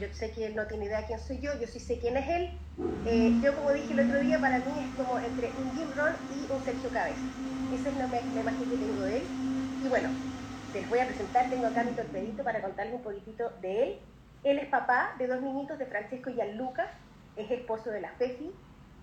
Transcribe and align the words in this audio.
yo 0.00 0.12
sé 0.12 0.30
que 0.32 0.46
él 0.46 0.56
no 0.56 0.66
tiene 0.66 0.86
idea 0.86 1.02
de 1.02 1.06
quién 1.06 1.20
soy 1.20 1.38
yo, 1.40 1.52
yo 1.60 1.66
sí 1.66 1.78
sé 1.78 1.98
quién 1.98 2.16
es 2.16 2.28
él. 2.28 2.58
Eh, 3.06 3.38
yo, 3.42 3.54
como 3.54 3.72
dije 3.72 3.92
el 3.92 4.00
otro 4.00 4.20
día, 4.20 4.40
para 4.40 4.58
mí 4.58 4.72
es 4.78 4.96
como 4.96 5.18
entre 5.18 5.52
un 5.58 5.72
Jim 5.76 5.88
Rohn 5.94 6.14
y 6.30 6.50
un 6.50 6.64
Sergio 6.64 6.90
Cabeza. 6.90 7.22
Esa 7.70 7.90
es 7.90 7.96
la, 7.96 8.06
la 8.06 8.40
imagen 8.40 8.68
que 8.68 8.76
tengo 8.76 9.02
de 9.02 9.18
él. 9.18 9.22
Y 9.84 9.88
bueno, 9.88 10.08
les 10.72 10.88
voy 10.88 10.98
a 11.00 11.06
presentar, 11.06 11.50
tengo 11.50 11.66
acá 11.66 11.84
mi 11.84 11.92
torpedito 11.92 12.42
para 12.42 12.62
contarles 12.62 12.94
un 12.94 13.02
poquitito 13.02 13.50
de 13.60 13.82
él. 13.82 13.98
Él 14.42 14.58
es 14.58 14.68
papá 14.68 15.14
de 15.18 15.26
dos 15.26 15.42
niñitos 15.42 15.78
de 15.78 15.86
Francesco 15.86 16.30
y 16.30 16.34
Gianluca, 16.34 16.88
es 17.36 17.50
esposo 17.50 17.90
de 17.90 18.00
la 18.00 18.10
Fefi, 18.12 18.50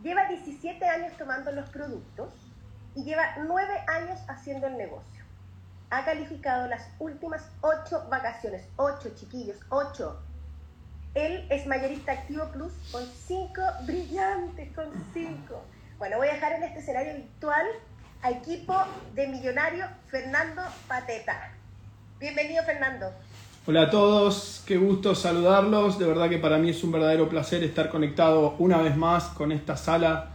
lleva 0.02 0.27
17 0.27 0.84
años 0.86 1.14
tomando 1.18 1.52
los 1.52 1.70
productos 1.70 2.34
y 2.95 3.04
lleva 3.04 3.36
9 3.45 3.73
años 3.88 4.20
haciendo 4.27 4.68
el 4.68 4.77
negocio. 4.77 5.23
Ha 5.89 6.04
calificado 6.04 6.68
las 6.68 6.89
últimas 7.00 7.50
8 7.61 8.07
vacaciones, 8.09 8.68
8 8.77 9.11
chiquillos, 9.16 9.59
8. 9.70 10.27
Él 11.13 11.45
es 11.49 11.65
mayorista 11.65 12.11
activo 12.11 12.49
plus 12.53 12.73
con 12.91 13.03
5 13.27 13.61
brillantes, 13.85 14.71
con 14.75 14.85
5. 15.13 15.63
Bueno, 15.98 16.17
voy 16.17 16.27
a 16.27 16.34
dejar 16.34 16.53
en 16.53 16.63
este 16.63 16.79
escenario 16.79 17.15
virtual 17.15 17.65
a 18.21 18.31
equipo 18.31 18.75
de 19.15 19.27
millonario 19.27 19.85
Fernando 20.07 20.62
Pateta. 20.88 21.51
Bienvenido 22.20 22.63
Fernando. 22.63 23.07
Hola 23.65 23.84
a 23.84 23.89
todos, 23.89 24.63
qué 24.65 24.77
gusto 24.77 25.13
saludarlos. 25.13 25.99
De 25.99 26.05
verdad 26.05 26.29
que 26.29 26.38
para 26.38 26.57
mí 26.57 26.70
es 26.70 26.84
un 26.84 26.91
verdadero 26.91 27.27
placer 27.27 27.63
estar 27.63 27.89
conectado 27.89 28.55
una 28.59 28.77
vez 28.77 28.95
más 28.95 29.26
con 29.26 29.51
esta 29.51 29.76
sala 29.76 30.29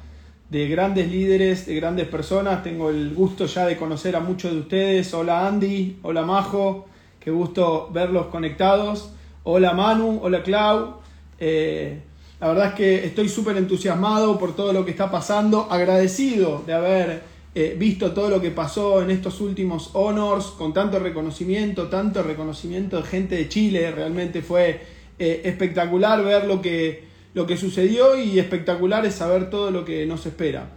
de 0.51 0.69
grandes 0.69 1.09
líderes, 1.09 1.65
de 1.65 1.75
grandes 1.77 2.09
personas. 2.09 2.63
Tengo 2.63 2.91
el 2.91 3.15
gusto 3.15 3.47
ya 3.47 3.67
de 3.67 3.77
conocer 3.77 4.17
a 4.17 4.21
muchos 4.21 4.53
de 4.53 4.59
ustedes. 4.59 5.15
Hola 5.15 5.47
Andy, 5.47 5.99
hola 6.03 6.23
Majo, 6.23 6.87
qué 7.21 7.31
gusto 7.31 7.89
verlos 7.91 8.27
conectados. 8.27 9.13
Hola 9.45 9.73
Manu, 9.73 10.21
hola 10.23 10.41
Clau. 10.41 11.01
Eh, 11.41 12.01
la 12.39 12.47
verdad 12.47 12.67
es 12.69 12.75
que 12.75 13.07
estoy 13.07 13.29
súper 13.29 13.57
entusiasmado 13.57 14.39
por 14.39 14.55
todo 14.55 14.73
lo 14.73 14.85
que 14.85 14.93
está 14.93 15.11
pasando, 15.11 15.67
agradecido 15.69 16.63
de 16.65 16.73
haber 16.73 17.23
eh, 17.53 17.75
visto 17.77 18.13
todo 18.13 18.29
lo 18.29 18.41
que 18.41 18.53
pasó 18.53 19.03
en 19.03 19.11
estos 19.11 19.41
últimos 19.41 19.91
honors, 19.95 20.47
con 20.47 20.73
tanto 20.73 21.01
reconocimiento, 21.01 21.89
tanto 21.89 22.23
reconocimiento 22.23 22.99
de 22.99 23.03
gente 23.03 23.35
de 23.35 23.49
Chile, 23.49 23.91
realmente 23.91 24.43
fue 24.43 24.81
eh, 25.19 25.43
espectacular 25.45 26.23
ver 26.23 26.47
lo 26.47 26.63
que, 26.63 27.05
lo 27.35 27.45
que 27.45 27.57
sucedió 27.57 28.17
y 28.17 28.39
espectacular 28.39 29.05
es 29.07 29.17
saber 29.17 29.51
todo 29.51 29.73
lo 29.73 29.85
que 29.85 30.07
nos 30.07 30.25
espera. 30.25 30.69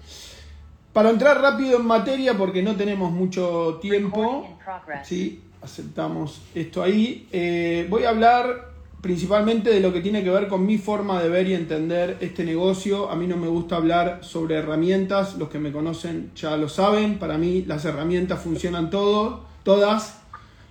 Para 0.91 1.11
entrar 1.11 1.39
rápido 1.39 1.77
en 1.77 1.85
materia, 1.85 2.35
porque 2.35 2.63
no 2.63 2.75
tenemos 2.75 3.11
mucho 3.11 3.77
tiempo, 3.79 4.57
sí, 5.03 5.43
aceptamos 5.65 6.41
esto 6.53 6.81
ahí, 6.81 7.27
eh, 7.31 7.85
voy 7.89 8.03
a 8.03 8.09
hablar 8.09 8.73
principalmente 9.01 9.69
de 9.69 9.81
lo 9.81 9.93
que 9.93 10.01
tiene 10.01 10.23
que 10.23 10.31
ver 10.31 10.47
con 10.47 10.65
mi 10.65 10.77
forma 10.79 11.21
de 11.21 11.29
ver 11.29 11.47
y 11.47 11.53
entender 11.53 12.17
este 12.21 12.43
negocio. 12.43 13.11
A 13.11 13.15
mí 13.15 13.27
no 13.27 13.37
me 13.37 13.47
gusta 13.47 13.75
hablar 13.75 14.19
sobre 14.21 14.55
herramientas, 14.55 15.35
los 15.35 15.49
que 15.49 15.59
me 15.59 15.71
conocen 15.71 16.31
ya 16.35 16.57
lo 16.57 16.69
saben, 16.69 17.19
para 17.19 17.37
mí 17.37 17.63
las 17.67 17.85
herramientas 17.85 18.41
funcionan 18.41 18.89
todas. 18.89 20.21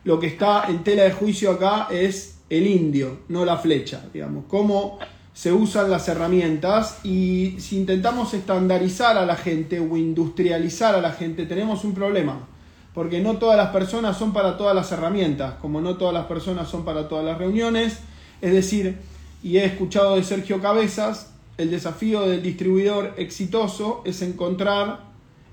Lo 0.02 0.18
que 0.18 0.26
está 0.26 0.64
en 0.68 0.82
tela 0.82 1.04
de 1.04 1.12
juicio 1.12 1.52
acá 1.52 1.86
es 1.90 2.40
el 2.50 2.66
indio, 2.66 3.18
no 3.28 3.44
la 3.44 3.56
flecha, 3.56 4.02
digamos, 4.12 4.46
cómo 4.48 4.98
se 5.32 5.52
usan 5.52 5.90
las 5.90 6.08
herramientas 6.08 7.04
y 7.04 7.56
si 7.58 7.76
intentamos 7.76 8.34
estandarizar 8.34 9.18
a 9.18 9.26
la 9.26 9.36
gente 9.36 9.80
o 9.80 9.96
industrializar 9.96 10.94
a 10.94 11.00
la 11.00 11.10
gente 11.10 11.44
tenemos 11.46 11.84
un 11.84 11.92
problema, 11.92 12.48
porque 12.94 13.20
no 13.20 13.38
todas 13.38 13.56
las 13.56 13.70
personas 13.70 14.16
son 14.16 14.32
para 14.32 14.56
todas 14.56 14.74
las 14.74 14.90
herramientas, 14.92 15.54
como 15.60 15.80
no 15.80 15.96
todas 15.96 16.14
las 16.14 16.26
personas 16.26 16.68
son 16.68 16.84
para 16.84 17.08
todas 17.08 17.24
las 17.24 17.36
reuniones, 17.38 17.98
es 18.40 18.52
decir, 18.52 18.98
y 19.42 19.58
he 19.58 19.64
escuchado 19.64 20.16
de 20.16 20.22
Sergio 20.22 20.62
Cabezas, 20.62 21.32
el 21.58 21.70
desafío 21.70 22.22
del 22.22 22.42
distribuidor 22.42 23.14
exitoso 23.16 24.02
es 24.04 24.22
encontrar 24.22 25.00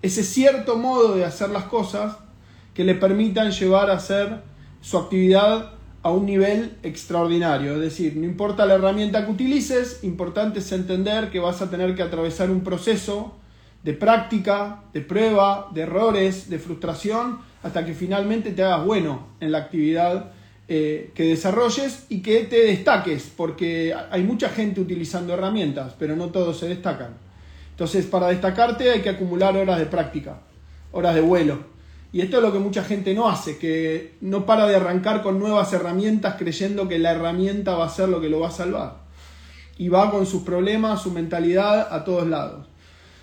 ese 0.02 0.23
cierto 0.23 0.78
modo 0.78 1.16
de 1.16 1.25
hacer 1.25 1.50
las 1.50 1.66
cosas 1.66 2.18
que 2.74 2.84
le 2.84 2.96
permitan 2.96 3.51
llevar 3.51 3.90
a 3.90 3.96
hacer 3.96 4.41
su 4.81 4.97
actividad 4.97 5.72
a 6.03 6.12
un 6.12 6.25
nivel 6.25 6.78
extraordinario. 6.84 7.75
Es 7.75 7.81
decir, 7.81 8.16
no 8.18 8.25
importa 8.25 8.66
la 8.66 8.75
herramienta 8.75 9.25
que 9.25 9.31
utilices, 9.31 10.03
importante 10.03 10.59
es 10.59 10.72
entender 10.72 11.30
que 11.30 11.40
vas 11.40 11.62
a 11.62 11.69
tener 11.69 11.96
que 11.96 12.01
atravesar 12.01 12.50
un 12.50 12.62
proceso 12.62 13.35
de 13.84 13.94
práctica, 13.94 14.84
de 14.94 15.02
prueba, 15.02 15.69
de 15.74 15.81
errores, 15.81 16.50
de 16.50 16.59
frustración, 16.59 17.40
hasta 17.64 17.86
que 17.86 17.94
finalmente 17.94 18.52
te 18.52 18.64
hagas 18.64 18.86
bueno 18.86 19.28
en 19.40 19.52
la 19.52 19.59
actividad 19.59 20.31
eh, 20.68 21.12
que 21.16 21.24
desarrolles 21.25 22.06
y 22.09 22.22
que 22.22 22.44
te 22.46 22.64
destaques, 22.64 23.31
porque 23.36 23.94
hay 24.09 24.24
mucha 24.24 24.50
gente 24.50 24.80
utilizando 24.80 25.34
herramientas, 25.34 25.96
pero 26.00 26.16
no 26.16 26.28
todos 26.28 26.59
se 26.59 26.68
destacan. 26.68 27.16
Entonces, 27.72 28.06
para 28.06 28.28
destacarte 28.28 28.90
hay 28.92 29.02
que 29.02 29.09
acumular 29.09 29.58
horas 29.58 29.80
de 29.80 29.86
práctica, 29.86 30.40
horas 30.92 31.16
de 31.16 31.22
vuelo. 31.22 31.72
Y 32.13 32.22
esto 32.22 32.38
es 32.38 32.44
lo 32.44 32.52
que 32.52 32.59
mucha 32.59 32.84
gente 32.84 33.13
no 33.13 33.30
hace, 33.30 33.58
que 33.58 34.16
no 34.22 34.46
para 34.46 34.68
de 34.68 34.75
arrancar 34.75 35.24
con 35.24 35.40
nuevas 35.40 35.72
herramientas 35.74 36.36
creyendo 36.38 36.88
que 36.88 37.00
la 37.00 37.12
herramienta 37.12 37.75
va 37.75 37.86
a 37.86 37.90
ser 37.90 38.09
lo 38.09 38.22
que 38.22 38.30
lo 38.30 38.40
va 38.40 38.50
a 38.50 38.52
salvar. 38.52 39.02
Y 39.78 39.90
va 39.90 40.12
con 40.12 40.25
sus 40.25 40.44
problemas, 40.44 41.02
su 41.02 41.12
mentalidad 41.12 41.94
a 41.94 42.03
todos 42.03 42.28
lados. 42.28 42.71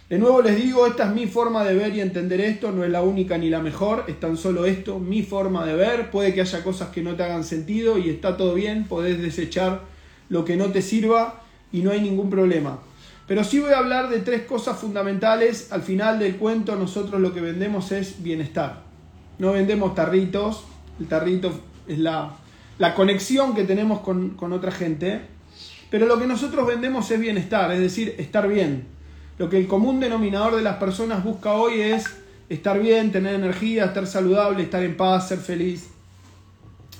De 0.08 0.18
nuevo 0.18 0.40
les 0.40 0.56
digo, 0.56 0.86
esta 0.86 1.08
es 1.08 1.14
mi 1.14 1.26
forma 1.26 1.64
de 1.64 1.74
ver 1.74 1.94
y 1.94 2.00
entender 2.00 2.40
esto, 2.40 2.72
no 2.72 2.82
es 2.82 2.88
la 2.88 3.02
única 3.02 3.36
ni 3.36 3.50
la 3.50 3.60
mejor, 3.60 4.04
es 4.08 4.18
tan 4.18 4.38
solo 4.38 4.64
esto, 4.64 4.98
mi 4.98 5.22
forma 5.22 5.66
de 5.66 5.74
ver, 5.74 6.10
puede 6.10 6.32
que 6.32 6.40
haya 6.40 6.64
cosas 6.64 6.88
que 6.88 7.02
no 7.02 7.14
te 7.14 7.24
hagan 7.24 7.44
sentido 7.44 7.98
y 7.98 8.08
está 8.08 8.38
todo 8.38 8.54
bien, 8.54 8.84
podés 8.84 9.20
desechar 9.20 9.82
lo 10.30 10.46
que 10.46 10.56
no 10.56 10.72
te 10.72 10.80
sirva 10.80 11.42
y 11.72 11.82
no 11.82 11.90
hay 11.90 12.00
ningún 12.00 12.30
problema. 12.30 12.78
Pero 13.26 13.44
sí 13.44 13.60
voy 13.60 13.72
a 13.72 13.80
hablar 13.80 14.08
de 14.08 14.20
tres 14.20 14.44
cosas 14.44 14.78
fundamentales, 14.78 15.70
al 15.72 15.82
final 15.82 16.18
del 16.18 16.36
cuento 16.36 16.74
nosotros 16.74 17.20
lo 17.20 17.34
que 17.34 17.42
vendemos 17.42 17.92
es 17.92 18.22
bienestar, 18.22 18.84
no 19.38 19.52
vendemos 19.52 19.94
tarritos, 19.94 20.64
el 20.98 21.06
tarrito 21.06 21.52
es 21.86 21.98
la, 21.98 22.34
la 22.78 22.94
conexión 22.94 23.54
que 23.54 23.64
tenemos 23.64 24.00
con, 24.00 24.30
con 24.30 24.54
otra 24.54 24.70
gente, 24.70 25.20
pero 25.90 26.06
lo 26.06 26.18
que 26.18 26.26
nosotros 26.26 26.66
vendemos 26.66 27.10
es 27.10 27.20
bienestar, 27.20 27.70
es 27.72 27.80
decir, 27.80 28.14
estar 28.16 28.48
bien 28.48 28.96
lo 29.38 29.48
que 29.48 29.56
el 29.58 29.68
común 29.68 30.00
denominador 30.00 30.56
de 30.56 30.62
las 30.62 30.76
personas 30.76 31.22
busca 31.22 31.52
hoy 31.52 31.80
es 31.80 32.04
estar 32.48 32.80
bien, 32.80 33.12
tener 33.12 33.34
energía, 33.34 33.86
estar 33.86 34.06
saludable, 34.06 34.64
estar 34.64 34.82
en 34.82 34.96
paz, 34.96 35.28
ser 35.28 35.38
feliz. 35.38 35.90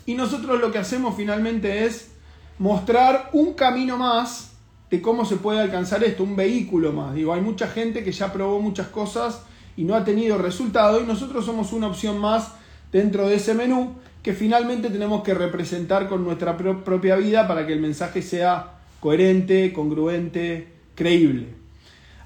Y 0.07 0.15
nosotros 0.15 0.61
lo 0.61 0.71
que 0.71 0.79
hacemos 0.79 1.17
finalmente 1.17 1.85
es 1.85 2.13
mostrar 2.59 3.31
un 3.33 3.55
camino 3.55 3.97
más 3.97 4.53
de 4.91 5.03
cómo 5.03 5.25
se 5.25 5.37
puede 5.37 5.61
alcanzar 5.61 6.03
esto, 6.05 6.23
un 6.23 6.37
vehículo 6.37 6.93
más. 6.93 7.15
Digo, 7.15 7.35
hay 7.35 7.41
mucha 7.41 7.67
gente 7.67 8.03
que 8.05 8.13
ya 8.13 8.33
probó 8.33 8.61
muchas 8.61 8.87
cosas 8.87 9.43
y 9.77 9.85
no 9.85 9.95
ha 9.95 10.05
tenido 10.05 10.39
resultado 10.39 11.01
y 11.01 11.05
nosotros 11.05 11.45
somos 11.45 11.73
una 11.73 11.89
opción 11.89 12.19
más 12.19 12.53
dentro 12.91 13.29
de 13.29 13.37
ese 13.37 13.55
menú 13.55 13.95
que 14.23 14.33
finalmente 14.33 14.91
tenemos 14.91 15.23
que 15.23 15.35
representar 15.35 16.09
con 16.09 16.25
nuestra 16.25 16.57
propia 16.57 17.17
vida 17.17 17.47
para 17.47 17.67
que 17.67 17.73
el 17.73 17.81
mensaje 17.81 18.23
sea 18.23 18.79
coherente, 19.01 19.73
congruente, 19.73 20.73
creíble. 20.95 21.58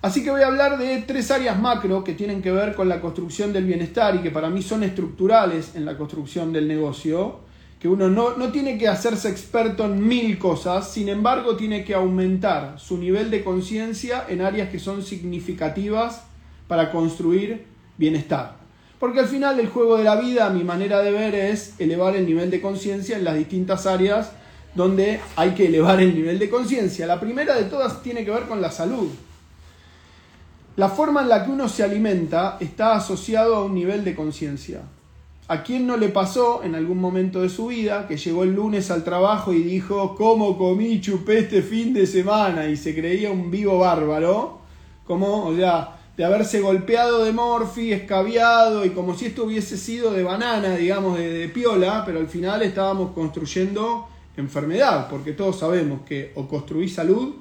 Así 0.02 0.24
que 0.24 0.32
voy 0.32 0.42
a 0.42 0.48
hablar 0.48 0.78
de 0.78 1.00
tres 1.02 1.30
áreas 1.30 1.56
macro 1.60 2.02
que 2.02 2.14
tienen 2.14 2.42
que 2.42 2.50
ver 2.50 2.74
con 2.74 2.88
la 2.88 3.00
construcción 3.00 3.52
del 3.52 3.66
bienestar 3.66 4.16
y 4.16 4.18
que 4.18 4.32
para 4.32 4.50
mí 4.50 4.60
son 4.60 4.82
estructurales 4.82 5.76
en 5.76 5.84
la 5.84 5.96
construcción 5.96 6.52
del 6.52 6.66
negocio, 6.66 7.38
que 7.78 7.86
uno 7.86 8.08
no, 8.08 8.36
no 8.36 8.50
tiene 8.50 8.76
que 8.78 8.88
hacerse 8.88 9.28
experto 9.28 9.84
en 9.84 10.04
mil 10.04 10.40
cosas, 10.40 10.92
sin 10.92 11.08
embargo 11.08 11.54
tiene 11.54 11.84
que 11.84 11.94
aumentar 11.94 12.80
su 12.80 12.98
nivel 12.98 13.30
de 13.30 13.44
conciencia 13.44 14.24
en 14.28 14.40
áreas 14.40 14.70
que 14.70 14.80
son 14.80 15.04
significativas 15.04 16.24
para 16.66 16.90
construir 16.90 17.64
bienestar. 17.96 18.56
Porque 18.98 19.20
al 19.20 19.28
final 19.28 19.60
el 19.60 19.68
juego 19.68 19.98
de 19.98 20.04
la 20.04 20.16
vida, 20.16 20.50
mi 20.50 20.64
manera 20.64 21.00
de 21.00 21.12
ver, 21.12 21.36
es 21.36 21.78
elevar 21.78 22.16
el 22.16 22.26
nivel 22.26 22.50
de 22.50 22.60
conciencia 22.60 23.16
en 23.16 23.22
las 23.22 23.36
distintas 23.36 23.86
áreas 23.86 24.32
donde 24.74 25.20
hay 25.36 25.50
que 25.50 25.66
elevar 25.66 26.00
el 26.00 26.12
nivel 26.12 26.40
de 26.40 26.50
conciencia. 26.50 27.06
La 27.06 27.20
primera 27.20 27.54
de 27.54 27.64
todas 27.64 28.02
tiene 28.02 28.24
que 28.24 28.32
ver 28.32 28.44
con 28.44 28.60
la 28.60 28.72
salud. 28.72 29.08
La 30.76 30.88
forma 30.88 31.20
en 31.20 31.28
la 31.28 31.44
que 31.44 31.50
uno 31.50 31.68
se 31.68 31.82
alimenta 31.82 32.56
está 32.58 32.94
asociado 32.94 33.56
a 33.56 33.64
un 33.64 33.74
nivel 33.74 34.04
de 34.04 34.14
conciencia. 34.14 34.80
¿A 35.48 35.62
quién 35.62 35.86
no 35.86 35.98
le 35.98 36.08
pasó 36.08 36.62
en 36.64 36.74
algún 36.74 36.98
momento 36.98 37.42
de 37.42 37.50
su 37.50 37.66
vida 37.66 38.08
que 38.08 38.16
llegó 38.16 38.42
el 38.42 38.54
lunes 38.54 38.90
al 38.90 39.04
trabajo 39.04 39.52
y 39.52 39.62
dijo, 39.62 40.14
¿cómo 40.16 40.56
comí 40.56 40.98
chupé 41.02 41.40
este 41.40 41.60
fin 41.60 41.92
de 41.92 42.06
semana? 42.06 42.68
Y 42.68 42.78
se 42.78 42.94
creía 42.94 43.30
un 43.30 43.50
vivo 43.50 43.80
bárbaro, 43.80 44.60
como, 45.06 45.44
o 45.48 45.54
sea, 45.54 45.98
de 46.16 46.24
haberse 46.24 46.60
golpeado 46.60 47.22
de 47.24 47.32
morfi, 47.32 47.92
escabiado 47.92 48.86
y 48.86 48.90
como 48.90 49.14
si 49.14 49.26
esto 49.26 49.44
hubiese 49.44 49.76
sido 49.76 50.10
de 50.12 50.22
banana, 50.22 50.74
digamos, 50.76 51.18
de, 51.18 51.30
de 51.30 51.48
piola, 51.50 52.02
pero 52.06 52.18
al 52.18 52.28
final 52.28 52.62
estábamos 52.62 53.12
construyendo 53.12 54.08
enfermedad, 54.38 55.08
porque 55.10 55.32
todos 55.32 55.58
sabemos 55.58 56.00
que 56.06 56.32
o 56.34 56.48
construís 56.48 56.94
salud 56.94 57.34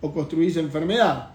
o 0.00 0.12
construís 0.14 0.56
enfermedad. 0.56 1.32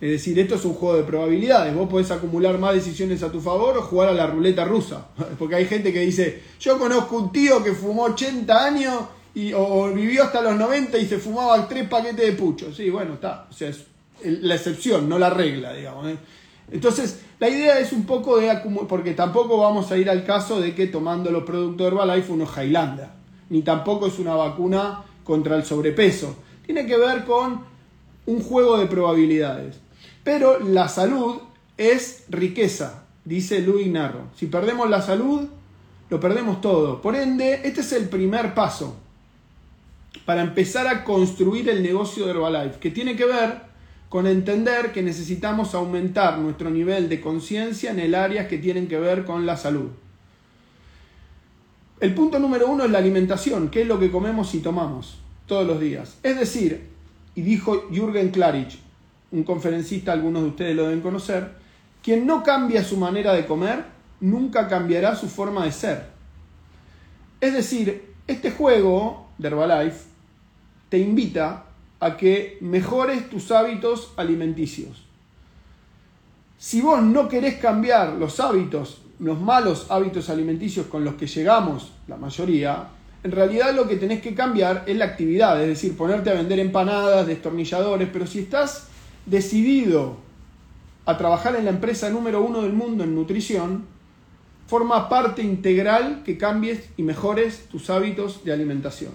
Es 0.00 0.10
decir, 0.10 0.38
esto 0.38 0.56
es 0.56 0.64
un 0.64 0.74
juego 0.74 0.96
de 0.96 1.04
probabilidades. 1.04 1.74
Vos 1.74 1.88
podés 1.88 2.10
acumular 2.10 2.58
más 2.58 2.74
decisiones 2.74 3.22
a 3.22 3.30
tu 3.32 3.40
favor 3.40 3.78
o 3.78 3.82
jugar 3.82 4.08
a 4.08 4.12
la 4.12 4.26
ruleta 4.26 4.64
rusa. 4.64 5.08
Porque 5.38 5.54
hay 5.54 5.66
gente 5.66 5.92
que 5.92 6.00
dice, 6.00 6.42
yo 6.60 6.78
conozco 6.78 7.16
un 7.16 7.32
tío 7.32 7.62
que 7.62 7.72
fumó 7.72 8.04
80 8.04 8.64
años 8.64 8.94
y, 9.34 9.52
o 9.52 9.92
vivió 9.92 10.24
hasta 10.24 10.40
los 10.42 10.56
90 10.56 10.98
y 10.98 11.06
se 11.06 11.18
fumaba 11.18 11.66
tres 11.68 11.88
paquetes 11.88 12.26
de 12.26 12.32
pucho. 12.32 12.72
Sí, 12.72 12.90
bueno, 12.90 13.14
está. 13.14 13.46
O 13.50 13.52
sea, 13.52 13.68
es 13.68 13.86
la 14.22 14.54
excepción, 14.54 15.08
no 15.08 15.18
la 15.18 15.30
regla, 15.30 15.72
digamos. 15.72 16.08
¿eh? 16.08 16.16
Entonces, 16.70 17.20
la 17.38 17.48
idea 17.48 17.78
es 17.78 17.92
un 17.92 18.04
poco 18.04 18.38
de 18.38 18.50
acumular, 18.50 18.88
porque 18.88 19.12
tampoco 19.12 19.58
vamos 19.58 19.90
a 19.90 19.96
ir 19.96 20.08
al 20.08 20.24
caso 20.24 20.60
de 20.60 20.74
que 20.74 20.86
tomando 20.86 21.30
los 21.30 21.44
productos 21.44 21.78
de 21.78 21.86
Herbalife 21.88 22.32
uno 22.32 22.46
Highlander, 22.46 23.08
ni 23.50 23.62
tampoco 23.62 24.06
es 24.06 24.18
una 24.18 24.34
vacuna 24.34 25.04
contra 25.24 25.56
el 25.56 25.64
sobrepeso. 25.64 26.36
Tiene 26.64 26.86
que 26.86 26.96
ver 26.96 27.24
con 27.24 27.60
un 28.26 28.42
juego 28.42 28.78
de 28.78 28.86
probabilidades. 28.86 29.76
Pero 30.24 30.58
la 30.58 30.88
salud 30.88 31.36
es 31.76 32.24
riqueza, 32.30 33.04
dice 33.24 33.60
Louis 33.60 33.88
Narro. 33.88 34.28
Si 34.36 34.46
perdemos 34.46 34.88
la 34.88 35.02
salud, 35.02 35.46
lo 36.10 36.20
perdemos 36.20 36.60
todo. 36.60 37.00
Por 37.02 37.14
ende, 37.14 37.60
este 37.64 37.82
es 37.82 37.92
el 37.92 38.08
primer 38.08 38.54
paso 38.54 38.96
para 40.24 40.42
empezar 40.42 40.86
a 40.86 41.04
construir 41.04 41.68
el 41.68 41.82
negocio 41.82 42.24
de 42.24 42.30
Herbalife, 42.30 42.78
que 42.78 42.90
tiene 42.90 43.16
que 43.16 43.26
ver 43.26 43.74
con 44.08 44.26
entender 44.26 44.92
que 44.92 45.02
necesitamos 45.02 45.74
aumentar 45.74 46.38
nuestro 46.38 46.70
nivel 46.70 47.08
de 47.08 47.20
conciencia 47.20 47.90
en 47.90 47.98
el 47.98 48.14
área 48.14 48.48
que 48.48 48.58
tienen 48.58 48.86
que 48.86 48.98
ver 48.98 49.24
con 49.24 49.44
la 49.44 49.56
salud. 49.56 49.90
El 52.00 52.14
punto 52.14 52.38
número 52.38 52.68
uno 52.68 52.84
es 52.84 52.90
la 52.90 52.98
alimentación, 52.98 53.68
que 53.68 53.82
es 53.82 53.88
lo 53.88 53.98
que 53.98 54.10
comemos 54.10 54.54
y 54.54 54.60
tomamos 54.60 55.18
todos 55.46 55.66
los 55.66 55.80
días. 55.80 56.16
Es 56.22 56.38
decir, 56.38 56.88
y 57.34 57.42
dijo 57.42 57.88
Jürgen 57.90 58.30
Klarich, 58.30 58.78
un 59.34 59.42
conferencista, 59.42 60.12
algunos 60.12 60.42
de 60.42 60.48
ustedes 60.48 60.76
lo 60.76 60.84
deben 60.84 61.00
conocer, 61.00 61.50
quien 62.02 62.24
no 62.24 62.42
cambia 62.42 62.84
su 62.84 62.96
manera 62.96 63.32
de 63.32 63.46
comer, 63.46 63.84
nunca 64.20 64.68
cambiará 64.68 65.16
su 65.16 65.28
forma 65.28 65.64
de 65.64 65.72
ser. 65.72 66.06
Es 67.40 67.52
decir, 67.52 68.14
este 68.28 68.52
juego 68.52 69.26
de 69.36 69.48
Herbalife 69.48 70.04
te 70.88 70.98
invita 70.98 71.64
a 71.98 72.16
que 72.16 72.58
mejores 72.60 73.28
tus 73.28 73.50
hábitos 73.50 74.12
alimenticios. 74.16 75.04
Si 76.56 76.80
vos 76.80 77.02
no 77.02 77.28
querés 77.28 77.56
cambiar 77.56 78.12
los 78.12 78.38
hábitos, 78.38 79.02
los 79.18 79.40
malos 79.40 79.90
hábitos 79.90 80.30
alimenticios 80.30 80.86
con 80.86 81.04
los 81.04 81.14
que 81.14 81.26
llegamos, 81.26 81.92
la 82.06 82.16
mayoría, 82.16 82.88
en 83.24 83.32
realidad 83.32 83.74
lo 83.74 83.88
que 83.88 83.96
tenés 83.96 84.22
que 84.22 84.34
cambiar 84.34 84.84
es 84.86 84.96
la 84.96 85.06
actividad, 85.06 85.60
es 85.60 85.68
decir, 85.68 85.96
ponerte 85.96 86.30
a 86.30 86.34
vender 86.34 86.60
empanadas, 86.60 87.26
destornilladores, 87.26 88.08
pero 88.12 88.26
si 88.26 88.40
estás 88.40 88.88
decidido 89.26 90.16
a 91.06 91.18
trabajar 91.18 91.56
en 91.56 91.64
la 91.64 91.70
empresa 91.70 92.10
número 92.10 92.42
uno 92.42 92.62
del 92.62 92.72
mundo 92.72 93.04
en 93.04 93.14
nutrición, 93.14 93.84
forma 94.66 95.08
parte 95.08 95.42
integral 95.42 96.22
que 96.24 96.38
cambies 96.38 96.88
y 96.96 97.02
mejores 97.02 97.66
tus 97.70 97.90
hábitos 97.90 98.44
de 98.44 98.52
alimentación. 98.52 99.12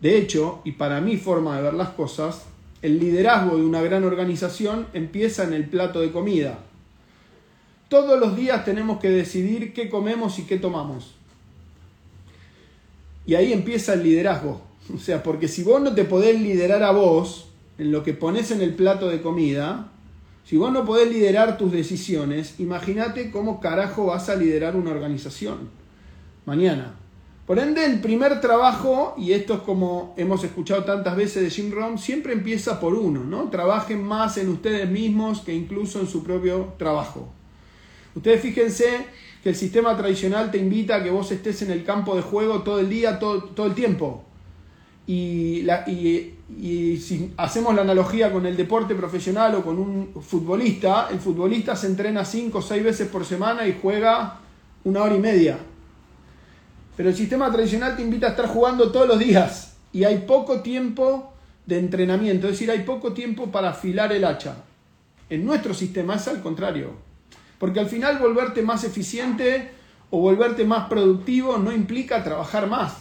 De 0.00 0.18
hecho, 0.18 0.60
y 0.64 0.72
para 0.72 1.00
mi 1.00 1.16
forma 1.16 1.56
de 1.56 1.62
ver 1.62 1.74
las 1.74 1.90
cosas, 1.90 2.44
el 2.82 2.98
liderazgo 2.98 3.56
de 3.56 3.64
una 3.64 3.80
gran 3.82 4.04
organización 4.04 4.86
empieza 4.92 5.44
en 5.44 5.52
el 5.52 5.66
plato 5.68 6.00
de 6.00 6.12
comida. 6.12 6.58
Todos 7.88 8.18
los 8.18 8.36
días 8.36 8.64
tenemos 8.64 8.98
que 8.98 9.10
decidir 9.10 9.72
qué 9.72 9.88
comemos 9.88 10.38
y 10.38 10.42
qué 10.42 10.58
tomamos. 10.58 11.14
Y 13.26 13.34
ahí 13.34 13.52
empieza 13.52 13.94
el 13.94 14.02
liderazgo. 14.02 14.62
O 14.94 14.98
sea, 14.98 15.20
porque 15.20 15.48
si 15.48 15.64
vos 15.64 15.82
no 15.82 15.96
te 15.96 16.04
podés 16.04 16.40
liderar 16.40 16.84
a 16.84 16.92
vos 16.92 17.45
en 17.78 17.92
lo 17.92 18.02
que 18.02 18.14
pones 18.14 18.50
en 18.50 18.60
el 18.60 18.74
plato 18.74 19.08
de 19.08 19.22
comida, 19.22 19.92
si 20.44 20.56
vos 20.56 20.72
no 20.72 20.84
podés 20.84 21.10
liderar 21.10 21.58
tus 21.58 21.72
decisiones, 21.72 22.60
imagínate 22.60 23.30
cómo 23.30 23.60
carajo 23.60 24.06
vas 24.06 24.28
a 24.28 24.36
liderar 24.36 24.76
una 24.76 24.92
organización 24.92 25.70
mañana. 26.44 26.94
Por 27.46 27.58
ende, 27.60 27.84
el 27.84 28.00
primer 28.00 28.40
trabajo, 28.40 29.14
y 29.16 29.32
esto 29.32 29.54
es 29.54 29.60
como 29.60 30.14
hemos 30.16 30.42
escuchado 30.42 30.84
tantas 30.84 31.16
veces 31.16 31.44
de 31.44 31.50
Jim 31.50 31.70
Rohn, 31.72 31.96
siempre 31.98 32.32
empieza 32.32 32.80
por 32.80 32.94
uno, 32.94 33.22
¿no? 33.22 33.50
Trabajen 33.50 34.02
más 34.02 34.36
en 34.36 34.48
ustedes 34.48 34.88
mismos 34.90 35.42
que 35.42 35.54
incluso 35.54 36.00
en 36.00 36.08
su 36.08 36.24
propio 36.24 36.74
trabajo. 36.76 37.28
Ustedes 38.16 38.40
fíjense 38.40 39.06
que 39.44 39.50
el 39.50 39.54
sistema 39.56 39.96
tradicional 39.96 40.50
te 40.50 40.58
invita 40.58 40.96
a 40.96 41.04
que 41.04 41.10
vos 41.10 41.30
estés 41.30 41.62
en 41.62 41.70
el 41.70 41.84
campo 41.84 42.16
de 42.16 42.22
juego 42.22 42.62
todo 42.62 42.80
el 42.80 42.88
día, 42.88 43.20
todo, 43.20 43.44
todo 43.44 43.66
el 43.66 43.74
tiempo. 43.74 44.25
Y, 45.06 45.64
y, 45.86 46.96
si 46.98 47.32
hacemos 47.36 47.74
la 47.74 47.82
analogía 47.82 48.32
con 48.32 48.44
el 48.44 48.56
deporte 48.56 48.94
profesional 48.94 49.54
o 49.54 49.62
con 49.62 49.78
un 49.78 50.14
futbolista, 50.20 51.08
el 51.10 51.20
futbolista 51.20 51.76
se 51.76 51.86
entrena 51.86 52.24
cinco 52.24 52.58
o 52.58 52.62
seis 52.62 52.82
veces 52.82 53.08
por 53.08 53.24
semana 53.24 53.66
y 53.66 53.78
juega 53.80 54.40
una 54.84 55.02
hora 55.02 55.14
y 55.14 55.20
media 55.20 55.58
pero 56.96 57.10
el 57.10 57.14
sistema 57.14 57.52
tradicional 57.52 57.94
te 57.94 58.02
invita 58.02 58.28
a 58.28 58.30
estar 58.30 58.46
jugando 58.46 58.90
todos 58.90 59.06
los 59.06 59.18
días 59.18 59.76
y 59.92 60.04
hay 60.04 60.18
poco 60.20 60.60
tiempo 60.60 61.32
de 61.66 61.78
entrenamiento, 61.78 62.46
es 62.46 62.54
decir, 62.54 62.70
hay 62.70 62.80
poco 62.80 63.12
tiempo 63.12 63.50
para 63.50 63.70
afilar 63.70 64.12
el 64.12 64.24
hacha. 64.24 64.56
En 65.28 65.44
nuestro 65.44 65.74
sistema 65.74 66.14
es 66.14 66.26
al 66.28 66.40
contrario, 66.40 66.92
porque 67.58 67.80
al 67.80 67.88
final 67.88 68.18
volverte 68.18 68.62
más 68.62 68.84
eficiente 68.84 69.70
o 70.10 70.20
volverte 70.20 70.64
más 70.64 70.88
productivo 70.88 71.58
no 71.58 71.72
implica 71.72 72.24
trabajar 72.24 72.68
más. 72.68 72.94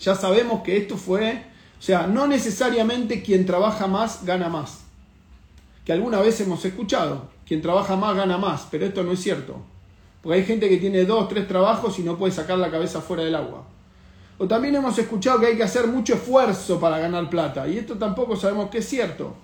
Ya 0.00 0.14
sabemos 0.14 0.62
que 0.62 0.76
esto 0.78 0.96
fue, 0.96 1.44
o 1.78 1.82
sea, 1.82 2.06
no 2.06 2.26
necesariamente 2.26 3.22
quien 3.22 3.44
trabaja 3.44 3.86
más 3.86 4.24
gana 4.24 4.48
más. 4.48 4.80
Que 5.84 5.92
alguna 5.92 6.20
vez 6.20 6.40
hemos 6.40 6.64
escuchado, 6.64 7.28
quien 7.46 7.60
trabaja 7.60 7.96
más 7.96 8.16
gana 8.16 8.38
más, 8.38 8.66
pero 8.70 8.86
esto 8.86 9.02
no 9.02 9.12
es 9.12 9.20
cierto. 9.20 9.60
Porque 10.22 10.38
hay 10.38 10.44
gente 10.44 10.68
que 10.68 10.78
tiene 10.78 11.04
dos, 11.04 11.28
tres 11.28 11.46
trabajos 11.46 11.98
y 11.98 12.02
no 12.02 12.16
puede 12.16 12.32
sacar 12.32 12.58
la 12.58 12.70
cabeza 12.70 13.00
fuera 13.00 13.24
del 13.24 13.34
agua. 13.34 13.64
O 14.38 14.46
también 14.46 14.74
hemos 14.74 14.98
escuchado 14.98 15.38
que 15.40 15.46
hay 15.46 15.56
que 15.56 15.62
hacer 15.62 15.86
mucho 15.86 16.14
esfuerzo 16.14 16.80
para 16.80 16.98
ganar 16.98 17.28
plata. 17.28 17.68
Y 17.68 17.76
esto 17.76 17.96
tampoco 17.96 18.36
sabemos 18.36 18.70
que 18.70 18.78
es 18.78 18.88
cierto. 18.88 19.34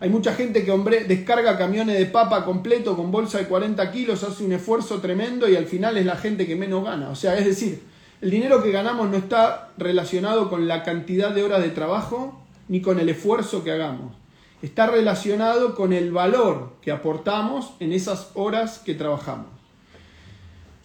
Hay 0.00 0.08
mucha 0.08 0.34
gente 0.34 0.64
que 0.64 0.70
hombre, 0.70 1.04
descarga 1.04 1.56
camiones 1.56 1.98
de 1.98 2.06
papa 2.06 2.44
completo 2.44 2.96
con 2.96 3.10
bolsa 3.10 3.38
de 3.38 3.46
40 3.46 3.90
kilos, 3.92 4.22
hace 4.22 4.42
un 4.42 4.52
esfuerzo 4.52 5.00
tremendo 5.00 5.48
y 5.48 5.56
al 5.56 5.66
final 5.66 5.96
es 5.98 6.06
la 6.06 6.16
gente 6.16 6.46
que 6.46 6.56
menos 6.56 6.84
gana. 6.84 7.10
O 7.10 7.14
sea, 7.14 7.36
es 7.36 7.44
decir, 7.44 7.82
el 8.24 8.30
dinero 8.30 8.62
que 8.62 8.72
ganamos 8.72 9.10
no 9.10 9.18
está 9.18 9.68
relacionado 9.76 10.48
con 10.48 10.66
la 10.66 10.82
cantidad 10.82 11.30
de 11.30 11.42
horas 11.42 11.62
de 11.62 11.68
trabajo 11.68 12.40
ni 12.68 12.80
con 12.80 12.98
el 12.98 13.10
esfuerzo 13.10 13.62
que 13.62 13.70
hagamos 13.70 14.14
está 14.64 14.86
relacionado 14.86 15.74
con 15.74 15.92
el 15.92 16.10
valor 16.10 16.72
que 16.80 16.90
aportamos 16.90 17.74
en 17.80 17.92
esas 17.92 18.30
horas 18.32 18.78
que 18.78 18.94
trabajamos. 18.94 19.48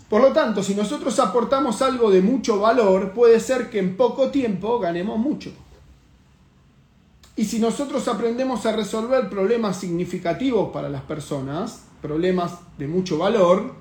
Por 0.10 0.22
lo 0.22 0.34
tanto, 0.34 0.64
si 0.64 0.76
nosotros 0.76 1.18
aportamos 1.18 1.82
algo 1.82 2.12
de 2.12 2.22
mucho 2.22 2.60
valor, 2.60 3.14
puede 3.14 3.40
ser 3.40 3.70
que 3.70 3.80
en 3.80 3.96
poco 3.96 4.32
tiempo 4.32 4.80
ganemos 4.80 5.18
mucho. 5.18 5.54
Y 7.38 7.46
si 7.46 7.60
nosotros 7.60 8.06
aprendemos 8.10 8.66
a 8.66 8.76
resolver 8.76 9.30
problemas 9.30 9.78
significativos 9.78 10.74
para 10.74 10.90
las 10.90 11.04
personas, 11.04 11.86
problemas 12.02 12.56
de 12.78 12.88
mucho 12.90 13.18
valor, 13.18 13.76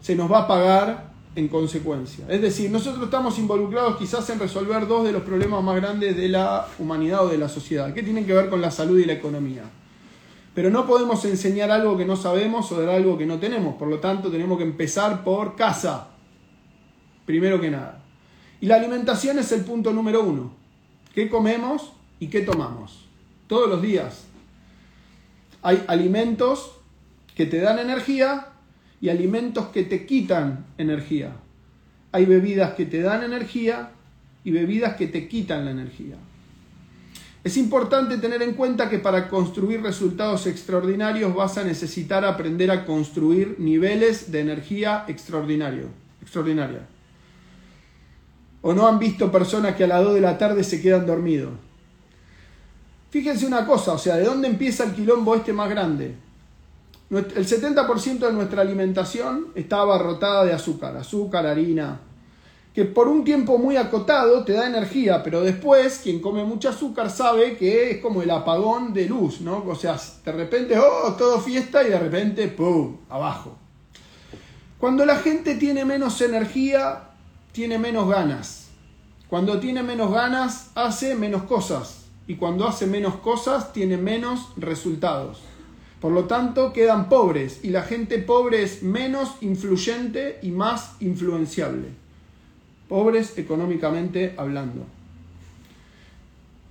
se 0.00 0.16
nos 0.16 0.32
va 0.32 0.38
a 0.38 0.48
pagar 0.48 1.11
en 1.34 1.48
consecuencia. 1.48 2.26
Es 2.28 2.42
decir, 2.42 2.70
nosotros 2.70 3.04
estamos 3.04 3.38
involucrados 3.38 3.96
quizás 3.96 4.28
en 4.30 4.38
resolver 4.38 4.86
dos 4.86 5.04
de 5.04 5.12
los 5.12 5.22
problemas 5.22 5.62
más 5.62 5.76
grandes 5.76 6.16
de 6.16 6.28
la 6.28 6.66
humanidad 6.78 7.24
o 7.24 7.28
de 7.28 7.38
la 7.38 7.48
sociedad, 7.48 7.94
que 7.94 8.02
tienen 8.02 8.26
que 8.26 8.34
ver 8.34 8.50
con 8.50 8.60
la 8.60 8.70
salud 8.70 8.98
y 8.98 9.04
la 9.04 9.14
economía. 9.14 9.62
Pero 10.54 10.68
no 10.68 10.86
podemos 10.86 11.24
enseñar 11.24 11.70
algo 11.70 11.96
que 11.96 12.04
no 12.04 12.16
sabemos 12.16 12.70
o 12.70 12.80
dar 12.80 12.94
algo 12.94 13.16
que 13.16 13.24
no 13.24 13.38
tenemos, 13.38 13.76
por 13.76 13.88
lo 13.88 13.98
tanto 13.98 14.30
tenemos 14.30 14.58
que 14.58 14.64
empezar 14.64 15.24
por 15.24 15.56
casa, 15.56 16.08
primero 17.24 17.60
que 17.60 17.70
nada. 17.70 18.02
Y 18.60 18.66
la 18.66 18.76
alimentación 18.76 19.38
es 19.38 19.50
el 19.52 19.64
punto 19.64 19.92
número 19.92 20.22
uno. 20.22 20.52
¿Qué 21.14 21.30
comemos 21.30 21.92
y 22.20 22.28
qué 22.28 22.42
tomamos? 22.42 23.06
Todos 23.46 23.68
los 23.68 23.80
días. 23.80 24.24
Hay 25.62 25.82
alimentos 25.86 26.72
que 27.34 27.46
te 27.46 27.60
dan 27.60 27.78
energía 27.78 28.51
y 29.02 29.10
alimentos 29.10 29.66
que 29.66 29.82
te 29.82 30.06
quitan 30.06 30.64
energía. 30.78 31.32
Hay 32.12 32.24
bebidas 32.24 32.74
que 32.74 32.86
te 32.86 33.02
dan 33.02 33.24
energía 33.24 33.90
y 34.44 34.52
bebidas 34.52 34.94
que 34.94 35.08
te 35.08 35.26
quitan 35.26 35.64
la 35.64 35.72
energía. 35.72 36.14
Es 37.42 37.56
importante 37.56 38.18
tener 38.18 38.40
en 38.42 38.54
cuenta 38.54 38.88
que 38.88 39.00
para 39.00 39.28
construir 39.28 39.82
resultados 39.82 40.46
extraordinarios 40.46 41.34
vas 41.34 41.58
a 41.58 41.64
necesitar 41.64 42.24
aprender 42.24 42.70
a 42.70 42.84
construir 42.84 43.56
niveles 43.58 44.30
de 44.30 44.40
energía 44.40 45.04
extraordinario, 45.08 45.88
extraordinaria. 46.22 46.86
¿O 48.60 48.72
no 48.72 48.86
han 48.86 49.00
visto 49.00 49.32
personas 49.32 49.74
que 49.74 49.82
a 49.82 49.88
las 49.88 50.04
2 50.04 50.14
de 50.14 50.20
la 50.20 50.38
tarde 50.38 50.62
se 50.62 50.80
quedan 50.80 51.06
dormidos? 51.06 51.50
Fíjense 53.10 53.46
una 53.46 53.66
cosa, 53.66 53.94
o 53.94 53.98
sea, 53.98 54.14
¿de 54.14 54.24
dónde 54.24 54.46
empieza 54.46 54.84
el 54.84 54.92
quilombo 54.92 55.34
este 55.34 55.52
más 55.52 55.68
grande? 55.68 56.14
El 57.12 57.46
70% 57.46 58.20
de 58.20 58.32
nuestra 58.32 58.62
alimentación 58.62 59.48
está 59.54 59.80
abarrotada 59.80 60.46
de 60.46 60.54
azúcar, 60.54 60.96
azúcar, 60.96 61.46
harina, 61.46 62.00
que 62.74 62.86
por 62.86 63.06
un 63.06 63.22
tiempo 63.22 63.58
muy 63.58 63.76
acotado 63.76 64.46
te 64.46 64.54
da 64.54 64.66
energía, 64.66 65.22
pero 65.22 65.42
después 65.42 66.00
quien 66.02 66.20
come 66.22 66.42
mucho 66.42 66.70
azúcar 66.70 67.10
sabe 67.10 67.58
que 67.58 67.90
es 67.90 67.98
como 68.00 68.22
el 68.22 68.30
apagón 68.30 68.94
de 68.94 69.10
luz, 69.10 69.42
¿no? 69.42 69.62
O 69.62 69.74
sea, 69.74 70.00
de 70.24 70.32
repente, 70.32 70.78
oh, 70.78 71.12
todo 71.12 71.38
fiesta 71.38 71.86
y 71.86 71.90
de 71.90 71.98
repente, 71.98 72.48
¡pum!, 72.48 72.96
abajo. 73.10 73.58
Cuando 74.78 75.04
la 75.04 75.16
gente 75.16 75.56
tiene 75.56 75.84
menos 75.84 76.18
energía, 76.22 77.10
tiene 77.52 77.76
menos 77.76 78.08
ganas. 78.08 78.68
Cuando 79.28 79.60
tiene 79.60 79.82
menos 79.82 80.10
ganas, 80.10 80.70
hace 80.74 81.14
menos 81.14 81.42
cosas. 81.42 82.06
Y 82.26 82.36
cuando 82.36 82.66
hace 82.66 82.86
menos 82.86 83.16
cosas, 83.16 83.74
tiene 83.74 83.98
menos 83.98 84.48
resultados. 84.56 85.51
Por 86.02 86.10
lo 86.10 86.24
tanto, 86.24 86.72
quedan 86.72 87.08
pobres. 87.08 87.60
Y 87.62 87.70
la 87.70 87.82
gente 87.82 88.18
pobre 88.18 88.64
es 88.64 88.82
menos 88.82 89.36
influyente 89.40 90.40
y 90.42 90.50
más 90.50 90.96
influenciable. 90.98 91.90
Pobres 92.88 93.38
económicamente 93.38 94.34
hablando. 94.36 94.84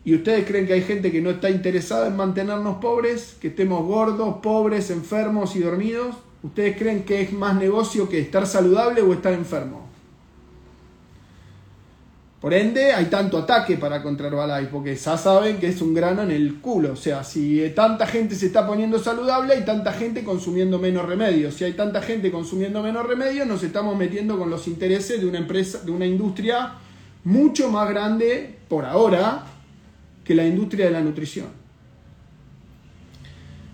¿Y 0.03 0.15
ustedes 0.15 0.45
creen 0.45 0.67
que 0.67 0.73
hay 0.73 0.81
gente 0.81 1.13
que 1.13 1.21
no 1.21 1.29
está 1.29 1.50
interesada 1.50 2.07
en 2.07 2.17
mantenernos 2.17 2.79
pobres? 2.79 3.38
Que 3.39 3.47
estemos 3.47 3.85
gordos, 3.85 4.35
pobres, 4.43 4.91
enfermos 4.91 5.55
y 5.55 5.61
dormidos. 5.61 6.13
¿Ustedes 6.43 6.75
creen 6.77 7.03
que 7.03 7.21
es 7.21 7.31
más 7.31 7.55
negocio 7.55 8.09
que 8.09 8.19
estar 8.19 8.45
saludable 8.45 9.01
o 9.01 9.13
estar 9.13 9.31
enfermo? 9.31 9.90
Por 12.41 12.55
ende, 12.55 12.91
hay 12.91 13.05
tanto 13.05 13.38
ataque 13.38 13.77
para 13.77 14.01
contra 14.01 14.25
Herbalife, 14.25 14.71
porque 14.71 14.95
ya 14.95 15.15
saben 15.15 15.60
que 15.60 15.67
es 15.67 15.79
un 15.79 15.93
grano 15.93 16.24
en 16.24 16.31
el 16.31 16.55
culo. 16.60 16.93
O 16.93 16.95
sea, 16.95 17.24
si 17.24 17.62
tanta 17.75 18.07
gente 18.07 18.33
se 18.33 18.48
está 18.48 18.65
poniendo 18.65 18.98
saludable, 18.98 19.53
hay 19.53 19.63
tanta 19.63 19.93
gente 19.93 20.24
consumiendo 20.24 20.79
menos 20.79 21.05
remedios. 21.05 21.53
Si 21.53 21.65
hay 21.65 21.74
tanta 21.74 22.01
gente 22.01 22.31
consumiendo 22.31 22.81
menos 22.81 23.05
remedios, 23.05 23.45
nos 23.45 23.62
estamos 23.62 23.95
metiendo 23.95 24.39
con 24.39 24.50
los 24.50 24.67
intereses 24.67 25.21
de 25.21 25.27
una 25.27 25.38
empresa, 25.38 25.83
de 25.83 25.91
una 25.91 26.07
industria 26.07 26.74
mucho 27.24 27.69
más 27.69 27.88
grande 27.88 28.55
por 28.67 28.86
ahora 28.86 29.45
que 30.24 30.33
la 30.33 30.43
industria 30.43 30.86
de 30.86 30.91
la 30.93 31.01
nutrición. 31.01 31.45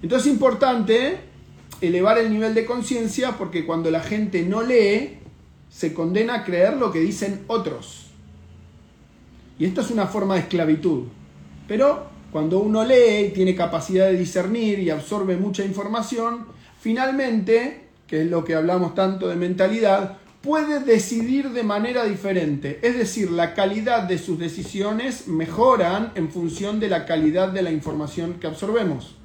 Entonces 0.02 0.28
es 0.28 0.34
importante 0.34 1.20
elevar 1.80 2.18
el 2.18 2.30
nivel 2.34 2.54
de 2.54 2.66
conciencia 2.66 3.38
porque 3.38 3.66
cuando 3.66 3.90
la 3.92 4.02
gente 4.02 4.44
no 4.44 4.62
lee, 4.62 5.20
se 5.70 5.94
condena 5.94 6.36
a 6.36 6.44
creer 6.44 6.76
lo 6.76 6.92
que 6.92 7.00
dicen 7.00 7.46
otros. 7.48 8.07
Y 9.60 9.66
esto 9.66 9.82
es 9.82 9.92
una 9.92 10.08
forma 10.08 10.36
de 10.36 10.42
esclavitud. 10.42 11.04
Pero 11.68 12.08
cuando 12.32 12.60
uno 12.60 12.84
lee 12.84 13.28
y 13.28 13.32
tiene 13.32 13.56
capacidad 13.56 14.08
de 14.08 14.18
discernir 14.18 14.80
y 14.80 14.90
absorbe 14.90 15.38
mucha 15.38 15.64
información, 15.64 16.46
finalmente, 16.80 17.88
que 18.06 18.22
es 18.22 18.28
lo 18.30 18.44
que 18.44 18.56
hablamos 18.56 18.96
tanto 18.96 19.28
de 19.28 19.36
mentalidad, 19.36 20.18
puede 20.42 20.80
decidir 20.80 21.50
de 21.52 21.64
manera 21.64 22.06
diferente. 22.06 22.80
Es 22.82 22.98
decir, 22.98 23.32
la 23.32 23.54
calidad 23.54 24.04
de 24.04 24.18
sus 24.18 24.38
decisiones 24.38 25.28
mejoran 25.28 26.12
en 26.16 26.30
función 26.30 26.80
de 26.80 26.90
la 26.90 27.06
calidad 27.06 27.50
de 27.50 27.64
la 27.64 27.72
información 27.72 28.36
que 28.36 28.48
absorbemos. 28.48 29.16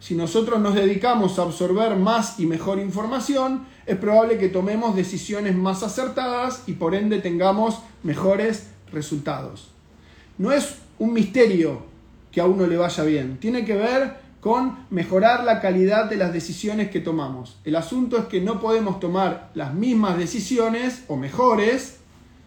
Si 0.00 0.14
nosotros 0.14 0.60
nos 0.60 0.74
dedicamos 0.74 1.38
a 1.38 1.42
absorber 1.42 1.96
más 1.96 2.38
y 2.38 2.46
mejor 2.46 2.78
información, 2.78 3.66
es 3.86 3.96
probable 3.96 4.38
que 4.38 4.48
tomemos 4.48 4.94
decisiones 4.94 5.54
más 5.56 5.82
acertadas 5.82 6.64
y 6.66 6.72
por 6.72 6.94
ende 6.94 7.18
tengamos 7.18 7.80
mejores 8.02 8.68
resultados. 8.92 9.70
No 10.38 10.52
es 10.52 10.76
un 10.98 11.12
misterio 11.12 11.82
que 12.30 12.40
a 12.40 12.46
uno 12.46 12.66
le 12.66 12.76
vaya 12.76 13.04
bien, 13.04 13.38
tiene 13.38 13.64
que 13.64 13.74
ver 13.74 14.26
con 14.40 14.86
mejorar 14.90 15.44
la 15.44 15.60
calidad 15.60 16.08
de 16.08 16.16
las 16.16 16.32
decisiones 16.32 16.90
que 16.90 17.00
tomamos. 17.00 17.56
El 17.64 17.76
asunto 17.76 18.18
es 18.18 18.26
que 18.26 18.40
no 18.40 18.60
podemos 18.60 19.00
tomar 19.00 19.50
las 19.54 19.74
mismas 19.74 20.18
decisiones 20.18 21.04
o 21.08 21.16
mejores 21.16 21.96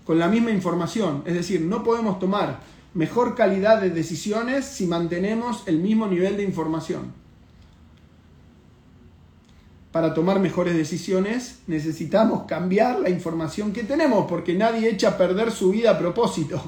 con 0.05 0.17
la 0.17 0.27
misma 0.27 0.51
información, 0.51 1.24
es 1.25 1.34
decir, 1.34 1.62
no 1.62 1.84
podemos 1.84 2.19
tomar 2.19 2.62
mejor 2.93 3.36
calidad 3.36 3.81
de 3.81 3.89
decisiones 3.89 4.65
si 4.65 4.88
mantenemos 4.88 5.63
el 5.67 5.79
mismo 5.79 6.08
nivel 6.08 6.38
de 6.38 6.43
información. 6.43 7.13
Para 9.91 10.13
tomar 10.13 10.39
mejores 10.39 10.75
decisiones 10.75 11.60
necesitamos 11.65 12.43
cambiar 12.43 13.00
la 13.00 13.10
información 13.10 13.74
que 13.74 13.84
tenemos, 13.84 14.27
porque 14.29 14.53
nadie 14.53 14.89
echa 14.89 15.10
a 15.10 15.17
perder 15.17 15.51
su 15.51 15.72
vida 15.72 15.91
a 15.91 15.98
propósito. 15.98 16.62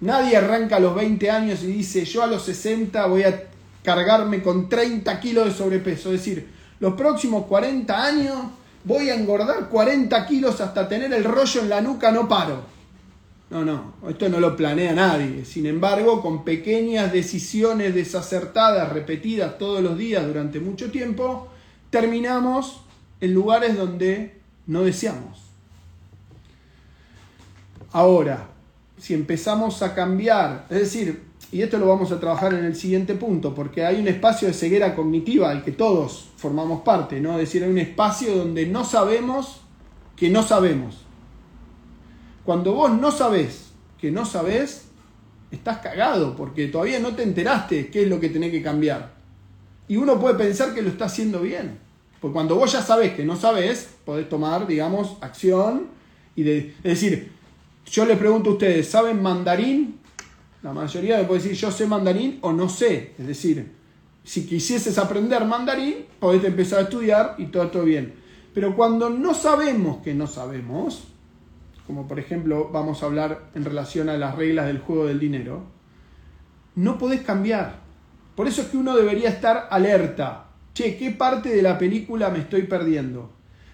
Nadie 0.00 0.36
arranca 0.36 0.76
a 0.76 0.80
los 0.80 0.94
20 0.94 1.30
años 1.30 1.62
y 1.62 1.66
dice, 1.66 2.04
yo 2.04 2.22
a 2.22 2.26
los 2.26 2.42
60 2.44 3.06
voy 3.06 3.24
a 3.24 3.44
cargarme 3.84 4.42
con 4.42 4.68
30 4.68 5.20
kilos 5.20 5.44
de 5.44 5.52
sobrepeso. 5.52 6.12
Es 6.12 6.20
decir, 6.20 6.48
los 6.80 6.94
próximos 6.94 7.46
40 7.46 8.02
años 8.02 8.36
voy 8.84 9.10
a 9.10 9.14
engordar 9.14 9.68
40 9.68 10.26
kilos 10.26 10.60
hasta 10.60 10.88
tener 10.88 11.12
el 11.12 11.24
rollo 11.24 11.60
en 11.60 11.68
la 11.68 11.80
nuca, 11.82 12.10
no 12.10 12.26
paro. 12.26 12.72
No, 13.50 13.64
no, 13.66 13.92
esto 14.08 14.30
no 14.30 14.40
lo 14.40 14.56
planea 14.56 14.94
nadie. 14.94 15.44
Sin 15.44 15.66
embargo, 15.66 16.22
con 16.22 16.42
pequeñas 16.42 17.12
decisiones 17.12 17.94
desacertadas, 17.94 18.90
repetidas 18.90 19.58
todos 19.58 19.82
los 19.82 19.98
días 19.98 20.26
durante 20.26 20.58
mucho 20.58 20.90
tiempo, 20.90 21.51
terminamos 21.92 22.80
en 23.20 23.34
lugares 23.34 23.76
donde 23.76 24.40
no 24.66 24.82
deseamos. 24.82 25.42
Ahora, 27.92 28.48
si 28.96 29.12
empezamos 29.12 29.82
a 29.82 29.94
cambiar, 29.94 30.66
es 30.70 30.78
decir, 30.78 31.24
y 31.52 31.60
esto 31.60 31.76
lo 31.76 31.86
vamos 31.86 32.10
a 32.10 32.18
trabajar 32.18 32.54
en 32.54 32.64
el 32.64 32.74
siguiente 32.74 33.14
punto, 33.14 33.54
porque 33.54 33.84
hay 33.84 34.00
un 34.00 34.08
espacio 34.08 34.48
de 34.48 34.54
ceguera 34.54 34.96
cognitiva 34.96 35.50
al 35.50 35.62
que 35.62 35.72
todos 35.72 36.30
formamos 36.38 36.80
parte, 36.80 37.20
¿no? 37.20 37.32
Es 37.32 37.40
decir, 37.40 37.62
hay 37.62 37.70
un 37.70 37.78
espacio 37.78 38.34
donde 38.38 38.64
no 38.66 38.86
sabemos 38.86 39.60
que 40.16 40.30
no 40.30 40.42
sabemos. 40.42 41.02
Cuando 42.42 42.72
vos 42.72 42.90
no 42.90 43.10
sabés 43.10 43.72
que 44.00 44.10
no 44.10 44.24
sabés, 44.24 44.86
estás 45.50 45.78
cagado, 45.78 46.34
porque 46.36 46.68
todavía 46.68 47.00
no 47.00 47.14
te 47.14 47.22
enteraste 47.22 47.90
qué 47.90 48.04
es 48.04 48.08
lo 48.08 48.18
que 48.18 48.30
tenés 48.30 48.50
que 48.50 48.62
cambiar. 48.62 49.21
Y 49.92 49.98
uno 49.98 50.18
puede 50.18 50.36
pensar 50.36 50.72
que 50.72 50.80
lo 50.80 50.88
está 50.88 51.04
haciendo 51.04 51.40
bien. 51.40 51.78
Porque 52.18 52.32
cuando 52.32 52.56
vos 52.56 52.72
ya 52.72 52.80
sabés 52.80 53.12
que 53.12 53.26
no 53.26 53.36
sabés, 53.36 53.90
podés 54.06 54.26
tomar, 54.26 54.66
digamos, 54.66 55.18
acción 55.20 55.88
y 56.34 56.44
de, 56.44 56.74
es 56.78 56.82
decir, 56.82 57.30
yo 57.84 58.06
les 58.06 58.16
pregunto 58.16 58.48
a 58.48 58.52
ustedes, 58.54 58.88
¿saben 58.88 59.20
mandarín? 59.20 59.98
La 60.62 60.72
mayoría 60.72 61.18
me 61.18 61.24
puede 61.24 61.42
decir 61.42 61.58
yo 61.58 61.70
sé 61.70 61.86
mandarín 61.86 62.38
o 62.40 62.54
no 62.54 62.70
sé. 62.70 63.12
Es 63.18 63.26
decir, 63.26 63.70
si 64.24 64.46
quisieses 64.46 64.96
aprender 64.96 65.44
mandarín, 65.44 66.06
podés 66.18 66.42
empezar 66.44 66.78
a 66.78 66.82
estudiar 66.84 67.34
y 67.36 67.48
todo, 67.48 67.68
todo 67.68 67.84
bien. 67.84 68.14
Pero 68.54 68.74
cuando 68.74 69.10
no 69.10 69.34
sabemos 69.34 69.98
que 69.98 70.14
no 70.14 70.26
sabemos, 70.26 71.02
como 71.86 72.08
por 72.08 72.18
ejemplo 72.18 72.70
vamos 72.72 73.02
a 73.02 73.06
hablar 73.06 73.50
en 73.54 73.62
relación 73.66 74.08
a 74.08 74.16
las 74.16 74.36
reglas 74.36 74.68
del 74.68 74.78
juego 74.78 75.04
del 75.04 75.20
dinero, 75.20 75.64
no 76.76 76.96
podés 76.96 77.20
cambiar. 77.20 77.81
Por 78.34 78.48
eso 78.48 78.62
es 78.62 78.68
que 78.68 78.76
uno 78.76 78.96
debería 78.96 79.28
estar 79.28 79.68
alerta. 79.70 80.46
Che, 80.74 80.96
¿qué 80.96 81.10
parte 81.10 81.50
de 81.50 81.62
la 81.62 81.76
película 81.76 82.30
me 82.30 82.40
estoy 82.40 82.62
perdiendo? 82.62 83.30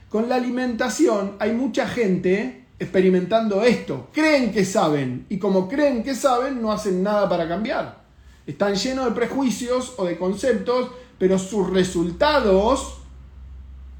Con 0.08 0.28
la 0.28 0.36
alimentación 0.36 1.36
hay 1.38 1.52
mucha 1.52 1.86
gente 1.86 2.64
experimentando 2.78 3.62
esto. 3.62 4.08
Creen 4.12 4.52
que 4.52 4.64
saben 4.64 5.26
y 5.28 5.38
como 5.38 5.68
creen 5.68 6.02
que 6.02 6.14
saben 6.14 6.60
no 6.60 6.72
hacen 6.72 7.02
nada 7.02 7.28
para 7.28 7.46
cambiar. 7.46 8.02
Están 8.46 8.74
llenos 8.74 9.04
de 9.04 9.10
prejuicios 9.12 9.94
o 9.98 10.06
de 10.06 10.16
conceptos, 10.16 10.90
pero 11.18 11.38
sus 11.38 11.68
resultados 11.70 12.98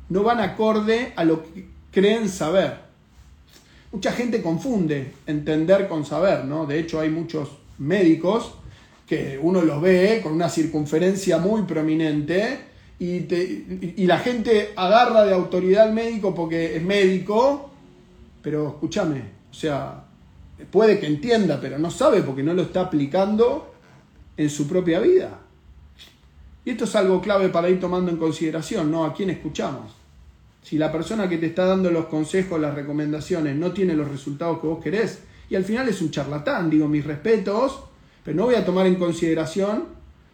no 0.08 0.22
van 0.22 0.40
acorde 0.40 1.12
a 1.16 1.24
lo 1.24 1.42
que 1.42 1.68
creen 1.92 2.28
saber. 2.28 2.78
Mucha 3.92 4.12
gente 4.12 4.42
confunde 4.42 5.12
entender 5.26 5.88
con 5.88 6.04
saber, 6.04 6.44
¿no? 6.44 6.66
De 6.66 6.78
hecho 6.78 7.00
hay 7.00 7.10
muchos 7.10 7.50
médicos 7.78 8.54
que 9.08 9.38
uno 9.40 9.62
los 9.62 9.80
ve 9.80 10.20
con 10.22 10.32
una 10.32 10.48
circunferencia 10.48 11.38
muy 11.38 11.62
prominente 11.62 12.58
y, 12.98 13.24
y 13.96 14.06
la 14.06 14.18
gente 14.18 14.70
agarra 14.76 15.24
de 15.24 15.32
autoridad 15.32 15.88
al 15.88 15.94
médico 15.94 16.34
porque 16.34 16.76
es 16.76 16.82
médico 16.82 17.68
pero 18.42 18.68
escúchame, 18.68 19.22
o 19.50 19.54
sea, 19.54 20.04
puede 20.70 20.98
que 20.98 21.06
entienda, 21.06 21.60
pero 21.60 21.78
no 21.78 21.90
sabe 21.90 22.22
porque 22.22 22.42
no 22.42 22.54
lo 22.54 22.62
está 22.62 22.82
aplicando 22.82 23.74
en 24.36 24.48
su 24.48 24.68
propia 24.68 25.00
vida. 25.00 25.40
Y 26.64 26.70
esto 26.70 26.84
es 26.84 26.96
algo 26.96 27.20
clave 27.20 27.48
para 27.48 27.68
ir 27.68 27.80
tomando 27.80 28.10
en 28.10 28.16
consideración, 28.16 28.90
¿no? 28.90 29.04
¿A 29.04 29.14
quién 29.14 29.30
escuchamos? 29.30 29.92
Si 30.62 30.76
la 30.76 30.92
persona 30.92 31.28
que 31.28 31.38
te 31.38 31.46
está 31.46 31.64
dando 31.64 31.90
los 31.90 32.06
consejos, 32.06 32.60
las 32.60 32.74
recomendaciones, 32.74 33.56
no 33.56 33.72
tiene 33.72 33.94
los 33.94 34.08
resultados 34.08 34.60
que 34.60 34.66
vos 34.66 34.82
querés, 34.82 35.20
y 35.50 35.54
al 35.54 35.64
final 35.64 35.88
es 35.88 36.00
un 36.02 36.10
charlatán, 36.10 36.68
digo 36.68 36.88
mis 36.88 37.04
respetos, 37.04 37.80
pero 38.28 38.36
no 38.36 38.44
voy 38.44 38.56
a 38.56 38.66
tomar 38.66 38.86
en 38.86 38.96
consideración 38.96 39.84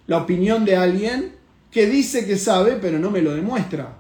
la 0.09 0.19
opinión 0.19 0.65
de 0.65 0.75
alguien 0.75 1.31
que 1.71 1.87
dice 1.87 2.27
que 2.27 2.37
sabe, 2.37 2.73
pero 2.83 2.99
no 2.99 3.09
me 3.09 3.23
lo 3.23 3.33
demuestra. 3.33 3.99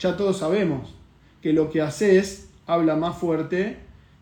Ya 0.00 0.16
todos 0.16 0.38
sabemos 0.38 0.92
que 1.40 1.52
lo 1.52 1.70
que 1.70 1.80
haces 1.80 2.48
habla 2.66 2.96
más 2.96 3.16
fuerte 3.16 3.76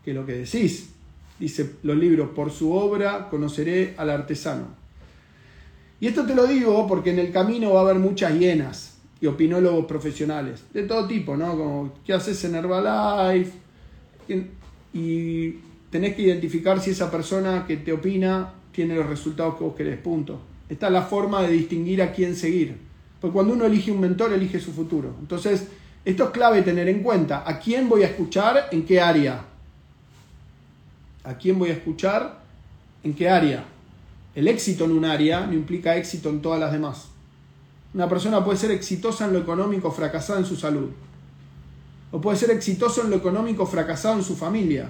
que 0.04 0.12
lo 0.12 0.26
que 0.26 0.34
decís. 0.34 0.90
Dice 1.38 1.76
los 1.84 1.96
libros, 1.96 2.32
por 2.34 2.50
su 2.50 2.74
obra 2.74 3.30
conoceré 3.30 3.94
al 3.96 4.10
artesano. 4.10 4.66
Y 5.98 6.08
esto 6.08 6.26
te 6.26 6.34
lo 6.34 6.46
digo 6.46 6.86
porque 6.86 7.12
en 7.12 7.18
el 7.18 7.32
camino 7.32 7.72
va 7.72 7.80
a 7.80 7.84
haber 7.84 7.96
muchas 7.96 8.38
hienas 8.38 8.98
y 9.22 9.26
opinólogos 9.26 9.86
profesionales, 9.86 10.64
de 10.74 10.82
todo 10.82 11.06
tipo, 11.06 11.34
¿no? 11.34 11.56
Como, 11.56 11.94
¿qué 12.04 12.12
haces 12.12 12.44
en 12.44 12.56
Herbalife? 12.56 13.52
Y 14.92 15.52
tenés 15.88 16.14
que 16.14 16.20
identificar 16.20 16.78
si 16.78 16.90
esa 16.90 17.10
persona 17.10 17.64
que 17.66 17.78
te 17.78 17.94
opina 17.94 18.56
tiene 18.72 18.94
los 18.94 19.06
resultados 19.06 19.56
que 19.56 19.64
vos 19.64 19.74
querés, 19.74 19.98
punto. 19.98 20.40
Esta 20.68 20.86
es 20.86 20.92
la 20.92 21.02
forma 21.02 21.42
de 21.42 21.52
distinguir 21.52 22.02
a 22.02 22.12
quién 22.12 22.34
seguir. 22.34 22.76
Porque 23.20 23.34
cuando 23.34 23.52
uno 23.54 23.66
elige 23.66 23.92
un 23.92 24.00
mentor, 24.00 24.32
elige 24.32 24.58
su 24.58 24.72
futuro. 24.72 25.14
Entonces, 25.20 25.68
esto 26.04 26.24
es 26.24 26.30
clave 26.30 26.62
tener 26.62 26.88
en 26.88 27.02
cuenta. 27.02 27.44
¿A 27.46 27.58
quién 27.58 27.88
voy 27.88 28.02
a 28.02 28.06
escuchar? 28.06 28.68
¿En 28.72 28.84
qué 28.84 29.00
área? 29.00 29.44
¿A 31.24 31.34
quién 31.34 31.58
voy 31.58 31.70
a 31.70 31.74
escuchar? 31.74 32.40
¿En 33.04 33.14
qué 33.14 33.28
área? 33.28 33.64
El 34.34 34.48
éxito 34.48 34.86
en 34.86 34.92
un 34.92 35.04
área 35.04 35.46
no 35.46 35.52
implica 35.52 35.96
éxito 35.96 36.30
en 36.30 36.40
todas 36.40 36.58
las 36.58 36.72
demás. 36.72 37.08
Una 37.94 38.08
persona 38.08 38.44
puede 38.44 38.58
ser 38.58 38.70
exitosa 38.70 39.26
en 39.26 39.34
lo 39.34 39.38
económico, 39.38 39.92
fracasada 39.92 40.38
en 40.40 40.46
su 40.46 40.56
salud. 40.56 40.88
O 42.10 42.20
puede 42.20 42.38
ser 42.38 42.50
exitoso 42.50 43.02
en 43.02 43.10
lo 43.10 43.16
económico, 43.16 43.66
fracasado 43.66 44.16
en 44.16 44.24
su 44.24 44.34
familia. 44.34 44.88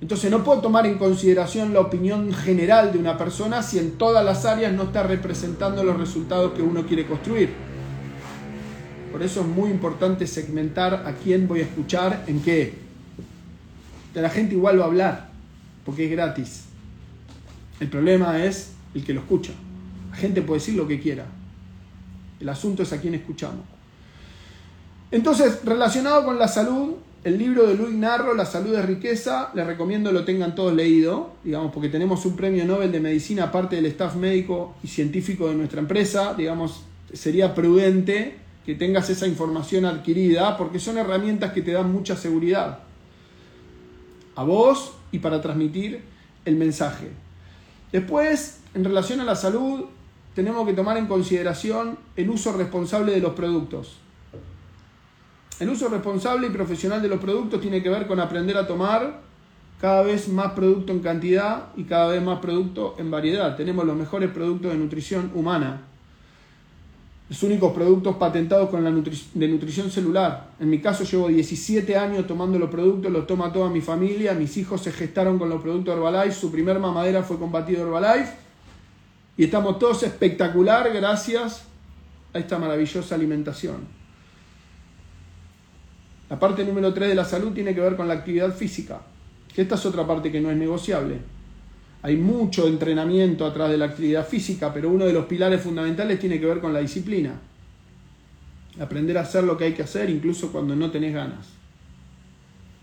Entonces 0.00 0.30
no 0.30 0.44
puedo 0.44 0.60
tomar 0.60 0.86
en 0.86 0.96
consideración 0.96 1.74
la 1.74 1.80
opinión 1.80 2.32
general 2.32 2.92
de 2.92 2.98
una 2.98 3.18
persona 3.18 3.62
si 3.62 3.78
en 3.78 3.98
todas 3.98 4.24
las 4.24 4.44
áreas 4.44 4.72
no 4.72 4.84
está 4.84 5.02
representando 5.02 5.82
los 5.82 5.98
resultados 5.98 6.52
que 6.52 6.62
uno 6.62 6.86
quiere 6.86 7.06
construir. 7.06 7.50
Por 9.10 9.22
eso 9.22 9.40
es 9.40 9.46
muy 9.46 9.70
importante 9.70 10.26
segmentar 10.26 11.06
a 11.06 11.12
quién 11.14 11.48
voy 11.48 11.60
a 11.60 11.64
escuchar, 11.64 12.24
en 12.28 12.40
qué. 12.42 12.74
De 14.14 14.22
la 14.22 14.30
gente 14.30 14.54
igual 14.54 14.78
va 14.78 14.84
a 14.84 14.86
hablar, 14.86 15.30
porque 15.84 16.04
es 16.04 16.10
gratis. 16.10 16.64
El 17.80 17.88
problema 17.88 18.44
es 18.44 18.72
el 18.94 19.04
que 19.04 19.14
lo 19.14 19.20
escucha. 19.20 19.52
La 20.10 20.16
gente 20.16 20.42
puede 20.42 20.60
decir 20.60 20.74
lo 20.74 20.86
que 20.86 21.00
quiera. 21.00 21.26
El 22.38 22.48
asunto 22.48 22.84
es 22.84 22.92
a 22.92 23.00
quién 23.00 23.14
escuchamos. 23.14 23.64
Entonces, 25.10 25.64
relacionado 25.64 26.24
con 26.24 26.38
la 26.38 26.46
salud, 26.46 26.94
el 27.24 27.38
libro 27.38 27.66
de 27.66 27.74
Luis 27.74 27.94
Narro, 27.94 28.34
La 28.34 28.46
salud 28.46 28.74
es 28.74 28.84
riqueza, 28.84 29.50
les 29.54 29.66
recomiendo 29.66 30.12
lo 30.12 30.24
tengan 30.24 30.54
todos 30.54 30.72
leído, 30.72 31.32
digamos, 31.42 31.72
porque 31.72 31.88
tenemos 31.88 32.24
un 32.24 32.36
premio 32.36 32.64
Nobel 32.64 32.92
de 32.92 33.00
Medicina 33.00 33.44
aparte 33.44 33.76
del 33.76 33.86
staff 33.86 34.14
médico 34.14 34.76
y 34.82 34.88
científico 34.88 35.48
de 35.48 35.54
nuestra 35.54 35.80
empresa, 35.80 36.34
digamos, 36.34 36.84
sería 37.12 37.54
prudente 37.54 38.36
que 38.64 38.74
tengas 38.74 39.10
esa 39.10 39.26
información 39.26 39.84
adquirida, 39.84 40.56
porque 40.56 40.78
son 40.78 40.98
herramientas 40.98 41.52
que 41.52 41.62
te 41.62 41.72
dan 41.72 41.90
mucha 41.90 42.16
seguridad 42.16 42.80
a 44.36 44.44
vos 44.44 44.92
y 45.10 45.18
para 45.18 45.40
transmitir 45.40 46.02
el 46.44 46.56
mensaje. 46.56 47.08
Después, 47.90 48.60
en 48.74 48.84
relación 48.84 49.20
a 49.20 49.24
la 49.24 49.34
salud, 49.34 49.86
tenemos 50.34 50.66
que 50.66 50.74
tomar 50.74 50.96
en 50.98 51.06
consideración 51.06 51.98
el 52.14 52.30
uso 52.30 52.52
responsable 52.52 53.12
de 53.12 53.20
los 53.20 53.32
productos. 53.32 53.96
El 55.60 55.70
uso 55.70 55.88
responsable 55.88 56.46
y 56.46 56.50
profesional 56.50 57.02
de 57.02 57.08
los 57.08 57.18
productos 57.18 57.60
tiene 57.60 57.82
que 57.82 57.88
ver 57.88 58.06
con 58.06 58.20
aprender 58.20 58.56
a 58.56 58.66
tomar 58.66 59.20
cada 59.80 60.02
vez 60.02 60.28
más 60.28 60.52
producto 60.52 60.92
en 60.92 61.00
cantidad 61.00 61.68
y 61.76 61.84
cada 61.84 62.08
vez 62.08 62.22
más 62.22 62.38
producto 62.38 62.94
en 62.98 63.10
variedad. 63.10 63.56
Tenemos 63.56 63.84
los 63.84 63.96
mejores 63.96 64.30
productos 64.30 64.72
de 64.72 64.78
nutrición 64.78 65.32
humana. 65.34 65.82
Los 67.28 67.42
únicos 67.42 67.72
productos 67.72 68.16
patentados 68.16 68.70
con 68.70 68.84
la 68.84 68.90
de 68.90 69.48
nutrición 69.48 69.90
celular. 69.90 70.50
En 70.60 70.70
mi 70.70 70.80
caso 70.80 71.04
llevo 71.04 71.28
17 71.28 71.96
años 71.96 72.26
tomando 72.26 72.58
los 72.58 72.70
productos, 72.70 73.10
los 73.10 73.26
toma 73.26 73.52
toda 73.52 73.68
mi 73.68 73.80
familia. 73.80 74.34
Mis 74.34 74.56
hijos 74.56 74.80
se 74.80 74.92
gestaron 74.92 75.38
con 75.38 75.48
los 75.48 75.60
productos 75.60 75.94
Herbalife. 75.94 76.34
Su 76.34 76.50
primer 76.52 76.78
mamadera 76.78 77.22
fue 77.22 77.38
combatido 77.38 77.82
Herbalife. 77.82 78.32
Y 79.36 79.44
estamos 79.44 79.78
todos 79.78 80.04
espectacular 80.04 80.90
gracias 80.92 81.64
a 82.32 82.38
esta 82.38 82.58
maravillosa 82.58 83.14
alimentación. 83.14 83.97
La 86.30 86.38
parte 86.38 86.64
número 86.64 86.92
3 86.92 87.08
de 87.08 87.14
la 87.14 87.24
salud 87.24 87.52
tiene 87.52 87.74
que 87.74 87.80
ver 87.80 87.96
con 87.96 88.08
la 88.08 88.14
actividad 88.14 88.54
física, 88.54 89.00
esta 89.62 89.74
es 89.74 89.86
otra 89.86 90.06
parte 90.06 90.30
que 90.30 90.40
no 90.40 90.52
es 90.52 90.56
negociable. 90.56 91.18
Hay 92.02 92.16
mucho 92.16 92.68
entrenamiento 92.68 93.44
atrás 93.44 93.70
de 93.70 93.76
la 93.76 93.86
actividad 93.86 94.24
física, 94.24 94.72
pero 94.72 94.88
uno 94.88 95.04
de 95.04 95.12
los 95.12 95.26
pilares 95.26 95.60
fundamentales 95.60 96.20
tiene 96.20 96.38
que 96.38 96.46
ver 96.46 96.60
con 96.60 96.72
la 96.72 96.78
disciplina. 96.78 97.32
Aprender 98.80 99.18
a 99.18 99.22
hacer 99.22 99.42
lo 99.42 99.58
que 99.58 99.64
hay 99.64 99.72
que 99.72 99.82
hacer 99.82 100.08
incluso 100.10 100.52
cuando 100.52 100.76
no 100.76 100.92
tenés 100.92 101.12
ganas. 101.12 101.48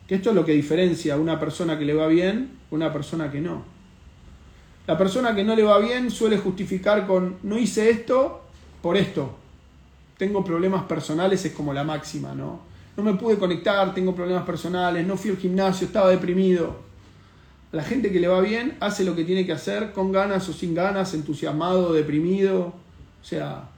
Que 0.06 0.16
esto 0.16 0.32
es 0.32 0.36
lo 0.36 0.44
que 0.44 0.52
diferencia 0.52 1.14
a 1.14 1.18
una 1.18 1.40
persona 1.40 1.80
que 1.80 1.86
le 1.86 1.94
va 1.94 2.08
bien 2.08 2.52
a 2.70 2.76
una 2.76 2.92
persona 2.92 3.32
que 3.32 3.40
no. 3.40 3.64
La 4.86 4.98
persona 4.98 5.34
que 5.34 5.46
no 5.46 5.56
le 5.56 5.64
va 5.64 5.80
bien 5.80 6.12
suele 6.12 6.38
justificar 6.38 7.08
con 7.08 7.38
no 7.44 7.58
hice 7.58 7.90
esto 7.90 8.44
por 8.82 8.98
esto. 8.98 9.34
Tengo 10.18 10.44
problemas 10.44 10.84
personales, 10.84 11.46
es 11.46 11.54
como 11.54 11.74
la 11.74 11.86
máxima, 11.86 12.36
¿no? 12.36 12.75
No 12.98 13.04
me 13.04 13.14
pude 13.16 13.38
conectar, 13.38 13.94
tengo 13.94 14.16
problemas 14.16 14.44
personales, 14.44 15.06
no 15.06 15.18
fui 15.18 15.32
al 15.32 15.38
gimnasio, 15.38 15.88
estaba 15.88 16.10
deprimido. 16.10 16.84
La 17.72 17.84
gente 17.84 18.12
que 18.12 18.20
le 18.20 18.28
va 18.28 18.40
bien 18.40 18.78
hace 18.80 19.04
lo 19.04 19.16
que 19.16 19.26
tiene 19.26 19.46
que 19.46 19.52
hacer 19.52 19.92
con 19.92 20.12
ganas 20.12 20.48
o 20.48 20.54
sin 20.54 20.74
ganas, 20.74 21.14
entusiasmado, 21.14 21.92
deprimido. 21.92 22.74
O 23.22 23.26
sea, 23.26 23.70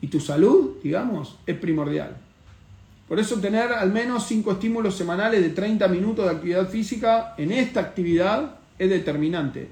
y 0.00 0.08
tu 0.08 0.18
salud, 0.18 0.78
digamos, 0.82 1.36
es 1.46 1.56
primordial. 1.56 2.16
Por 3.06 3.20
eso 3.20 3.36
tener 3.36 3.72
al 3.72 3.92
menos 3.92 4.26
5 4.26 4.52
estímulos 4.52 4.96
semanales 4.96 5.40
de 5.40 5.50
30 5.50 5.86
minutos 5.86 6.24
de 6.24 6.32
actividad 6.32 6.68
física 6.68 7.34
en 7.38 7.52
esta 7.52 7.78
actividad 7.78 8.56
es 8.76 8.90
determinante. 8.90 9.68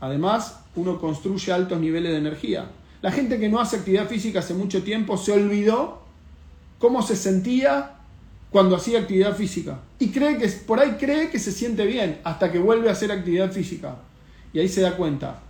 Además, 0.00 0.60
uno 0.76 0.98
construye 0.98 1.52
altos 1.52 1.78
niveles 1.78 2.12
de 2.12 2.18
energía. 2.18 2.70
La 3.02 3.12
gente 3.12 3.38
que 3.38 3.50
no 3.50 3.60
hace 3.60 3.76
actividad 3.76 4.08
física 4.08 4.38
hace 4.38 4.54
mucho 4.54 4.82
tiempo 4.82 5.18
se 5.18 5.32
olvidó 5.32 6.03
cómo 6.78 7.02
se 7.02 7.16
sentía 7.16 7.92
cuando 8.50 8.76
hacía 8.76 9.00
actividad 9.00 9.34
física. 9.34 9.80
Y 9.98 10.08
cree 10.08 10.38
que, 10.38 10.46
por 10.48 10.78
ahí 10.78 10.92
cree 10.92 11.30
que 11.30 11.38
se 11.38 11.50
siente 11.50 11.86
bien 11.86 12.20
hasta 12.22 12.52
que 12.52 12.58
vuelve 12.58 12.88
a 12.88 12.92
hacer 12.92 13.10
actividad 13.10 13.50
física. 13.50 13.96
Y 14.52 14.60
ahí 14.60 14.68
se 14.68 14.80
da 14.80 14.96
cuenta. 14.96 15.40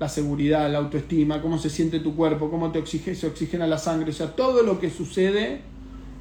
La 0.00 0.08
seguridad, 0.08 0.70
la 0.70 0.78
autoestima, 0.78 1.40
cómo 1.40 1.56
se 1.56 1.70
siente 1.70 2.00
tu 2.00 2.16
cuerpo, 2.16 2.50
cómo 2.50 2.72
te 2.72 2.80
oxigena, 2.80 3.16
se 3.16 3.26
oxigena 3.28 3.66
la 3.66 3.78
sangre, 3.78 4.10
o 4.10 4.12
sea, 4.12 4.34
todo 4.34 4.62
lo 4.62 4.78
que 4.80 4.90
sucede 4.90 5.60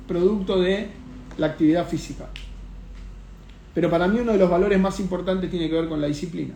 producto 0.07 0.61
de 0.61 0.89
la 1.37 1.47
actividad 1.47 1.87
física. 1.87 2.27
Pero 3.73 3.89
para 3.89 4.07
mí 4.07 4.19
uno 4.19 4.31
de 4.31 4.37
los 4.37 4.49
valores 4.49 4.79
más 4.79 4.99
importantes 4.99 5.49
tiene 5.49 5.67
que 5.67 5.75
ver 5.75 5.89
con 5.89 5.99
la 5.99 6.07
disciplina. 6.07 6.53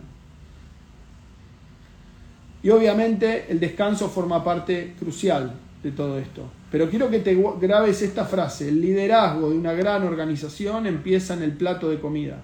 Y 2.62 2.70
obviamente 2.70 3.46
el 3.50 3.58
descanso 3.58 4.08
forma 4.08 4.44
parte 4.44 4.94
crucial 4.98 5.54
de 5.82 5.90
todo 5.92 6.18
esto. 6.18 6.44
Pero 6.70 6.88
quiero 6.88 7.10
que 7.10 7.18
te 7.18 7.34
grabes 7.60 8.00
esta 8.02 8.24
frase. 8.24 8.68
El 8.68 8.80
liderazgo 8.80 9.50
de 9.50 9.58
una 9.58 9.72
gran 9.72 10.04
organización 10.04 10.86
empieza 10.86 11.34
en 11.34 11.42
el 11.42 11.52
plato 11.52 11.88
de 11.88 12.00
comida. 12.00 12.42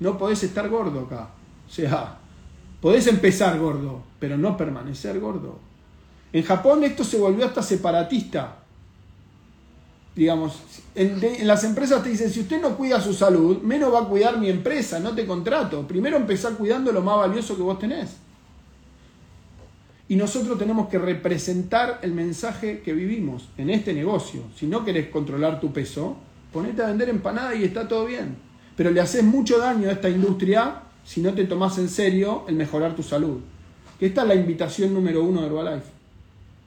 No 0.00 0.18
podés 0.18 0.42
estar 0.42 0.68
gordo 0.68 1.00
acá. 1.00 1.30
O 1.66 1.72
sea, 1.72 2.18
podés 2.80 3.06
empezar 3.06 3.58
gordo, 3.58 4.02
pero 4.18 4.36
no 4.36 4.56
permanecer 4.56 5.18
gordo. 5.18 5.58
En 6.32 6.42
Japón 6.42 6.84
esto 6.84 7.04
se 7.04 7.18
volvió 7.18 7.46
hasta 7.46 7.62
separatista. 7.62 8.56
Digamos, 10.14 10.60
en, 10.94 11.46
las 11.46 11.64
empresas 11.64 12.02
te 12.02 12.10
dicen, 12.10 12.30
si 12.30 12.40
usted 12.40 12.60
no 12.60 12.76
cuida 12.76 13.00
su 13.00 13.14
salud, 13.14 13.62
menos 13.62 13.92
va 13.94 14.00
a 14.00 14.08
cuidar 14.08 14.38
mi 14.38 14.50
empresa, 14.50 14.98
no 14.98 15.14
te 15.14 15.26
contrato. 15.26 15.86
Primero 15.86 16.16
empezar 16.16 16.54
cuidando 16.54 16.92
lo 16.92 17.00
más 17.00 17.16
valioso 17.16 17.56
que 17.56 17.62
vos 17.62 17.78
tenés. 17.78 18.10
Y 20.10 20.16
nosotros 20.16 20.58
tenemos 20.58 20.88
que 20.88 20.98
representar 20.98 22.00
el 22.02 22.12
mensaje 22.12 22.80
que 22.80 22.92
vivimos 22.92 23.48
en 23.56 23.70
este 23.70 23.94
negocio. 23.94 24.42
Si 24.56 24.66
no 24.66 24.84
querés 24.84 25.06
controlar 25.06 25.60
tu 25.60 25.72
peso, 25.72 26.16
ponete 26.52 26.82
a 26.82 26.88
vender 26.88 27.10
empanadas 27.10 27.54
y 27.54 27.62
está 27.62 27.86
todo 27.86 28.06
bien. 28.06 28.34
Pero 28.76 28.90
le 28.90 29.00
haces 29.00 29.22
mucho 29.22 29.58
daño 29.58 29.88
a 29.88 29.92
esta 29.92 30.10
industria 30.10 30.82
si 31.04 31.20
no 31.20 31.32
te 31.32 31.44
tomás 31.44 31.78
en 31.78 31.88
serio 31.88 32.42
el 32.48 32.56
mejorar 32.56 32.96
tu 32.96 33.04
salud. 33.04 33.38
Que 34.00 34.06
esta 34.06 34.22
es 34.22 34.28
la 34.28 34.34
invitación 34.34 34.92
número 34.92 35.22
uno 35.22 35.42
de 35.42 35.46
Herbalife. 35.46 35.92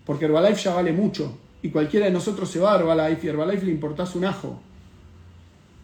Porque 0.05 0.23
Herbalife 0.23 0.61
ya 0.61 0.75
vale 0.75 0.93
mucho. 0.93 1.37
Y 1.61 1.67
cualquiera 1.67 2.05
de 2.05 2.13
nosotros 2.13 2.49
se 2.49 2.59
va 2.59 2.73
a 2.73 2.79
Herbalife 2.79 3.27
y 3.27 3.29
Herbalife 3.29 3.65
le 3.65 3.73
importás 3.73 4.15
un 4.15 4.23
ajo. 4.23 4.61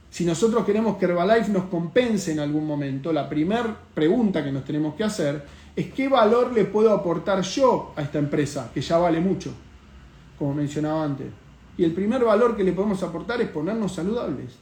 Si 0.09 0.25
nosotros 0.25 0.65
queremos 0.65 0.97
que 0.97 1.05
Herbalife 1.05 1.51
nos 1.51 1.65
compense 1.65 2.31
en 2.31 2.39
algún 2.39 2.65
momento, 2.65 3.13
la 3.13 3.29
primera 3.29 3.77
pregunta 3.93 4.43
que 4.43 4.51
nos 4.51 4.65
tenemos 4.65 4.95
que 4.95 5.03
hacer 5.03 5.45
es 5.75 5.93
qué 5.93 6.07
valor 6.07 6.51
le 6.51 6.65
puedo 6.65 6.91
aportar 6.91 7.41
yo 7.41 7.93
a 7.95 8.01
esta 8.01 8.17
empresa, 8.17 8.71
que 8.73 8.81
ya 8.81 8.97
vale 8.97 9.19
mucho, 9.19 9.51
como 10.37 10.53
mencionaba 10.53 11.03
antes. 11.03 11.27
Y 11.77 11.83
el 11.83 11.93
primer 11.93 12.23
valor 12.23 12.57
que 12.57 12.63
le 12.63 12.73
podemos 12.73 13.01
aportar 13.03 13.39
es 13.41 13.49
ponernos 13.49 13.93
saludables. 13.93 14.55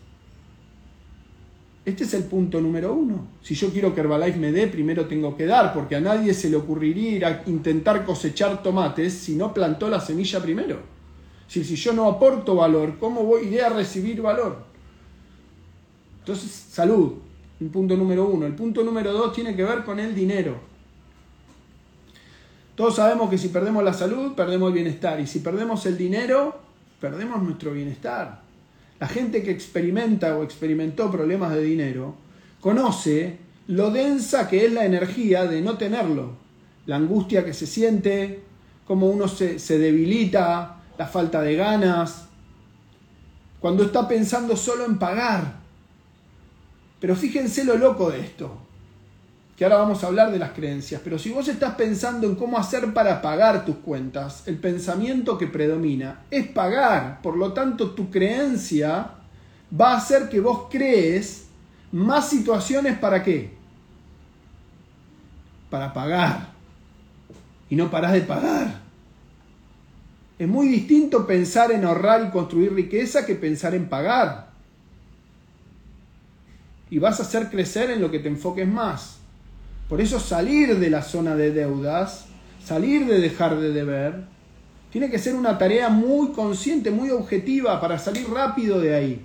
Este 1.88 2.03
es 2.03 2.13
el 2.13 2.25
punto 2.25 2.60
número 2.60 2.93
uno. 2.93 3.27
Si 3.41 3.55
yo 3.55 3.69
quiero 3.71 3.95
que 3.95 4.01
Herbalife 4.01 4.38
me 4.38 4.51
dé, 4.51 4.67
primero 4.67 5.05
tengo 5.05 5.38
que 5.38 5.45
dar, 5.45 5.73
porque 5.73 5.95
a 5.95 6.01
nadie 6.01 6.33
se 6.33 6.49
le 6.49 6.57
ocurriría 6.57 7.12
ir 7.12 7.25
a 7.25 7.43
intentar 7.45 8.05
cosechar 8.05 8.62
tomates 8.62 9.13
si 9.13 9.38
no 9.38 9.53
plantó 9.53 9.88
la 9.88 10.01
semilla 10.01 10.41
primero. 10.41 10.81
Si, 11.47 11.63
si 11.63 11.77
yo 11.77 11.93
no 11.93 12.10
aporto 12.10 12.55
valor, 12.55 12.99
¿cómo 12.99 13.23
voy, 13.23 13.57
a 13.57 13.69
recibir 13.69 14.21
valor? 14.21 14.66
Entonces, 16.28 16.52
salud, 16.52 17.13
el 17.62 17.68
punto 17.68 17.96
número 17.96 18.28
uno. 18.28 18.46
El 18.46 18.54
punto 18.54 18.84
número 18.84 19.13
dos 19.13 19.32
tiene 19.32 19.56
que 19.56 19.63
ver 19.63 19.86
con 19.86 19.98
el 19.98 20.13
dinero. 20.13 20.60
Todos 22.76 22.98
sabemos 22.98 23.30
que 23.30 23.38
si 23.38 23.48
perdemos 23.48 23.82
la 23.82 23.94
salud, 23.94 24.34
perdemos 24.34 24.68
el 24.68 24.74
bienestar. 24.74 25.22
Y 25.22 25.26
si 25.26 25.40
perdemos 25.40 25.86
el 25.86 25.98
dinero, 25.98 26.60
perdemos 27.00 27.42
nuestro 27.42 27.72
bienestar. 27.72 28.42
La 29.00 29.08
gente 29.08 29.42
que 29.42 29.52
experimenta 29.52 30.36
o 30.38 30.44
experimentó 30.44 31.10
problemas 31.10 31.54
de 31.54 31.62
dinero 31.62 32.16
conoce 32.60 33.38
lo 33.68 33.90
densa 33.92 34.50
que 34.50 34.66
es 34.66 34.74
la 34.74 34.84
energía 34.84 35.46
de 35.46 35.62
no 35.62 35.78
tenerlo. 35.78 36.34
La 36.88 36.98
angustia 36.98 37.46
que 37.46 37.54
se 37.54 37.68
siente, 37.68 38.42
cómo 38.86 39.08
uno 39.08 39.30
se, 39.30 39.60
se 39.60 39.80
debilita, 39.80 40.82
la 40.98 41.08
falta 41.08 41.42
de 41.42 41.56
ganas. 41.56 42.26
cuando 43.62 43.86
está 43.86 44.10
pensando 44.10 44.58
solo 44.58 44.84
en 44.84 45.00
pagar. 45.00 45.66
Pero 46.99 47.15
fíjense 47.15 47.63
lo 47.63 47.77
loco 47.77 48.10
de 48.10 48.21
esto, 48.21 48.57
que 49.55 49.63
ahora 49.63 49.77
vamos 49.77 50.03
a 50.03 50.07
hablar 50.07 50.31
de 50.31 50.39
las 50.39 50.51
creencias, 50.51 51.01
pero 51.03 51.17
si 51.17 51.31
vos 51.31 51.47
estás 51.47 51.75
pensando 51.75 52.27
en 52.27 52.36
cómo 52.36 52.57
hacer 52.57 52.93
para 52.93 53.21
pagar 53.21 53.65
tus 53.65 53.77
cuentas, 53.77 54.43
el 54.47 54.57
pensamiento 54.57 55.38
que 55.38 55.47
predomina 55.47 56.21
es 56.29 56.47
pagar, 56.47 57.21
por 57.21 57.38
lo 57.38 57.53
tanto 57.53 57.91
tu 57.91 58.10
creencia 58.10 59.12
va 59.79 59.93
a 59.93 59.97
hacer 59.97 60.29
que 60.29 60.39
vos 60.39 60.67
crees 60.69 61.47
más 61.91 62.29
situaciones 62.29 62.97
para 62.97 63.23
qué? 63.23 63.51
Para 65.69 65.93
pagar. 65.93 66.49
Y 67.69 67.75
no 67.75 67.89
parás 67.91 68.13
de 68.13 68.21
pagar. 68.21 68.79
Es 70.39 70.47
muy 70.47 70.67
distinto 70.67 71.25
pensar 71.25 71.71
en 71.71 71.83
ahorrar 71.83 72.25
y 72.27 72.29
construir 72.29 72.73
riqueza 72.73 73.25
que 73.25 73.36
pensar 73.36 73.73
en 73.73 73.89
pagar. 73.89 74.46
Y 76.89 77.00
vas 77.00 77.19
a 77.19 77.23
hacer 77.23 77.50
crecer 77.50 77.91
en 77.91 78.02
lo 78.02 78.10
que 78.12 78.19
te 78.19 78.30
enfoques 78.30 78.67
más. 78.67 79.17
Por 79.89 80.02
eso 80.02 80.19
salir 80.19 80.78
de 80.78 80.89
la 80.89 81.02
zona 81.02 81.36
de 81.36 81.52
deudas, 81.52 82.26
salir 82.63 83.06
de 83.06 83.19
dejar 83.19 83.60
de 83.60 83.71
deber, 83.71 84.26
tiene 84.91 85.10
que 85.10 85.19
ser 85.19 85.36
una 85.36 85.58
tarea 85.58 85.89
muy 85.89 86.30
consciente, 86.30 86.91
muy 86.91 87.10
objetiva 87.10 87.80
para 87.80 88.00
salir 88.00 88.30
rápido 88.30 88.80
de 88.80 88.95
ahí. 88.95 89.21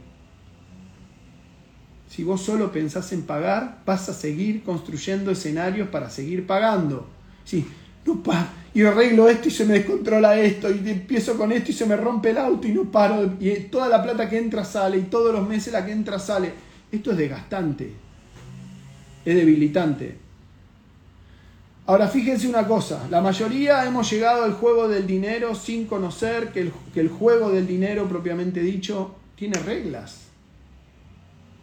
Si 2.08 2.24
vos 2.24 2.42
solo 2.42 2.70
pensás 2.70 3.12
en 3.12 3.22
pagar, 3.22 3.78
vas 3.86 4.08
a 4.08 4.12
seguir 4.12 4.62
construyendo 4.62 5.30
escenarios 5.30 5.88
para 5.88 6.10
seguir 6.10 6.46
pagando. 6.46 7.06
Sí, 7.44 7.66
no 8.04 8.22
pa 8.22 8.48
y 8.74 8.82
arreglo 8.82 9.28
esto 9.28 9.48
y 9.48 9.50
se 9.50 9.66
me 9.66 9.74
descontrola 9.74 10.38
esto, 10.38 10.70
y 10.70 10.88
empiezo 10.88 11.36
con 11.36 11.52
esto 11.52 11.70
y 11.70 11.74
se 11.74 11.86
me 11.86 11.96
rompe 11.96 12.30
el 12.30 12.38
auto 12.38 12.66
y 12.66 12.72
no 12.72 12.90
paro, 12.90 13.34
y 13.38 13.50
toda 13.70 13.88
la 13.88 14.02
plata 14.02 14.28
que 14.28 14.38
entra 14.38 14.64
sale, 14.64 14.98
y 14.98 15.02
todos 15.02 15.32
los 15.32 15.46
meses 15.46 15.72
la 15.72 15.84
que 15.84 15.92
entra 15.92 16.18
sale. 16.18 16.52
Esto 16.92 17.12
es 17.12 17.16
desgastante, 17.16 17.90
es 19.24 19.34
debilitante. 19.34 20.18
Ahora 21.86 22.06
fíjense 22.06 22.46
una 22.46 22.68
cosa, 22.68 23.06
la 23.10 23.22
mayoría 23.22 23.84
hemos 23.86 24.10
llegado 24.10 24.44
al 24.44 24.52
juego 24.52 24.88
del 24.88 25.06
dinero 25.06 25.54
sin 25.54 25.86
conocer 25.86 26.52
que 26.52 26.70
el, 27.00 27.08
juego 27.08 27.50
del 27.50 27.66
dinero 27.66 28.06
propiamente 28.08 28.60
dicho 28.60 29.14
tiene 29.36 29.58
reglas. 29.58 30.26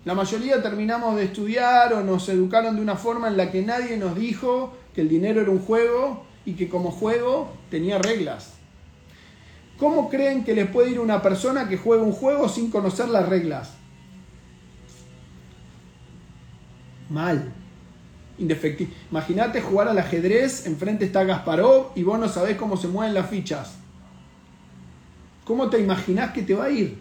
La 0.03 0.15
mayoría 0.15 0.63
terminamos 0.63 1.15
de 1.15 1.25
estudiar 1.25 1.93
o 1.93 2.03
nos 2.03 2.27
educaron 2.27 2.75
de 2.75 2.81
una 2.81 2.95
forma 2.95 3.27
en 3.27 3.37
la 3.37 3.51
que 3.51 3.61
nadie 3.61 3.97
nos 3.97 4.15
dijo 4.15 4.73
que 4.95 5.01
el 5.01 5.09
dinero 5.09 5.41
era 5.41 5.51
un 5.51 5.59
juego 5.59 6.25
y 6.43 6.53
que 6.53 6.69
como 6.69 6.89
juego 6.89 7.53
tenía 7.69 7.99
reglas. 7.99 8.53
¿Cómo 9.77 10.09
creen 10.09 10.43
que 10.43 10.55
les 10.55 10.67
puede 10.67 10.89
ir 10.89 10.99
una 10.99 11.21
persona 11.21 11.69
que 11.69 11.77
juega 11.77 12.01
un 12.01 12.13
juego 12.13 12.49
sin 12.49 12.71
conocer 12.71 13.09
las 13.09 13.29
reglas? 13.29 13.78
Mal. 17.09 17.51
Indefectivo. 18.37 18.91
Imagínate 19.11 19.61
jugar 19.61 19.87
al 19.87 19.97
ajedrez, 19.97 20.65
enfrente 20.65 21.05
está 21.05 21.23
Gasparov 21.23 21.91
y 21.95 22.03
vos 22.03 22.19
no 22.19 22.29
sabés 22.29 22.55
cómo 22.55 22.77
se 22.77 22.87
mueven 22.87 23.13
las 23.13 23.29
fichas. 23.29 23.77
¿Cómo 25.43 25.69
te 25.69 25.79
imaginás 25.79 26.31
que 26.31 26.43
te 26.43 26.53
va 26.53 26.65
a 26.65 26.69
ir? 26.69 26.97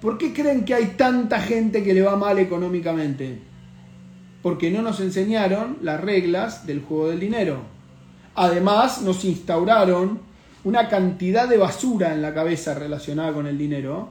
¿Por 0.00 0.18
qué 0.18 0.32
creen 0.34 0.64
que 0.64 0.74
hay 0.74 0.94
tanta 0.96 1.40
gente 1.40 1.82
que 1.82 1.94
le 1.94 2.02
va 2.02 2.16
mal 2.16 2.38
económicamente? 2.38 3.38
Porque 4.42 4.70
no 4.70 4.82
nos 4.82 5.00
enseñaron 5.00 5.78
las 5.80 6.00
reglas 6.00 6.66
del 6.66 6.82
juego 6.82 7.08
del 7.08 7.20
dinero. 7.20 7.62
Además, 8.34 9.00
nos 9.00 9.24
instauraron 9.24 10.20
una 10.64 10.88
cantidad 10.88 11.48
de 11.48 11.56
basura 11.56 12.12
en 12.12 12.20
la 12.20 12.34
cabeza 12.34 12.74
relacionada 12.74 13.32
con 13.32 13.46
el 13.46 13.56
dinero 13.56 14.10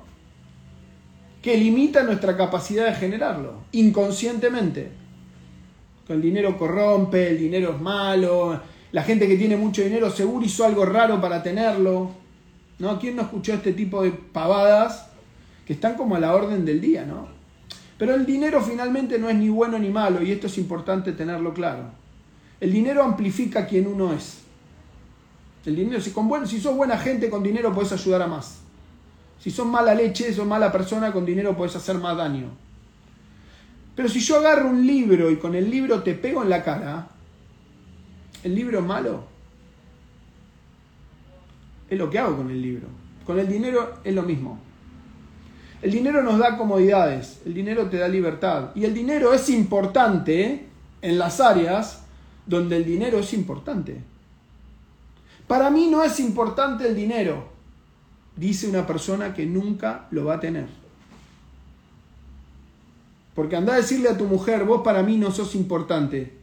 que 1.44 1.58
limita 1.58 2.04
nuestra 2.04 2.38
capacidad 2.38 2.86
de 2.86 2.94
generarlo, 2.94 3.66
inconscientemente. 3.74 4.90
El 6.08 6.22
dinero 6.22 6.58
corrompe, 6.58 7.32
el 7.32 7.38
dinero 7.38 7.74
es 7.76 7.82
malo, 7.82 8.62
la 8.94 9.04
gente 9.04 9.28
que 9.28 9.36
tiene 9.36 9.58
mucho 9.58 9.82
dinero 9.82 10.10
seguro 10.10 10.46
hizo 10.46 10.64
algo 10.64 10.86
raro 10.86 11.20
para 11.20 11.44
tenerlo. 11.44 12.12
¿No? 12.80 12.98
¿Quién 12.98 13.18
no 13.18 13.24
escuchó 13.24 13.54
este 13.54 13.74
tipo 13.74 14.02
de 14.02 14.12
pavadas 14.12 15.10
que 15.68 15.74
están 15.74 15.96
como 15.96 16.16
a 16.16 16.20
la 16.20 16.34
orden 16.34 16.64
del 16.66 16.80
día, 16.80 17.06
¿no? 17.06 17.28
Pero 17.98 18.16
el 18.16 18.26
dinero 18.26 18.62
finalmente 18.62 19.20
no 19.20 19.30
es 19.30 19.36
ni 19.36 19.50
bueno 19.50 19.78
ni 19.78 19.90
malo 19.90 20.24
y 20.24 20.32
esto 20.32 20.48
es 20.48 20.58
importante 20.58 21.12
tenerlo 21.12 21.54
claro. 21.54 21.84
El 22.60 22.72
dinero 22.72 23.04
amplifica 23.04 23.68
quien 23.68 23.88
uno 23.88 24.14
es. 24.14 24.40
El 25.66 25.76
dinero, 25.76 26.02
si, 26.02 26.12
con 26.12 26.48
si 26.48 26.60
sos 26.60 26.76
buena 26.76 26.98
gente, 26.98 27.30
con 27.30 27.44
dinero 27.44 27.74
puedes 27.74 27.92
ayudar 27.92 28.22
a 28.22 28.28
más. 28.28 28.63
Si 29.44 29.52
sos 29.52 29.68
mala 29.68 29.94
leche, 29.94 30.34
sos 30.34 30.48
mala 30.48 30.72
persona, 30.72 31.12
con 31.12 31.26
dinero 31.26 31.54
puedes 31.54 31.76
hacer 31.76 31.98
más 31.98 32.16
daño. 32.16 32.48
Pero 33.94 34.08
si 34.08 34.22
yo 34.22 34.38
agarro 34.38 34.70
un 34.70 34.88
libro 34.88 35.30
y 35.30 35.36
con 35.36 35.54
el 35.54 35.70
libro 35.70 36.02
te 36.02 36.14
pego 36.14 36.44
en 36.44 36.50
la 36.50 36.64
cara, 36.64 37.10
¿el 38.42 38.56
libro 38.56 38.80
es 38.80 38.86
malo? 38.86 39.26
Es 41.90 42.00
lo 42.00 42.10
que 42.10 42.20
hago 42.20 42.38
con 42.38 42.52
el 42.52 42.62
libro. 42.62 42.88
Con 43.26 43.38
el 43.38 43.50
dinero 43.50 43.96
es 44.06 44.16
lo 44.16 44.24
mismo. 44.24 44.60
El 45.82 45.92
dinero 45.92 46.24
nos 46.24 46.40
da 46.40 46.58
comodidades, 46.58 47.42
el 47.46 47.54
dinero 47.54 47.90
te 47.90 47.98
da 47.98 48.08
libertad. 48.08 48.70
Y 48.76 48.86
el 48.86 48.94
dinero 48.94 49.34
es 49.34 49.50
importante 49.50 50.68
en 51.02 51.20
las 51.20 51.42
áreas 51.42 52.06
donde 52.46 52.78
el 52.78 52.86
dinero 52.86 53.20
es 53.20 53.34
importante. 53.34 54.02
Para 55.48 55.70
mí 55.70 55.90
no 55.90 56.02
es 56.02 56.22
importante 56.22 56.88
el 56.88 56.96
dinero, 56.96 57.53
dice 58.36 58.68
una 58.68 58.88
persona 58.88 59.34
que 59.34 59.46
nunca 59.46 60.08
lo 60.12 60.26
va 60.26 60.36
a 60.36 60.40
tener. 60.40 60.68
Porque 63.36 63.56
anda 63.56 63.74
a 63.74 63.78
decirle 63.78 64.10
a 64.10 64.18
tu 64.18 64.26
mujer, 64.26 64.64
vos 64.64 64.82
para 64.84 65.04
mí 65.04 65.18
no 65.18 65.32
sos 65.32 65.56
importante. 65.56 66.34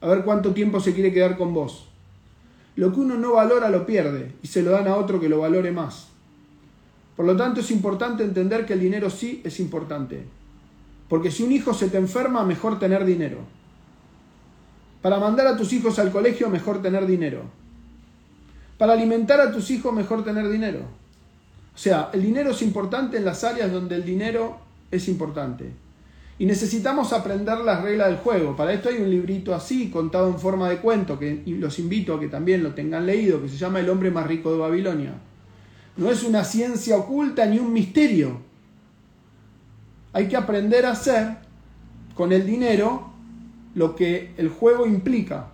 A 0.00 0.08
ver 0.08 0.24
cuánto 0.24 0.52
tiempo 0.54 0.80
se 0.80 0.94
quiere 0.94 1.12
quedar 1.12 1.36
con 1.36 1.52
vos. 1.52 1.88
Lo 2.76 2.92
que 2.92 3.00
uno 3.00 3.16
no 3.16 3.34
valora 3.34 3.70
lo 3.70 3.84
pierde 3.84 4.32
y 4.42 4.46
se 4.46 4.62
lo 4.62 4.70
dan 4.70 4.86
a 4.86 4.96
otro 4.96 5.20
que 5.20 5.28
lo 5.28 5.40
valore 5.40 5.72
más. 5.72 6.08
Por 7.16 7.26
lo 7.26 7.36
tanto 7.36 7.60
es 7.60 7.70
importante 7.72 8.22
entender 8.22 8.64
que 8.64 8.74
el 8.74 8.80
dinero 8.80 9.10
sí 9.10 9.42
es 9.44 9.58
importante. 9.58 10.24
Porque 11.08 11.30
si 11.30 11.42
un 11.42 11.52
hijo 11.52 11.74
se 11.74 11.88
te 11.88 11.98
enferma, 11.98 12.44
mejor 12.44 12.78
tener 12.78 13.04
dinero. 13.04 13.38
Para 15.02 15.18
mandar 15.18 15.46
a 15.48 15.56
tus 15.56 15.72
hijos 15.72 15.98
al 15.98 16.12
colegio, 16.12 16.48
mejor 16.48 16.80
tener 16.80 17.06
dinero. 17.06 17.42
Para 18.78 18.92
alimentar 18.92 19.40
a 19.40 19.50
tus 19.50 19.70
hijos, 19.70 19.92
mejor 19.92 20.22
tener 20.22 20.48
dinero. 20.48 20.82
O 21.78 21.80
sea, 21.80 22.10
el 22.12 22.22
dinero 22.22 22.50
es 22.50 22.60
importante 22.62 23.18
en 23.18 23.24
las 23.24 23.44
áreas 23.44 23.70
donde 23.70 23.94
el 23.94 24.04
dinero 24.04 24.58
es 24.90 25.06
importante. 25.06 25.70
Y 26.36 26.44
necesitamos 26.44 27.12
aprender 27.12 27.58
las 27.58 27.82
reglas 27.82 28.08
del 28.08 28.16
juego. 28.16 28.56
Para 28.56 28.72
esto 28.72 28.88
hay 28.88 28.96
un 28.96 29.08
librito 29.08 29.54
así, 29.54 29.88
contado 29.88 30.26
en 30.26 30.40
forma 30.40 30.68
de 30.68 30.78
cuento, 30.78 31.20
que 31.20 31.44
los 31.46 31.78
invito 31.78 32.14
a 32.14 32.20
que 32.20 32.26
también 32.26 32.64
lo 32.64 32.74
tengan 32.74 33.06
leído, 33.06 33.40
que 33.40 33.48
se 33.48 33.56
llama 33.56 33.78
El 33.78 33.90
hombre 33.90 34.10
más 34.10 34.26
rico 34.26 34.50
de 34.50 34.58
Babilonia. 34.58 35.12
No 35.96 36.10
es 36.10 36.24
una 36.24 36.42
ciencia 36.42 36.96
oculta 36.96 37.46
ni 37.46 37.60
un 37.60 37.72
misterio. 37.72 38.40
Hay 40.12 40.26
que 40.26 40.36
aprender 40.36 40.84
a 40.84 40.90
hacer 40.90 41.36
con 42.16 42.32
el 42.32 42.44
dinero 42.44 43.12
lo 43.76 43.94
que 43.94 44.32
el 44.36 44.48
juego 44.48 44.84
implica. 44.84 45.50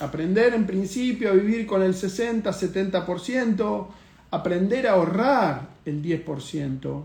Aprender 0.00 0.54
en 0.54 0.64
principio 0.64 1.28
a 1.28 1.34
vivir 1.34 1.66
con 1.66 1.82
el 1.82 1.92
60-70%, 1.92 3.86
aprender 4.30 4.86
a 4.86 4.92
ahorrar 4.92 5.68
el 5.84 6.02
10%, 6.02 7.02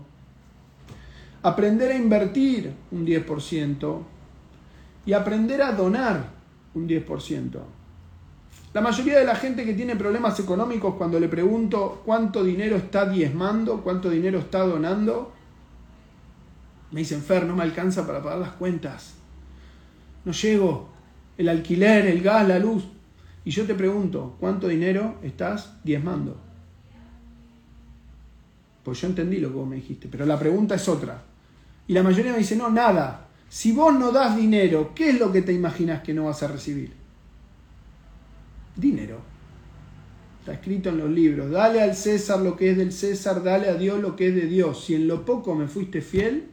aprender 1.42 1.92
a 1.92 1.96
invertir 1.96 2.72
un 2.90 3.06
10% 3.06 4.02
y 5.06 5.12
aprender 5.12 5.62
a 5.62 5.72
donar 5.72 6.30
un 6.74 6.88
10%. 6.88 7.60
La 8.74 8.80
mayoría 8.80 9.18
de 9.18 9.24
la 9.24 9.34
gente 9.34 9.64
que 9.64 9.74
tiene 9.74 9.96
problemas 9.96 10.38
económicos 10.38 10.94
cuando 10.96 11.18
le 11.18 11.28
pregunto 11.28 12.02
cuánto 12.04 12.44
dinero 12.44 12.76
está 12.76 13.08
diezmando, 13.08 13.80
cuánto 13.82 14.10
dinero 14.10 14.38
está 14.38 14.60
donando, 14.60 15.32
me 16.90 17.00
dicen, 17.00 17.22
Fer, 17.22 17.46
no 17.46 17.56
me 17.56 17.62
alcanza 17.62 18.06
para 18.06 18.22
pagar 18.22 18.38
las 18.38 18.52
cuentas 18.52 19.16
no 20.26 20.32
llego, 20.32 20.88
el 21.38 21.48
alquiler, 21.48 22.06
el 22.06 22.20
gas, 22.20 22.46
la 22.46 22.58
luz. 22.58 22.84
Y 23.44 23.50
yo 23.52 23.64
te 23.64 23.76
pregunto, 23.76 24.36
¿cuánto 24.40 24.66
dinero 24.66 25.14
estás 25.22 25.72
diezmando? 25.84 26.36
Pues 28.86 29.00
yo 29.00 29.08
entendí 29.08 29.38
lo 29.38 29.48
que 29.48 29.56
vos 29.56 29.66
me 29.66 29.74
dijiste, 29.74 30.06
pero 30.08 30.24
la 30.24 30.38
pregunta 30.38 30.76
es 30.76 30.88
otra. 30.88 31.20
Y 31.88 31.92
la 31.92 32.04
mayoría 32.04 32.30
me 32.30 32.38
dice, 32.38 32.54
no, 32.54 32.70
nada. 32.70 33.26
Si 33.48 33.72
vos 33.72 33.92
no 33.92 34.12
das 34.12 34.36
dinero, 34.36 34.92
¿qué 34.94 35.10
es 35.10 35.18
lo 35.18 35.32
que 35.32 35.42
te 35.42 35.52
imaginas 35.52 36.04
que 36.04 36.14
no 36.14 36.26
vas 36.26 36.44
a 36.44 36.46
recibir? 36.46 36.92
Dinero. 38.76 39.18
Está 40.38 40.52
escrito 40.52 40.90
en 40.90 40.98
los 40.98 41.10
libros. 41.10 41.50
Dale 41.50 41.82
al 41.82 41.96
César 41.96 42.38
lo 42.38 42.56
que 42.56 42.70
es 42.70 42.76
del 42.76 42.92
César, 42.92 43.42
dale 43.42 43.68
a 43.68 43.74
Dios 43.74 44.00
lo 44.00 44.14
que 44.14 44.28
es 44.28 44.36
de 44.36 44.46
Dios. 44.46 44.84
Si 44.84 44.94
en 44.94 45.08
lo 45.08 45.24
poco 45.24 45.56
me 45.56 45.66
fuiste 45.66 46.00
fiel, 46.00 46.46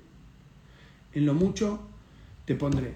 en 1.13 1.27
lo 1.27 1.35
mucho 1.35 1.81
te 2.45 2.55
pondré. 2.55 2.95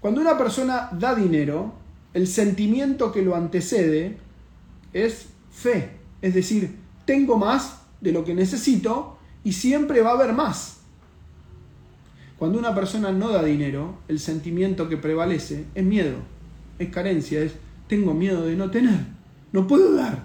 Cuando 0.00 0.20
una 0.20 0.36
persona 0.36 0.88
da 0.90 1.14
dinero, 1.14 1.74
el 2.12 2.26
sentimiento 2.26 3.12
que 3.12 3.22
lo 3.22 3.36
antecede 3.36 4.16
es 4.92 5.28
fe. 5.52 5.90
Es 6.20 6.34
decir, 6.34 6.74
tengo 7.06 7.38
más 7.38 7.83
de 8.04 8.12
lo 8.12 8.24
que 8.24 8.34
necesito 8.34 9.16
y 9.42 9.54
siempre 9.54 10.02
va 10.02 10.10
a 10.10 10.14
haber 10.14 10.34
más. 10.34 10.76
Cuando 12.38 12.58
una 12.58 12.74
persona 12.74 13.10
no 13.10 13.30
da 13.30 13.42
dinero, 13.42 13.96
el 14.08 14.20
sentimiento 14.20 14.88
que 14.88 14.98
prevalece 14.98 15.64
es 15.74 15.84
miedo, 15.84 16.16
es 16.78 16.90
carencia, 16.90 17.40
es 17.40 17.54
tengo 17.88 18.12
miedo 18.12 18.44
de 18.44 18.56
no 18.56 18.70
tener, 18.70 19.00
no 19.52 19.66
puedo 19.66 19.94
dar. 19.94 20.22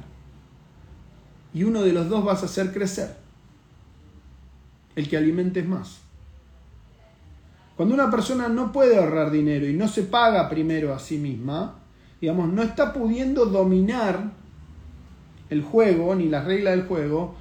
Y 1.53 1.63
uno 1.63 1.81
de 1.81 1.93
los 1.93 2.09
dos 2.09 2.25
vas 2.25 2.43
a 2.43 2.47
hacer 2.47 2.73
crecer, 2.73 3.15
el 4.95 5.07
que 5.07 5.17
alimentes 5.17 5.65
más. 5.65 5.99
Cuando 7.77 7.95
una 7.95 8.11
persona 8.11 8.49
no 8.49 8.73
puede 8.73 8.97
ahorrar 8.97 9.31
dinero 9.31 9.65
y 9.65 9.73
no 9.73 9.87
se 9.87 10.03
paga 10.03 10.49
primero 10.49 10.93
a 10.93 10.99
sí 10.99 11.17
misma, 11.17 11.75
digamos, 12.19 12.51
no 12.51 12.61
está 12.61 12.91
pudiendo 12.91 13.45
dominar 13.45 14.31
el 15.49 15.63
juego 15.63 16.13
ni 16.13 16.27
las 16.27 16.43
reglas 16.43 16.75
del 16.75 16.85
juego, 16.85 17.35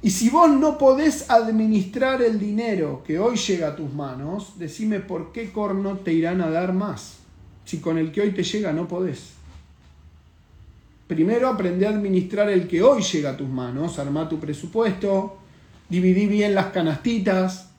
y 0.00 0.10
si 0.10 0.30
vos 0.30 0.50
no 0.50 0.78
podés 0.78 1.28
administrar 1.28 2.22
el 2.22 2.38
dinero 2.38 3.02
que 3.04 3.18
hoy 3.18 3.36
llega 3.36 3.68
a 3.68 3.76
tus 3.76 3.92
manos, 3.92 4.58
decime 4.58 5.00
por 5.00 5.32
qué 5.32 5.50
corno 5.50 5.98
te 5.98 6.12
irán 6.12 6.40
a 6.40 6.50
dar 6.50 6.72
más, 6.72 7.18
si 7.64 7.78
con 7.78 7.98
el 7.98 8.12
que 8.12 8.20
hoy 8.20 8.30
te 8.30 8.44
llega 8.44 8.72
no 8.72 8.86
podés. 8.86 9.32
Primero 11.08 11.48
aprende 11.48 11.86
a 11.86 11.90
administrar 11.90 12.48
el 12.50 12.68
que 12.68 12.82
hoy 12.82 13.02
llega 13.02 13.30
a 13.30 13.36
tus 13.36 13.48
manos, 13.48 13.98
arma 13.98 14.28
tu 14.28 14.38
presupuesto, 14.38 15.38
dividí 15.88 16.26
bien 16.26 16.54
las 16.54 16.66
canastitas, 16.66 17.70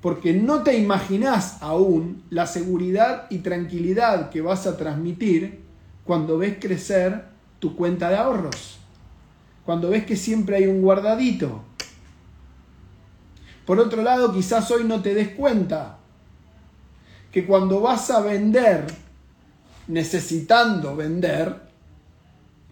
porque 0.00 0.32
no 0.32 0.62
te 0.62 0.78
imaginás 0.78 1.58
aún 1.60 2.22
la 2.30 2.46
seguridad 2.46 3.26
y 3.28 3.38
tranquilidad 3.38 4.30
que 4.30 4.40
vas 4.40 4.66
a 4.66 4.76
transmitir 4.76 5.60
cuando 6.04 6.38
ves 6.38 6.56
crecer 6.60 7.24
tu 7.58 7.74
cuenta 7.74 8.08
de 8.08 8.16
ahorros, 8.16 8.77
cuando 9.68 9.90
ves 9.90 10.06
que 10.06 10.16
siempre 10.16 10.56
hay 10.56 10.66
un 10.66 10.80
guardadito. 10.80 11.62
Por 13.66 13.78
otro 13.78 14.00
lado, 14.00 14.32
quizás 14.32 14.70
hoy 14.70 14.84
no 14.84 15.02
te 15.02 15.12
des 15.12 15.28
cuenta 15.34 15.98
que 17.30 17.44
cuando 17.44 17.78
vas 17.82 18.10
a 18.10 18.22
vender, 18.22 18.86
necesitando 19.88 20.96
vender, 20.96 21.54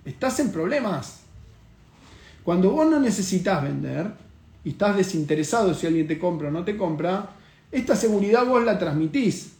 estás 0.06 0.40
en 0.40 0.50
problemas. 0.50 1.18
Cuando 2.42 2.70
vos 2.70 2.90
no 2.90 2.98
necesitas 2.98 3.62
vender 3.62 4.12
y 4.64 4.70
estás 4.70 4.96
desinteresado 4.96 5.74
si 5.74 5.86
alguien 5.86 6.08
te 6.08 6.18
compra 6.18 6.48
o 6.48 6.50
no 6.50 6.64
te 6.64 6.78
compra, 6.78 7.28
esta 7.70 7.94
seguridad 7.94 8.46
vos 8.46 8.64
la 8.64 8.78
transmitís. 8.78 9.52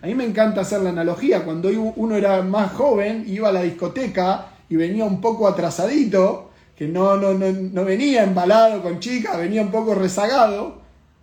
A 0.00 0.06
mí 0.06 0.14
me 0.14 0.26
encanta 0.26 0.60
hacer 0.60 0.80
la 0.82 0.90
analogía. 0.90 1.44
Cuando 1.44 1.70
uno 1.96 2.14
era 2.14 2.40
más 2.42 2.70
joven, 2.74 3.24
iba 3.26 3.48
a 3.48 3.52
la 3.52 3.62
discoteca 3.62 4.52
y 4.68 4.76
venía 4.76 5.04
un 5.04 5.20
poco 5.20 5.48
atrasadito, 5.48 6.47
que 6.78 6.86
no, 6.86 7.16
no, 7.16 7.34
no, 7.34 7.84
venía 7.84 8.22
embalado 8.22 8.80
con 8.84 9.00
chicas, 9.00 9.36
venía 9.36 9.62
un 9.62 9.72
poco 9.72 9.96
rezagado, 9.96 10.78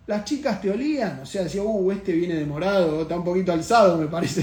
las 0.06 0.22
chicas 0.26 0.60
te 0.60 0.70
olían. 0.70 1.20
O 1.22 1.24
sea, 1.24 1.44
decía, 1.44 1.62
uh, 1.62 1.92
este 1.92 2.12
viene 2.12 2.34
demorado, 2.34 3.00
está 3.00 3.16
un 3.16 3.24
poquito 3.24 3.52
alzado, 3.52 3.96
me 3.96 4.06
parece. 4.06 4.42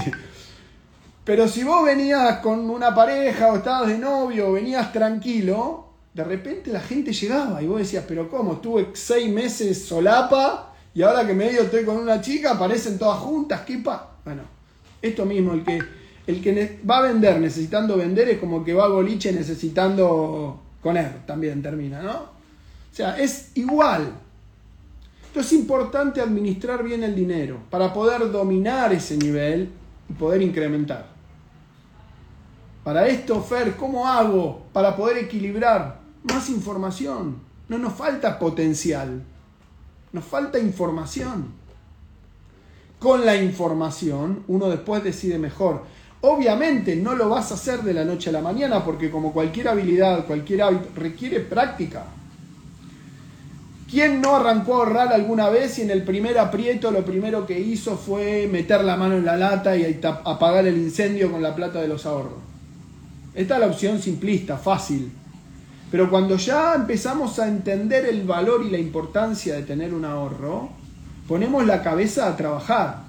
Pero 1.24 1.46
si 1.46 1.62
vos 1.62 1.84
venías 1.84 2.38
con 2.38 2.68
una 2.68 2.92
pareja 2.92 3.52
o 3.52 3.58
estabas 3.58 3.90
de 3.90 3.96
novio 3.96 4.48
o 4.48 4.52
venías 4.54 4.92
tranquilo, 4.92 5.86
de 6.12 6.24
repente 6.24 6.72
la 6.72 6.80
gente 6.80 7.12
llegaba 7.12 7.62
y 7.62 7.68
vos 7.68 7.78
decías, 7.78 8.04
pero 8.08 8.28
¿cómo? 8.28 8.54
Estuve 8.54 8.88
seis 8.94 9.32
meses 9.32 9.84
solapa 9.86 10.74
y 10.92 11.02
ahora 11.02 11.24
que 11.24 11.32
medio 11.32 11.62
estoy 11.62 11.84
con 11.84 11.96
una 11.96 12.20
chica, 12.20 12.54
aparecen 12.54 12.98
todas 12.98 13.20
juntas, 13.20 13.60
¿qué 13.60 13.78
pa? 13.78 14.16
Bueno, 14.24 14.42
esto 15.00 15.24
mismo, 15.24 15.52
el 15.52 15.62
que, 15.62 15.78
el 16.26 16.42
que 16.42 16.80
va 16.90 16.98
a 16.98 17.02
vender 17.02 17.38
necesitando 17.38 17.96
vender 17.96 18.30
es 18.30 18.38
como 18.40 18.64
que 18.64 18.74
va 18.74 18.86
a 18.86 18.88
boliche 18.88 19.32
necesitando 19.32 20.63
con 20.84 20.98
él, 20.98 21.10
también 21.26 21.62
termina, 21.62 22.02
¿no? 22.02 22.12
O 22.12 22.92
sea, 22.92 23.18
es 23.18 23.52
igual. 23.54 24.12
Entonces 25.28 25.52
es 25.52 25.58
importante 25.58 26.20
administrar 26.20 26.84
bien 26.84 27.02
el 27.02 27.14
dinero 27.14 27.58
para 27.70 27.90
poder 27.92 28.30
dominar 28.30 28.92
ese 28.92 29.16
nivel 29.16 29.70
y 30.10 30.12
poder 30.12 30.42
incrementar. 30.42 31.06
Para 32.84 33.08
esto, 33.08 33.42
Fer, 33.42 33.76
¿cómo 33.76 34.06
hago 34.06 34.66
para 34.74 34.94
poder 34.94 35.16
equilibrar? 35.16 36.00
Más 36.22 36.50
información. 36.50 37.38
No 37.66 37.78
nos 37.78 37.94
falta 37.94 38.38
potencial. 38.38 39.22
Nos 40.12 40.24
falta 40.24 40.58
información. 40.58 41.46
Con 42.98 43.24
la 43.24 43.36
información, 43.36 44.44
uno 44.48 44.68
después 44.68 45.02
decide 45.02 45.38
mejor. 45.38 45.84
Obviamente 46.26 46.96
no 46.96 47.14
lo 47.14 47.28
vas 47.28 47.50
a 47.50 47.54
hacer 47.54 47.82
de 47.82 47.92
la 47.92 48.02
noche 48.02 48.30
a 48.30 48.32
la 48.32 48.40
mañana 48.40 48.82
porque 48.82 49.10
como 49.10 49.34
cualquier 49.34 49.68
habilidad, 49.68 50.24
cualquier 50.24 50.62
hábito, 50.62 50.88
requiere 50.96 51.40
práctica. 51.40 52.06
¿Quién 53.90 54.22
no 54.22 54.36
arrancó 54.36 54.72
a 54.72 54.78
ahorrar 54.78 55.12
alguna 55.12 55.50
vez 55.50 55.78
y 55.78 55.82
en 55.82 55.90
el 55.90 56.02
primer 56.02 56.38
aprieto 56.38 56.90
lo 56.90 57.04
primero 57.04 57.46
que 57.46 57.60
hizo 57.60 57.98
fue 57.98 58.48
meter 58.50 58.82
la 58.84 58.96
mano 58.96 59.16
en 59.16 59.26
la 59.26 59.36
lata 59.36 59.76
y 59.76 60.00
apagar 60.02 60.66
el 60.66 60.78
incendio 60.78 61.30
con 61.30 61.42
la 61.42 61.54
plata 61.54 61.82
de 61.82 61.88
los 61.88 62.06
ahorros? 62.06 62.38
Esta 63.34 63.56
es 63.56 63.60
la 63.60 63.66
opción 63.66 64.00
simplista, 64.00 64.56
fácil. 64.56 65.12
Pero 65.90 66.08
cuando 66.08 66.38
ya 66.38 66.72
empezamos 66.74 67.38
a 67.38 67.48
entender 67.48 68.06
el 68.06 68.22
valor 68.22 68.64
y 68.64 68.70
la 68.70 68.78
importancia 68.78 69.56
de 69.56 69.62
tener 69.64 69.92
un 69.92 70.06
ahorro, 70.06 70.70
ponemos 71.28 71.66
la 71.66 71.82
cabeza 71.82 72.28
a 72.28 72.34
trabajar. 72.34 73.02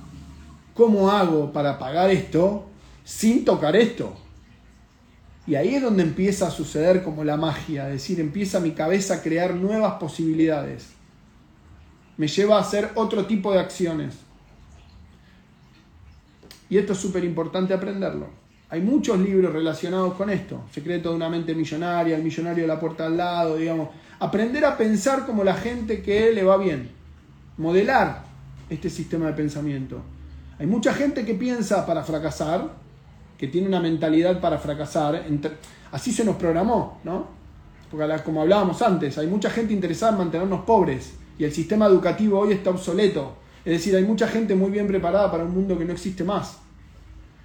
¿Cómo 0.73 1.09
hago 1.11 1.53
para 1.53 1.79
pagar 1.79 2.09
esto 2.09 2.74
sin 3.05 3.45
tocar 3.45 3.77
esto? 3.77 4.13
Y 5.47 5.55
ahí 5.55 5.75
es 5.75 5.81
donde 5.81 6.03
empieza 6.03 6.47
a 6.47 6.51
suceder 6.51 7.03
como 7.03 7.23
la 7.23 7.37
magia, 7.37 7.85
es 7.87 7.93
decir, 7.93 8.19
empieza 8.19 8.59
mi 8.59 8.71
cabeza 8.71 9.15
a 9.15 9.21
crear 9.21 9.53
nuevas 9.53 9.93
posibilidades. 9.93 10.89
Me 12.17 12.27
lleva 12.27 12.57
a 12.57 12.61
hacer 12.61 12.91
otro 12.95 13.25
tipo 13.25 13.53
de 13.53 13.59
acciones. 13.59 14.15
Y 16.69 16.77
esto 16.77 16.93
es 16.93 16.99
súper 16.99 17.23
importante 17.23 17.73
aprenderlo. 17.73 18.27
Hay 18.69 18.81
muchos 18.81 19.19
libros 19.19 19.53
relacionados 19.53 20.15
con 20.15 20.31
esto. 20.31 20.63
Secreto 20.71 21.11
de 21.11 21.15
una 21.15 21.29
mente 21.29 21.53
millonaria, 21.53 22.15
el 22.15 22.23
millonario 22.23 22.63
de 22.63 22.67
la 22.67 22.79
puerta 22.79 23.05
al 23.05 23.15
lado, 23.15 23.57
digamos. 23.57 23.89
Aprender 24.19 24.65
a 24.65 24.75
pensar 24.75 25.25
como 25.25 25.43
la 25.43 25.53
gente 25.53 26.01
que 26.01 26.31
le 26.31 26.43
va 26.43 26.57
bien. 26.57 26.89
Modelar 27.57 28.23
este 28.69 28.89
sistema 28.89 29.27
de 29.27 29.33
pensamiento. 29.33 30.01
Hay 30.57 30.65
mucha 30.65 30.93
gente 30.93 31.23
que 31.25 31.35
piensa 31.35 31.85
para 31.85 32.03
fracasar, 32.03 32.84
que 33.37 33.47
tiene 33.47 33.67
una 33.67 33.79
mentalidad 33.79 34.39
para 34.39 34.57
fracasar. 34.57 35.25
Así 35.91 36.11
se 36.11 36.25
nos 36.25 36.35
programó, 36.35 36.99
¿no? 37.03 37.27
Porque 37.91 38.23
como 38.23 38.41
hablábamos 38.41 38.81
antes, 38.81 39.17
hay 39.17 39.27
mucha 39.27 39.49
gente 39.49 39.73
interesada 39.73 40.13
en 40.13 40.17
mantenernos 40.19 40.61
pobres 40.65 41.13
y 41.37 41.43
el 41.43 41.51
sistema 41.51 41.85
educativo 41.85 42.39
hoy 42.39 42.53
está 42.53 42.69
obsoleto. 42.69 43.37
Es 43.63 43.73
decir, 43.73 43.95
hay 43.95 44.03
mucha 44.03 44.27
gente 44.27 44.55
muy 44.55 44.71
bien 44.71 44.87
preparada 44.87 45.31
para 45.31 45.43
un 45.43 45.53
mundo 45.53 45.77
que 45.77 45.85
no 45.85 45.93
existe 45.93 46.23
más. 46.23 46.59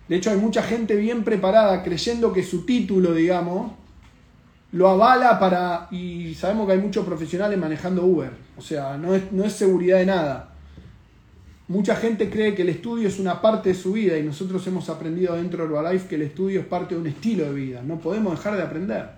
De 0.09 0.17
hecho, 0.17 0.31
hay 0.31 0.39
mucha 0.39 0.63
gente 0.63 0.97
bien 0.97 1.25
preparada 1.25 1.83
creyendo 1.83 2.33
que 2.33 2.43
su 2.43 2.67
título, 2.67 3.15
digamos, 3.15 3.73
lo 4.73 4.89
avala 4.89 5.39
para... 5.39 5.89
Y 5.91 6.35
sabemos 6.35 6.67
que 6.67 6.73
hay 6.73 6.81
muchos 6.81 7.07
profesionales 7.07 7.59
manejando 7.59 8.05
Uber. 8.05 8.33
O 8.59 8.61
sea, 8.61 8.97
no 8.97 9.15
es, 9.15 9.31
no 9.33 9.45
es 9.45 9.53
seguridad 9.53 9.99
de 9.99 10.07
nada. 10.07 10.50
Mucha 11.71 11.95
gente 11.95 12.29
cree 12.29 12.53
que 12.57 12.63
el 12.63 12.69
estudio 12.69 13.07
es 13.07 13.21
una 13.21 13.41
parte 13.41 13.69
de 13.69 13.75
su 13.77 13.93
vida 13.93 14.19
y 14.19 14.25
nosotros 14.25 14.67
hemos 14.67 14.89
aprendido 14.89 15.37
dentro 15.37 15.63
de 15.63 15.67
Herbalife 15.67 16.09
que 16.09 16.17
el 16.17 16.23
estudio 16.23 16.59
es 16.59 16.67
parte 16.67 16.97
de 16.97 17.01
un 17.01 17.07
estilo 17.07 17.45
de 17.45 17.53
vida. 17.53 17.81
No 17.81 18.01
podemos 18.01 18.33
dejar 18.33 18.57
de 18.57 18.65
aprender. 18.65 19.09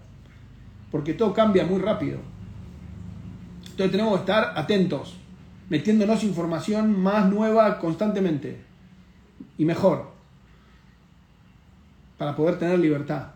Porque 0.90 1.14
todo 1.14 1.32
cambia 1.32 1.64
muy 1.64 1.80
rápido. 1.80 2.18
Entonces 3.70 3.90
tenemos 3.90 4.12
que 4.16 4.20
estar 4.20 4.52
atentos, 4.54 5.16
metiéndonos 5.70 6.22
información 6.24 7.02
más 7.02 7.26
nueva 7.30 7.78
constantemente 7.78 8.60
y 9.56 9.64
mejor 9.64 10.10
para 12.18 12.36
poder 12.36 12.58
tener 12.58 12.78
libertad, 12.78 13.28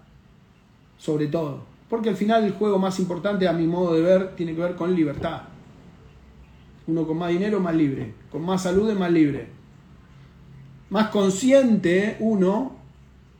sobre 0.98 1.28
todo. 1.28 1.64
Porque 1.88 2.10
al 2.10 2.16
final 2.16 2.44
el 2.44 2.52
juego 2.52 2.78
más 2.78 2.98
importante, 2.98 3.48
a 3.48 3.54
mi 3.54 3.66
modo 3.66 3.94
de 3.94 4.02
ver, 4.02 4.36
tiene 4.36 4.54
que 4.54 4.60
ver 4.60 4.74
con 4.74 4.94
libertad. 4.94 5.55
Uno 6.86 7.06
con 7.06 7.18
más 7.18 7.30
dinero, 7.30 7.60
más 7.60 7.74
libre. 7.74 8.14
Con 8.30 8.42
más 8.42 8.62
salud, 8.62 8.88
es 8.90 8.98
más 8.98 9.10
libre. 9.10 9.48
Más 10.90 11.08
consciente, 11.08 12.16
uno 12.20 12.76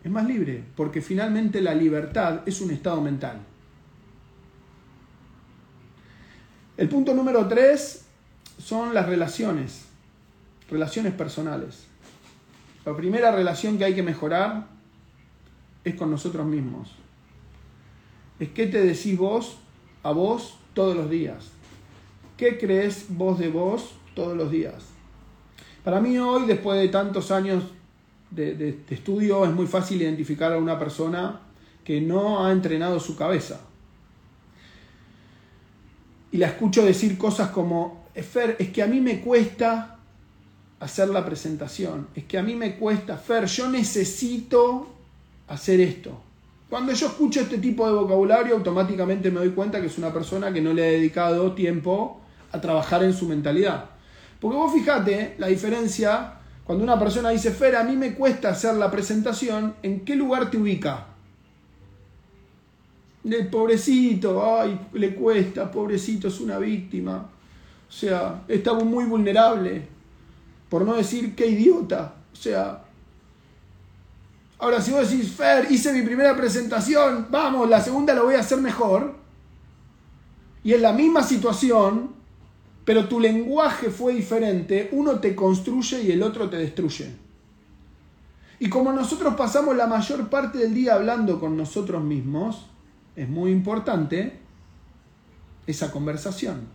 es 0.03 0.11
más 0.11 0.27
libre. 0.27 0.65
Porque 0.77 1.01
finalmente 1.01 1.61
la 1.61 1.75
libertad 1.75 2.41
es 2.47 2.61
un 2.61 2.71
estado 2.71 3.01
mental. 3.01 3.41
El 6.77 6.89
punto 6.89 7.15
número 7.15 7.47
tres 7.47 8.05
son 8.59 8.93
las 8.93 9.07
relaciones. 9.07 9.87
Relaciones 10.69 11.15
personales. 11.15 11.87
La 12.85 12.97
primera 12.97 13.31
relación 13.31 13.79
que 13.79 13.85
hay 13.85 13.95
que 13.95 14.03
mejorar 14.03 14.67
es 15.85 15.95
con 15.95 16.11
nosotros 16.11 16.47
mismos. 16.47 16.91
Es 18.39 18.51
qué 18.51 18.67
te 18.67 18.83
decís 18.83 19.17
vos 19.17 19.59
a 20.03 20.13
vos 20.13 20.59
todos 20.75 20.97
los 20.97 21.09
días. 21.09 21.56
¿Qué 22.37 22.59
crees 22.59 23.07
vos 23.09 23.39
de 23.39 23.49
vos 23.49 23.93
todos 24.15 24.37
los 24.37 24.51
días? 24.51 24.75
Para 25.83 26.01
mí 26.01 26.19
hoy, 26.19 26.47
después 26.47 26.79
de 26.79 26.89
tantos 26.89 27.31
años 27.31 27.65
de, 28.31 28.79
estudio, 28.91 29.45
es 29.45 29.53
muy 29.53 29.67
fácil 29.67 30.03
identificar 30.03 30.53
a 30.53 30.59
una 30.59 30.79
persona 30.79 31.41
que 31.83 32.01
no 32.01 32.45
ha 32.45 32.53
entrenado 32.53 33.01
su 33.01 33.17
cabeza. 33.17 33.61
y 36.33 36.39
la 36.39 36.49
escucho 36.49 36.85
decir 36.85 37.17
cosas 37.17 37.49
como, 37.51 38.05
Fer, 38.15 38.57
es 38.59 38.69
que 38.69 38.83
a 38.83 38.87
mí 38.87 39.01
me 39.01 39.21
cuesta 39.21 39.97
hacer 40.81 41.09
la 41.09 41.25
presentación, 41.25 42.09
es 42.15 42.25
que 42.25 42.37
a 42.37 42.43
mí 42.43 42.55
me 42.55 42.77
cuesta, 42.77 43.17
Fer, 43.17 43.47
yo 43.47 43.71
necesito 43.71 44.89
hacer 45.49 45.81
esto. 45.81 46.21
Cuando 46.69 46.93
yo 46.93 47.07
escucho 47.07 47.41
este 47.41 47.57
tipo 47.57 47.87
de 47.87 47.95
vocabulario, 47.95 48.57
automáticamente 48.57 49.31
me 49.31 49.39
doy 49.39 49.51
cuenta 49.51 49.81
que 49.81 49.87
es 49.87 49.97
una 49.97 50.13
persona 50.13 50.53
que 50.53 50.61
no 50.61 50.75
le 50.75 50.83
ha 50.83 50.91
dedicado 50.91 51.53
tiempo 51.53 52.21
a 52.57 52.61
trabajar 52.61 53.05
en 53.05 53.13
su 53.15 53.27
mentalidad. 53.27 53.91
Porque 54.41 54.57
vos 54.57 54.73
fijate 54.73 55.35
la 55.39 55.47
diferencia 55.47 56.35
cuando 56.67 56.83
una 56.83 56.99
persona 56.99 57.31
dice, 57.31 57.53
Fer, 57.53 57.77
a 57.77 57.85
mí 57.85 57.95
me 57.97 58.15
cuesta 58.15 58.49
hacer 58.49 58.75
la 58.75 58.91
presentación, 58.91 59.77
¿en 59.85 60.05
qué 60.05 60.17
lugar 60.17 60.51
te 60.51 60.57
ubica? 60.57 61.07
El 63.25 63.47
pobrecito, 63.49 64.59
ay, 64.59 64.89
le 64.93 65.15
cuesta, 65.15 65.71
pobrecito, 65.71 66.27
es 66.27 66.41
una 66.41 66.59
víctima. 66.59 67.29
O 67.89 67.93
sea, 67.93 68.43
está 68.49 68.75
muy 68.75 69.05
vulnerable. 69.05 69.87
Por 70.69 70.85
no 70.85 70.95
decir 70.95 71.37
qué 71.37 71.47
idiota. 71.47 72.15
O 72.33 72.37
sea, 72.37 72.83
ahora 74.59 74.81
si 74.81 74.91
vos 74.91 75.09
decís, 75.09 75.31
Fer, 75.33 75.71
hice 75.71 75.93
mi 75.93 76.03
primera 76.03 76.37
presentación, 76.37 77.29
vamos, 77.31 77.69
la 77.69 77.81
segunda 77.81 78.13
la 78.13 78.23
voy 78.23 78.35
a 78.35 78.41
hacer 78.41 78.59
mejor. 78.59 79.15
Y 80.65 80.75
en 80.75 80.83
la 80.83 80.93
misma 80.93 81.23
situación, 81.23 82.16
pero 82.87 83.09
tu 83.09 83.19
lenguaje 83.19 83.91
fue 83.91 84.15
diferente, 84.15 84.89
uno 84.93 85.19
te 85.19 85.35
construye 85.35 86.03
y 86.05 86.13
el 86.13 86.23
otro 86.23 86.49
te 86.49 86.57
destruye. 86.57 87.11
Y 88.61 88.71
como 88.71 88.93
nosotros 88.93 89.35
pasamos 89.35 89.77
la 89.77 89.89
mayor 89.89 90.31
parte 90.31 90.59
del 90.59 90.73
día 90.73 90.95
hablando 90.95 91.41
con 91.41 91.57
nosotros 91.57 92.03
mismos, 92.05 92.67
es 93.17 93.29
muy 93.29 93.51
importante 93.51 94.39
esa 95.67 95.91
conversación. 95.91 96.69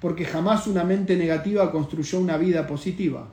Porque 0.00 0.24
jamás 0.24 0.66
una 0.66 0.84
mente 0.84 1.16
negativa 1.16 1.70
construyó 1.70 2.18
una 2.18 2.38
vida 2.38 2.66
positiva. 2.66 3.28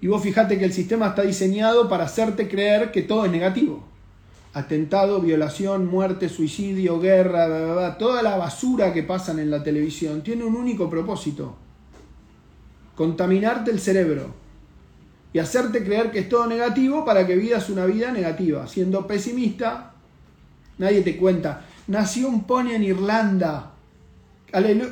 Y 0.00 0.06
vos 0.06 0.22
fijate 0.22 0.58
que 0.58 0.64
el 0.64 0.72
sistema 0.72 1.08
está 1.08 1.22
diseñado 1.22 1.90
para 1.90 2.04
hacerte 2.04 2.48
creer 2.48 2.90
que 2.90 3.02
todo 3.02 3.26
es 3.26 3.30
negativo 3.30 3.93
atentado, 4.54 5.20
violación, 5.20 5.86
muerte, 5.86 6.28
suicidio, 6.28 7.00
guerra, 7.00 7.98
toda 7.98 8.22
la 8.22 8.36
basura 8.36 8.92
que 8.92 9.02
pasan 9.02 9.40
en 9.40 9.50
la 9.50 9.62
televisión 9.62 10.22
tiene 10.22 10.44
un 10.44 10.54
único 10.54 10.88
propósito, 10.88 11.56
contaminarte 12.94 13.72
el 13.72 13.80
cerebro 13.80 14.32
y 15.32 15.40
hacerte 15.40 15.84
creer 15.84 16.12
que 16.12 16.20
es 16.20 16.28
todo 16.28 16.46
negativo 16.46 17.04
para 17.04 17.26
que 17.26 17.34
vivas 17.34 17.68
una 17.68 17.84
vida 17.86 18.12
negativa. 18.12 18.68
Siendo 18.68 19.04
pesimista, 19.08 19.92
nadie 20.78 21.02
te 21.02 21.16
cuenta. 21.16 21.66
Nació 21.88 22.28
un 22.28 22.44
pony 22.44 22.70
en 22.70 22.84
Irlanda. 22.84 23.72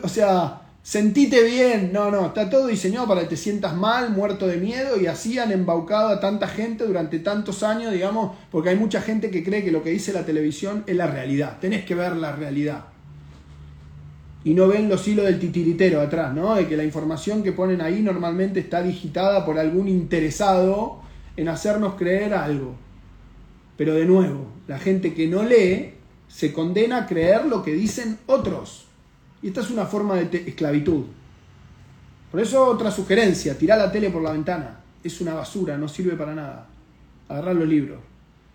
O 0.03 0.09
sea, 0.09 0.62
Sentite 0.83 1.45
bien, 1.45 1.93
no, 1.93 2.11
no, 2.11 2.27
está 2.27 2.51
todo 2.51 2.67
diseñado 2.67 3.07
para 3.07 3.21
que 3.21 3.29
te 3.29 3.37
sientas 3.37 3.77
mal, 3.77 4.11
muerto 4.11 4.49
de 4.49 4.57
miedo 4.57 5.01
y 5.01 5.07
así 5.07 5.39
han 5.39 5.53
embaucado 5.53 6.09
a 6.09 6.19
tanta 6.19 6.49
gente 6.49 6.85
durante 6.85 7.21
tantos 7.21 7.63
años, 7.63 7.93
digamos, 7.93 8.37
porque 8.51 8.71
hay 8.71 8.77
mucha 8.77 9.01
gente 9.01 9.31
que 9.31 9.45
cree 9.45 9.63
que 9.63 9.71
lo 9.71 9.85
que 9.85 9.91
dice 9.91 10.13
la 10.13 10.27
televisión 10.27 10.83
es 10.89 10.97
la 10.97 11.07
realidad, 11.07 11.59
tenés 11.61 11.85
que 11.85 11.95
ver 11.95 12.17
la 12.17 12.35
realidad. 12.35 12.87
Y 14.43 14.55
no 14.55 14.67
ven 14.67 14.89
los 14.89 15.07
hilos 15.07 15.25
del 15.25 15.39
titiritero 15.39 16.01
atrás, 16.01 16.35
¿no? 16.35 16.57
De 16.57 16.67
que 16.67 16.77
la 16.77 16.83
información 16.83 17.45
que 17.45 17.53
ponen 17.53 17.81
ahí 17.81 18.03
normalmente 18.03 18.59
está 18.59 18.83
digitada 18.83 19.47
por 19.47 19.61
algún 19.61 19.87
interesado 19.87 21.01
en 21.37 21.49
hacernos 21.49 21.95
creer 21.95 22.35
algo. 22.35 22.75
Pero 23.77 23.95
de 23.95 24.05
nuevo, 24.05 24.49
la 24.67 24.81
gente 24.81 25.15
que 25.15 25.29
no 25.29 25.45
lee 25.45 25.95
se 26.27 26.53
condena 26.53 26.99
a 26.99 27.07
creer 27.07 27.47
lo 27.47 27.63
que 27.63 27.73
dicen 27.73 28.19
otros. 28.27 28.89
Y 29.43 29.49
esta 29.49 29.61
es 29.61 29.71
una 29.71 29.87
forma 29.87 30.15
de 30.15 30.45
esclavitud. 30.49 31.05
Por 32.31 32.41
eso 32.41 32.65
otra 32.67 32.91
sugerencia, 32.91 33.59
tirar 33.59 33.79
la 33.79 33.93
tele 33.93 34.09
por 34.09 34.23
la 34.23 34.33
ventana. 34.33 34.81
Es 35.03 35.21
una 35.21 35.35
basura, 35.35 35.77
no 35.77 35.89
sirve 35.89 36.17
para 36.17 36.35
nada. 36.35 36.67
Agarrar 37.29 37.57
los 37.57 37.69
libros. 37.69 37.99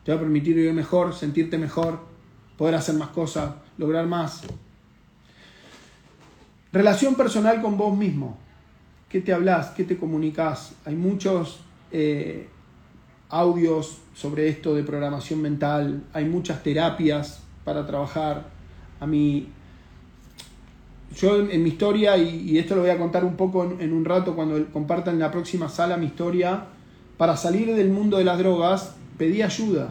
Te 0.03 0.11
va 0.11 0.17
a 0.17 0.21
permitir 0.21 0.55
vivir 0.55 0.73
mejor, 0.73 1.13
sentirte 1.13 1.57
mejor, 1.57 1.99
poder 2.57 2.75
hacer 2.75 2.95
más 2.95 3.09
cosas, 3.09 3.51
lograr 3.77 4.07
más. 4.07 4.43
Relación 6.71 7.15
personal 7.15 7.61
con 7.61 7.77
vos 7.77 7.95
mismo. 7.95 8.37
¿Qué 9.09 9.21
te 9.21 9.33
hablas? 9.33 9.69
¿Qué 9.71 9.83
te 9.83 9.97
comunicas? 9.97 10.73
Hay 10.85 10.95
muchos 10.95 11.59
eh, 11.91 12.47
audios 13.29 13.99
sobre 14.15 14.47
esto 14.49 14.73
de 14.73 14.83
programación 14.83 15.41
mental. 15.41 16.03
Hay 16.13 16.25
muchas 16.25 16.63
terapias 16.63 17.41
para 17.63 17.85
trabajar. 17.85 18.47
A 18.99 19.05
mí 19.05 19.49
yo 21.15 21.39
en, 21.49 21.63
mi 21.63 21.69
historia, 21.69 22.17
y, 22.17 22.57
esto 22.57 22.75
lo 22.75 22.81
voy 22.81 22.89
a 22.89 22.97
contar 22.97 23.23
un 23.23 23.35
poco 23.35 23.75
en, 23.79 23.93
un 23.93 24.05
rato 24.05 24.35
cuando 24.35 24.63
compartan 24.71 25.15
en 25.15 25.21
la 25.21 25.31
próxima 25.31 25.69
sala 25.69 25.97
mi 25.97 26.07
historia, 26.07 26.65
para 27.17 27.35
salir 27.35 27.73
del 27.73 27.89
mundo 27.89 28.17
de 28.17 28.23
las 28.23 28.37
drogas 28.37 28.95
pedí 29.17 29.41
ayuda. 29.41 29.89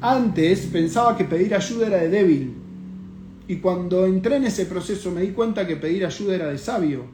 Antes 0.00 0.66
pensaba 0.66 1.16
que 1.16 1.24
pedir 1.24 1.54
ayuda 1.54 1.88
era 1.88 1.96
de 1.98 2.08
débil. 2.08 2.54
Y 3.48 3.56
cuando 3.56 4.06
entré 4.06 4.36
en 4.36 4.44
ese 4.44 4.66
proceso 4.66 5.10
me 5.10 5.22
di 5.22 5.28
cuenta 5.28 5.66
que 5.66 5.76
pedir 5.76 6.06
ayuda 6.06 6.34
era 6.34 6.46
de 6.48 6.58
sabio. 6.58 7.06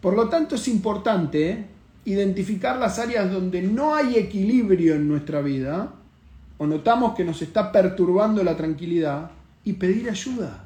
Por 0.00 0.14
lo 0.14 0.28
tanto 0.28 0.54
es 0.54 0.68
importante 0.68 1.64
identificar 2.04 2.78
las 2.78 3.00
áreas 3.00 3.32
donde 3.32 3.62
no 3.62 3.94
hay 3.94 4.16
equilibrio 4.16 4.94
en 4.94 5.08
nuestra 5.08 5.40
vida 5.40 5.94
o 6.58 6.66
notamos 6.66 7.16
que 7.16 7.24
nos 7.24 7.42
está 7.42 7.72
perturbando 7.72 8.44
la 8.44 8.56
tranquilidad 8.56 9.32
y 9.64 9.72
pedir 9.72 10.08
ayuda 10.08 10.65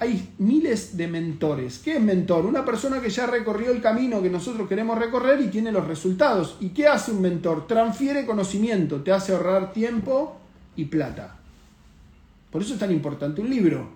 hay 0.00 0.34
miles 0.38 0.96
de 0.96 1.06
mentores. 1.06 1.78
¿Qué 1.78 1.96
es 1.96 2.00
mentor? 2.00 2.46
Una 2.46 2.64
persona 2.64 3.00
que 3.00 3.10
ya 3.10 3.26
recorrió 3.26 3.70
el 3.70 3.80
camino 3.80 4.20
que 4.20 4.30
nosotros 4.30 4.68
queremos 4.68 4.98
recorrer 4.98 5.40
y 5.40 5.48
tiene 5.48 5.70
los 5.70 5.86
resultados. 5.86 6.56
¿Y 6.60 6.70
qué 6.70 6.88
hace 6.88 7.12
un 7.12 7.20
mentor? 7.20 7.66
Transfiere 7.66 8.26
conocimiento, 8.26 9.02
te 9.02 9.12
hace 9.12 9.32
ahorrar 9.32 9.72
tiempo 9.72 10.36
y 10.74 10.86
plata. 10.86 11.36
Por 12.50 12.62
eso 12.62 12.74
es 12.74 12.80
tan 12.80 12.90
importante 12.90 13.40
un 13.40 13.50
libro. 13.50 13.88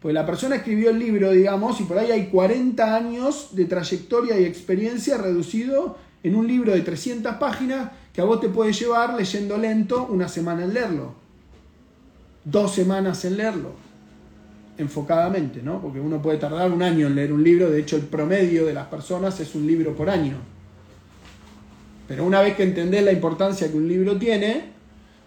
Pues 0.00 0.14
la 0.14 0.26
persona 0.26 0.56
escribió 0.56 0.90
el 0.90 0.98
libro, 0.98 1.30
digamos, 1.30 1.80
y 1.80 1.84
por 1.84 1.98
ahí 1.98 2.10
hay 2.10 2.26
40 2.26 2.96
años 2.96 3.50
de 3.52 3.66
trayectoria 3.66 4.40
y 4.40 4.44
experiencia 4.44 5.18
reducido 5.18 5.98
en 6.24 6.34
un 6.34 6.48
libro 6.48 6.72
de 6.72 6.80
300 6.80 7.36
páginas 7.36 7.92
que 8.12 8.20
a 8.20 8.24
vos 8.24 8.40
te 8.40 8.48
puede 8.48 8.72
llevar 8.72 9.14
leyendo 9.14 9.56
lento 9.56 10.06
una 10.06 10.28
semana 10.28 10.64
en 10.64 10.74
leerlo. 10.74 11.14
Dos 12.44 12.74
semanas 12.74 13.24
en 13.24 13.36
leerlo 13.36 13.91
enfocadamente, 14.78 15.62
¿no? 15.62 15.80
Porque 15.80 16.00
uno 16.00 16.20
puede 16.20 16.38
tardar 16.38 16.70
un 16.70 16.82
año 16.82 17.06
en 17.06 17.14
leer 17.14 17.32
un 17.32 17.44
libro, 17.44 17.70
de 17.70 17.80
hecho 17.80 17.96
el 17.96 18.02
promedio 18.02 18.66
de 18.66 18.74
las 18.74 18.86
personas 18.86 19.38
es 19.40 19.54
un 19.54 19.66
libro 19.66 19.94
por 19.94 20.08
año. 20.08 20.36
Pero 22.08 22.24
una 22.24 22.40
vez 22.40 22.56
que 22.56 22.64
entendés 22.64 23.04
la 23.04 23.12
importancia 23.12 23.70
que 23.70 23.76
un 23.76 23.88
libro 23.88 24.16
tiene, 24.18 24.72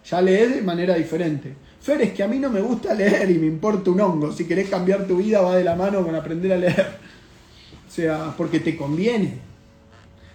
ya 0.04 0.20
lees 0.20 0.54
de 0.54 0.62
manera 0.62 0.94
diferente. 0.94 1.54
Fer, 1.80 2.02
es 2.02 2.12
que 2.12 2.22
a 2.22 2.28
mí 2.28 2.38
no 2.38 2.50
me 2.50 2.60
gusta 2.60 2.94
leer 2.94 3.30
y 3.30 3.38
me 3.38 3.46
importa 3.46 3.90
un 3.90 4.00
hongo. 4.00 4.32
Si 4.32 4.44
querés 4.44 4.68
cambiar 4.68 5.06
tu 5.06 5.16
vida 5.16 5.40
va 5.40 5.56
de 5.56 5.64
la 5.64 5.76
mano 5.76 6.04
con 6.04 6.14
aprender 6.14 6.52
a 6.52 6.56
leer. 6.56 6.86
O 7.88 7.90
sea, 7.90 8.34
porque 8.36 8.60
te 8.60 8.76
conviene. 8.76 9.38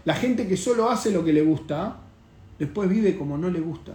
La 0.05 0.15
gente 0.15 0.47
que 0.47 0.57
solo 0.57 0.89
hace 0.89 1.11
lo 1.11 1.23
que 1.23 1.33
le 1.33 1.41
gusta, 1.41 1.97
después 2.57 2.89
vive 2.89 3.17
como 3.17 3.37
no 3.37 3.49
le 3.49 3.59
gusta. 3.59 3.93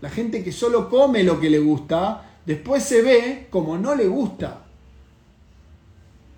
La 0.00 0.10
gente 0.10 0.42
que 0.42 0.52
solo 0.52 0.88
come 0.88 1.22
lo 1.22 1.38
que 1.38 1.50
le 1.50 1.58
gusta, 1.58 2.29
después 2.46 2.82
se 2.82 3.02
ve 3.02 3.46
como 3.50 3.78
no 3.78 3.94
le 3.94 4.06
gusta. 4.06 4.62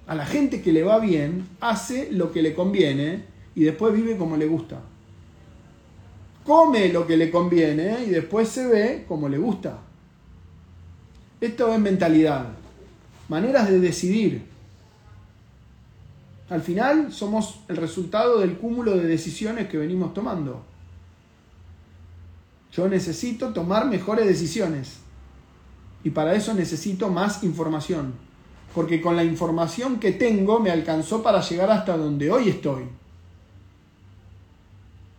A 0.06 0.14
la 0.14 0.26
gente 0.26 0.62
que 0.62 0.72
le 0.72 0.82
va 0.82 0.98
bien, 0.98 1.46
hace 1.60 2.10
lo 2.10 2.32
que 2.32 2.42
le 2.42 2.54
conviene 2.54 3.24
y 3.54 3.64
después 3.64 3.94
vive 3.94 4.16
como 4.16 4.36
le 4.36 4.46
gusta. 4.46 4.80
Come 6.44 6.88
lo 6.88 7.06
que 7.06 7.16
le 7.16 7.30
conviene 7.30 8.04
y 8.04 8.10
después 8.10 8.48
se 8.48 8.66
ve 8.66 9.04
como 9.06 9.28
le 9.28 9.38
gusta. 9.38 9.78
Esto 11.40 11.72
es 11.72 11.80
mentalidad, 11.80 12.46
maneras 13.28 13.68
de 13.68 13.80
decidir. 13.80 14.42
Al 16.48 16.62
final 16.62 17.12
somos 17.12 17.60
el 17.68 17.76
resultado 17.76 18.40
del 18.40 18.58
cúmulo 18.58 18.96
de 18.96 19.06
decisiones 19.06 19.68
que 19.68 19.78
venimos 19.78 20.12
tomando. 20.12 20.64
Yo 22.72 22.88
necesito 22.88 23.52
tomar 23.52 23.86
mejores 23.86 24.26
decisiones. 24.26 25.01
Y 26.04 26.10
para 26.10 26.34
eso 26.34 26.54
necesito 26.54 27.08
más 27.08 27.42
información. 27.44 28.14
Porque 28.74 29.00
con 29.00 29.16
la 29.16 29.24
información 29.24 30.00
que 30.00 30.12
tengo 30.12 30.60
me 30.60 30.70
alcanzó 30.70 31.22
para 31.22 31.40
llegar 31.40 31.70
hasta 31.70 31.96
donde 31.96 32.30
hoy 32.30 32.48
estoy. 32.48 32.84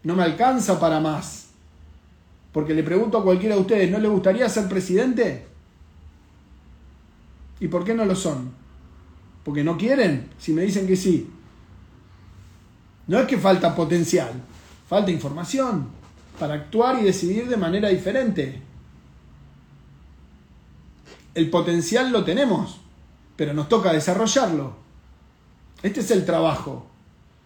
No 0.03 0.15
me 0.15 0.23
alcanza 0.23 0.79
para 0.79 0.99
más. 0.99 1.47
Porque 2.51 2.73
le 2.73 2.83
pregunto 2.83 3.17
a 3.17 3.23
cualquiera 3.23 3.55
de 3.55 3.61
ustedes, 3.61 3.89
¿no 3.89 3.99
le 3.99 4.07
gustaría 4.07 4.47
ser 4.49 4.67
presidente? 4.67 5.45
¿Y 7.59 7.67
por 7.67 7.83
qué 7.83 7.93
no 7.93 8.05
lo 8.05 8.15
son? 8.15 8.51
Porque 9.43 9.63
no 9.63 9.77
quieren, 9.77 10.29
si 10.37 10.53
me 10.53 10.63
dicen 10.63 10.85
que 10.85 10.95
sí. 10.95 11.29
No 13.07 13.19
es 13.19 13.27
que 13.27 13.37
falta 13.37 13.75
potencial, 13.75 14.31
falta 14.87 15.11
información. 15.11 15.87
para 16.39 16.55
actuar 16.55 16.99
y 16.99 17.03
decidir 17.03 17.47
de 17.47 17.57
manera 17.57 17.89
diferente. 17.89 18.59
El 21.35 21.49
potencial 21.49 22.11
lo 22.11 22.23
tenemos, 22.23 22.79
pero 23.35 23.53
nos 23.53 23.67
toca 23.67 23.91
desarrollarlo. 23.91 24.75
Este 25.81 26.01
es 26.01 26.11
el 26.11 26.25
trabajo, 26.25 26.85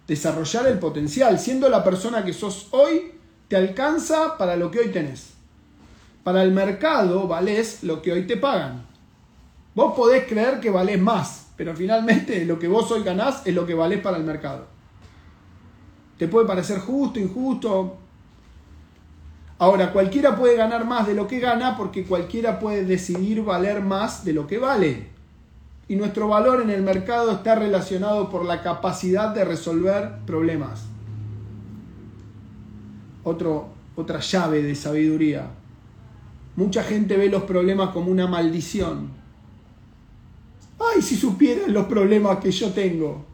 desarrollar 0.08 0.68
el 0.68 0.78
potencial. 0.78 1.40
Siendo 1.40 1.70
la 1.70 1.84
persona 1.84 2.26
que 2.26 2.34
sos 2.34 2.68
hoy, 2.72 3.14
te 3.48 3.56
alcanza 3.56 4.38
para 4.38 4.56
lo 4.56 4.70
que 4.70 4.80
hoy 4.80 4.90
tenés. 4.90 5.34
Para 6.24 6.44
el 6.44 6.52
mercado 6.52 7.28
valés 7.28 7.84
lo 7.84 8.02
que 8.02 8.12
hoy 8.12 8.28
te 8.28 8.36
pagan. 8.36 8.86
Vos 9.74 9.96
podés 9.96 10.28
creer 10.28 10.60
que 10.60 10.70
valés 10.70 11.00
más, 11.00 11.48
pero 11.56 11.76
finalmente 11.76 12.44
lo 12.46 12.60
que 12.60 12.68
vos 12.68 12.92
hoy 12.92 13.04
ganás 13.04 13.46
es 13.46 13.56
lo 13.56 13.66
que 13.66 13.74
valés 13.74 14.02
para 14.02 14.18
el 14.18 14.24
mercado. 14.24 14.68
Te 16.18 16.28
puede 16.28 16.48
parecer 16.48 16.80
justo, 16.80 17.20
injusto. 17.20 17.98
Ahora, 19.60 19.92
cualquiera 19.92 20.36
puede 20.36 20.56
ganar 20.56 20.86
más 20.86 21.08
de 21.08 21.16
lo 21.16 21.28
que 21.28 21.40
gana 21.40 21.76
porque 21.76 22.06
cualquiera 22.06 22.60
puede 22.60 22.86
decidir 22.86 23.44
valer 23.44 23.82
más 23.82 24.24
de 24.24 24.34
lo 24.34 24.46
que 24.46 24.60
vale. 24.60 25.08
Y 25.88 25.96
nuestro 25.96 26.28
valor 26.28 26.62
en 26.62 26.70
el 26.70 26.84
mercado 26.84 27.32
está 27.32 27.56
relacionado 27.56 28.30
por 28.30 28.46
la 28.46 28.62
capacidad 28.62 29.34
de 29.34 29.46
resolver 29.46 30.20
problemas. 30.28 30.86
Otra 33.24 34.20
llave 34.20 34.62
de 34.62 34.76
sabiduría. 34.76 35.48
Mucha 36.56 36.84
gente 36.84 37.18
ve 37.18 37.30
los 37.30 37.44
problemas 37.44 37.90
como 37.90 38.12
una 38.12 38.28
maldición. 38.28 39.10
Ay, 40.80 41.02
si 41.02 41.16
supieran 41.16 41.74
los 41.74 41.88
problemas 41.88 42.38
que 42.38 42.52
yo 42.52 42.72
tengo. 42.72 43.26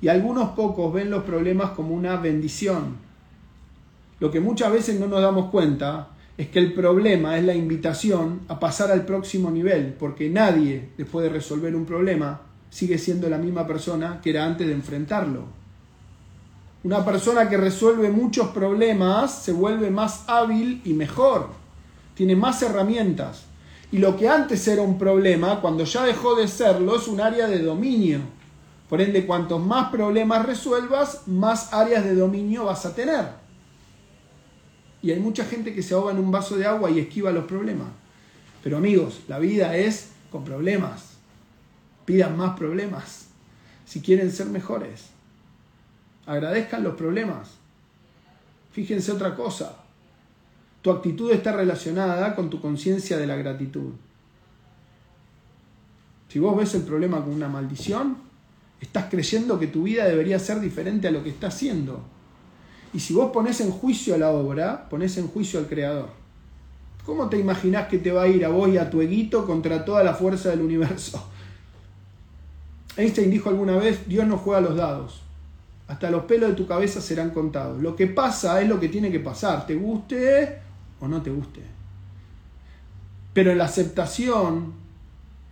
Y 0.00 0.08
algunos 0.08 0.50
pocos 0.50 0.92
ven 0.92 1.10
los 1.10 1.24
problemas 1.24 1.70
como 1.70 1.94
una 1.94 2.16
bendición. 2.16 3.03
Lo 4.24 4.30
que 4.30 4.40
muchas 4.40 4.72
veces 4.72 4.98
no 4.98 5.06
nos 5.06 5.20
damos 5.20 5.50
cuenta 5.50 6.08
es 6.38 6.48
que 6.48 6.58
el 6.58 6.72
problema 6.72 7.36
es 7.36 7.44
la 7.44 7.54
invitación 7.54 8.40
a 8.48 8.58
pasar 8.58 8.90
al 8.90 9.04
próximo 9.04 9.50
nivel, 9.50 9.92
porque 9.98 10.30
nadie, 10.30 10.92
después 10.96 11.24
de 11.24 11.28
resolver 11.28 11.76
un 11.76 11.84
problema, 11.84 12.40
sigue 12.70 12.96
siendo 12.96 13.28
la 13.28 13.36
misma 13.36 13.66
persona 13.66 14.22
que 14.22 14.30
era 14.30 14.46
antes 14.46 14.66
de 14.66 14.72
enfrentarlo. 14.72 15.42
Una 16.84 17.04
persona 17.04 17.50
que 17.50 17.58
resuelve 17.58 18.08
muchos 18.08 18.48
problemas 18.48 19.42
se 19.42 19.52
vuelve 19.52 19.90
más 19.90 20.24
hábil 20.26 20.80
y 20.86 20.94
mejor, 20.94 21.50
tiene 22.14 22.34
más 22.34 22.62
herramientas. 22.62 23.44
Y 23.92 23.98
lo 23.98 24.16
que 24.16 24.26
antes 24.26 24.66
era 24.66 24.80
un 24.80 24.96
problema, 24.96 25.60
cuando 25.60 25.84
ya 25.84 26.02
dejó 26.02 26.34
de 26.34 26.48
serlo, 26.48 26.96
es 26.96 27.08
un 27.08 27.20
área 27.20 27.46
de 27.46 27.58
dominio. 27.58 28.20
Por 28.88 29.02
ende, 29.02 29.26
cuantos 29.26 29.60
más 29.62 29.90
problemas 29.90 30.46
resuelvas, 30.46 31.28
más 31.28 31.74
áreas 31.74 32.04
de 32.04 32.14
dominio 32.14 32.64
vas 32.64 32.86
a 32.86 32.94
tener. 32.94 33.43
Y 35.04 35.12
hay 35.12 35.20
mucha 35.20 35.44
gente 35.44 35.74
que 35.74 35.82
se 35.82 35.92
ahoga 35.92 36.12
en 36.12 36.18
un 36.18 36.30
vaso 36.30 36.56
de 36.56 36.64
agua 36.64 36.90
y 36.90 36.98
esquiva 36.98 37.30
los 37.30 37.44
problemas. 37.44 37.88
Pero 38.62 38.78
amigos, 38.78 39.20
la 39.28 39.38
vida 39.38 39.76
es 39.76 40.12
con 40.30 40.44
problemas. 40.44 41.18
Pidan 42.06 42.38
más 42.38 42.56
problemas 42.56 43.26
si 43.84 44.00
quieren 44.00 44.32
ser 44.32 44.46
mejores. 44.46 45.08
Agradezcan 46.24 46.82
los 46.82 46.94
problemas. 46.94 47.50
Fíjense 48.72 49.12
otra 49.12 49.36
cosa. 49.36 49.76
Tu 50.80 50.90
actitud 50.90 51.30
está 51.32 51.52
relacionada 51.52 52.34
con 52.34 52.48
tu 52.48 52.62
conciencia 52.62 53.18
de 53.18 53.26
la 53.26 53.36
gratitud. 53.36 53.92
Si 56.30 56.38
vos 56.38 56.56
ves 56.56 56.74
el 56.76 56.82
problema 56.82 57.20
como 57.20 57.34
una 57.34 57.48
maldición, 57.50 58.16
estás 58.80 59.10
creyendo 59.10 59.58
que 59.58 59.66
tu 59.66 59.82
vida 59.82 60.06
debería 60.06 60.38
ser 60.38 60.60
diferente 60.60 61.08
a 61.08 61.10
lo 61.10 61.22
que 61.22 61.28
está 61.28 61.48
haciendo. 61.48 62.02
Y 62.94 63.00
si 63.00 63.12
vos 63.12 63.32
pones 63.32 63.60
en 63.60 63.72
juicio 63.72 64.14
a 64.14 64.18
la 64.18 64.30
obra, 64.30 64.88
pones 64.88 65.18
en 65.18 65.26
juicio 65.26 65.58
al 65.58 65.66
creador. 65.66 66.10
¿Cómo 67.04 67.28
te 67.28 67.36
imaginás 67.38 67.88
que 67.88 67.98
te 67.98 68.12
va 68.12 68.22
a 68.22 68.28
ir 68.28 68.44
a 68.44 68.48
vos 68.48 68.68
y 68.68 68.78
a 68.78 68.88
tu 68.88 69.02
eguito 69.02 69.44
contra 69.44 69.84
toda 69.84 70.04
la 70.04 70.14
fuerza 70.14 70.50
del 70.50 70.60
universo? 70.60 71.28
Einstein 72.96 73.32
dijo 73.32 73.50
alguna 73.50 73.76
vez, 73.76 74.08
Dios 74.08 74.26
no 74.28 74.38
juega 74.38 74.60
los 74.60 74.76
dados. 74.76 75.22
Hasta 75.88 76.08
los 76.08 76.24
pelos 76.24 76.50
de 76.50 76.54
tu 76.54 76.68
cabeza 76.68 77.00
serán 77.00 77.30
contados. 77.30 77.82
Lo 77.82 77.96
que 77.96 78.06
pasa 78.06 78.62
es 78.62 78.68
lo 78.68 78.78
que 78.78 78.88
tiene 78.88 79.10
que 79.10 79.20
pasar, 79.20 79.66
te 79.66 79.74
guste 79.74 80.60
o 81.00 81.08
no 81.08 81.20
te 81.20 81.30
guste. 81.30 81.62
Pero 83.34 83.50
en 83.50 83.58
la 83.58 83.64
aceptación 83.64 84.72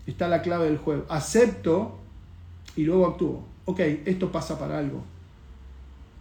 está 0.06 0.28
la 0.28 0.42
clave 0.42 0.66
del 0.66 0.78
juego. 0.78 1.04
Acepto 1.08 1.98
y 2.76 2.84
luego 2.84 3.08
actúo. 3.08 3.44
Ok, 3.64 3.80
esto 4.06 4.30
pasa 4.30 4.56
para 4.58 4.78
algo. 4.78 5.02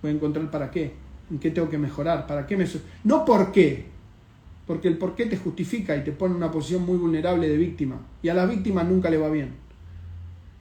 Voy 0.01 0.11
a 0.11 0.15
encontrar 0.15 0.49
para 0.49 0.72
qué. 0.72 1.11
¿En 1.32 1.40
qué 1.40 1.50
tengo 1.50 1.70
que 1.70 1.78
mejorar? 1.78 2.28
¿Para 2.28 2.46
qué 2.46 2.58
me.? 2.58 2.68
No 3.06 3.24
por 3.24 3.54
qué. 3.54 3.86
Porque 4.68 4.90
el 4.90 4.98
por 4.98 5.16
qué 5.16 5.26
te 5.26 5.38
justifica 5.38 5.96
y 5.96 6.04
te 6.04 6.12
pone 6.12 6.34
en 6.34 6.38
una 6.38 6.52
posición 6.52 6.86
muy 6.86 6.98
vulnerable 6.98 7.48
de 7.48 7.58
víctima. 7.58 8.00
Y 8.22 8.30
a 8.30 8.34
la 8.34 8.46
víctima 8.46 8.84
nunca 8.84 9.10
le 9.10 9.18
va 9.18 9.30
bien. 9.30 9.54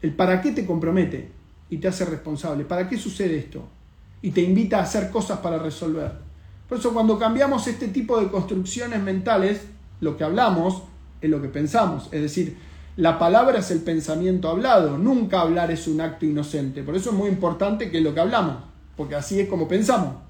El 0.01 0.14
para 0.14 0.41
qué 0.41 0.53
te 0.53 0.64
compromete 0.64 1.33
y 1.68 1.79
te 1.79 1.89
hace 1.89 2.05
responsable. 2.05 2.64
¿Para 2.64 2.89
qué 2.89 2.97
sucede 2.97 3.37
esto? 3.37 3.68
Y 4.23 4.31
te 4.31 4.43
invita 4.43 4.79
a 4.79 4.83
hacer 4.83 5.11
cosas 5.11 5.41
para 5.41 5.59
resolver. 5.59 6.12
Por 6.68 6.79
eso 6.79 6.93
cuando 6.95 7.18
cambiamos 7.18 7.66
este 7.66 7.89
tipo 7.89 8.21
de 8.21 8.29
construcciones 8.29 9.03
mentales, 9.03 9.66
lo 10.01 10.16
que 10.16 10.25
hablamos 10.25 10.85
es 11.21 11.29
lo 11.29 11.43
que 11.43 11.49
pensamos. 11.49 12.09
Es 12.12 12.23
decir, 12.23 12.57
la 12.97 13.18
palabra 13.18 13.59
es 13.59 13.71
el 13.73 13.81
pensamiento 13.81 14.49
hablado. 14.49 14.99
Nunca 14.99 15.41
hablar 15.41 15.71
es 15.73 15.89
un 15.89 16.01
acto 16.01 16.27
inocente. 16.27 16.85
Por 16.85 16.95
eso 16.95 17.11
es 17.11 17.16
muy 17.16 17.29
importante 17.29 17.91
que 17.91 18.01
lo 18.01 18.14
que 18.14 18.21
hablamos. 18.21 18.57
Porque 18.97 19.16
así 19.16 19.41
es 19.41 19.49
como 19.49 19.66
pensamos. 19.66 20.30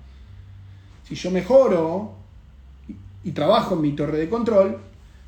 Si 1.11 1.17
yo 1.17 1.33
mejoro 1.33 2.13
y, 3.25 3.33
trabajo 3.33 3.75
en 3.75 3.81
mi 3.81 3.97
torre 3.97 4.17
de 4.17 4.29
control, 4.29 4.79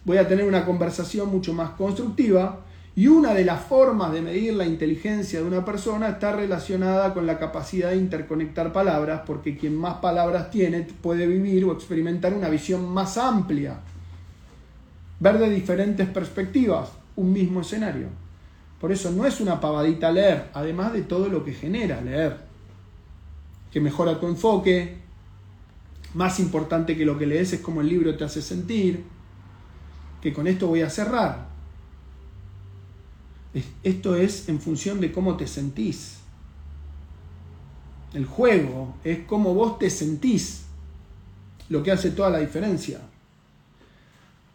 voy 0.04 0.16
a 0.16 0.28
tener 0.28 0.46
una 0.46 0.64
conversación 0.64 1.28
mucho 1.28 1.52
más 1.54 1.70
constructiva 1.70 2.60
y 2.94 3.08
una 3.08 3.34
de 3.34 3.44
las 3.44 3.64
formas 3.64 4.12
de 4.12 4.22
medir 4.22 4.54
la 4.54 4.64
inteligencia 4.64 5.40
de 5.40 5.44
una 5.44 5.64
persona 5.64 6.10
está 6.10 6.36
relacionada 6.36 7.12
con 7.12 7.26
la 7.26 7.36
capacidad 7.36 7.90
de 7.90 7.96
interconectar 7.96 8.72
palabras, 8.72 9.22
porque 9.26 9.56
quien 9.56 9.74
más 9.74 9.94
palabras 9.94 10.52
tiene 10.52 10.82
puede 10.82 11.26
vivir 11.26 11.64
o 11.64 11.72
experimentar 11.72 12.32
una 12.32 12.48
visión 12.48 12.88
más 12.88 13.18
amplia, 13.18 13.80
ver 15.18 15.38
de 15.38 15.50
diferentes 15.50 16.08
perspectivas 16.08 16.90
un 17.16 17.32
mismo 17.32 17.62
escenario. 17.62 18.06
Por 18.80 18.92
eso 18.92 19.10
no 19.10 19.26
es 19.26 19.40
una 19.40 19.60
pavadita 19.60 20.12
leer, 20.12 20.50
además 20.54 20.92
de 20.92 21.02
todo 21.02 21.26
lo 21.26 21.44
que 21.44 21.54
genera 21.54 22.00
leer, 22.00 22.36
que 23.72 23.80
mejora 23.80 24.20
tu 24.20 24.28
enfoque, 24.28 25.01
más 26.14 26.38
importante 26.40 26.96
que 26.96 27.04
lo 27.04 27.18
que 27.18 27.26
lees 27.26 27.52
es 27.52 27.60
cómo 27.60 27.80
el 27.80 27.88
libro 27.88 28.16
te 28.16 28.24
hace 28.24 28.42
sentir, 28.42 29.04
que 30.20 30.32
con 30.32 30.46
esto 30.46 30.66
voy 30.66 30.82
a 30.82 30.90
cerrar. 30.90 31.46
Esto 33.82 34.16
es 34.16 34.48
en 34.48 34.60
función 34.60 35.00
de 35.00 35.12
cómo 35.12 35.36
te 35.36 35.46
sentís. 35.46 36.18
El 38.14 38.26
juego 38.26 38.94
es 39.04 39.20
cómo 39.26 39.54
vos 39.54 39.78
te 39.78 39.88
sentís, 39.88 40.64
lo 41.68 41.82
que 41.82 41.92
hace 41.92 42.10
toda 42.10 42.30
la 42.30 42.38
diferencia. 42.38 43.00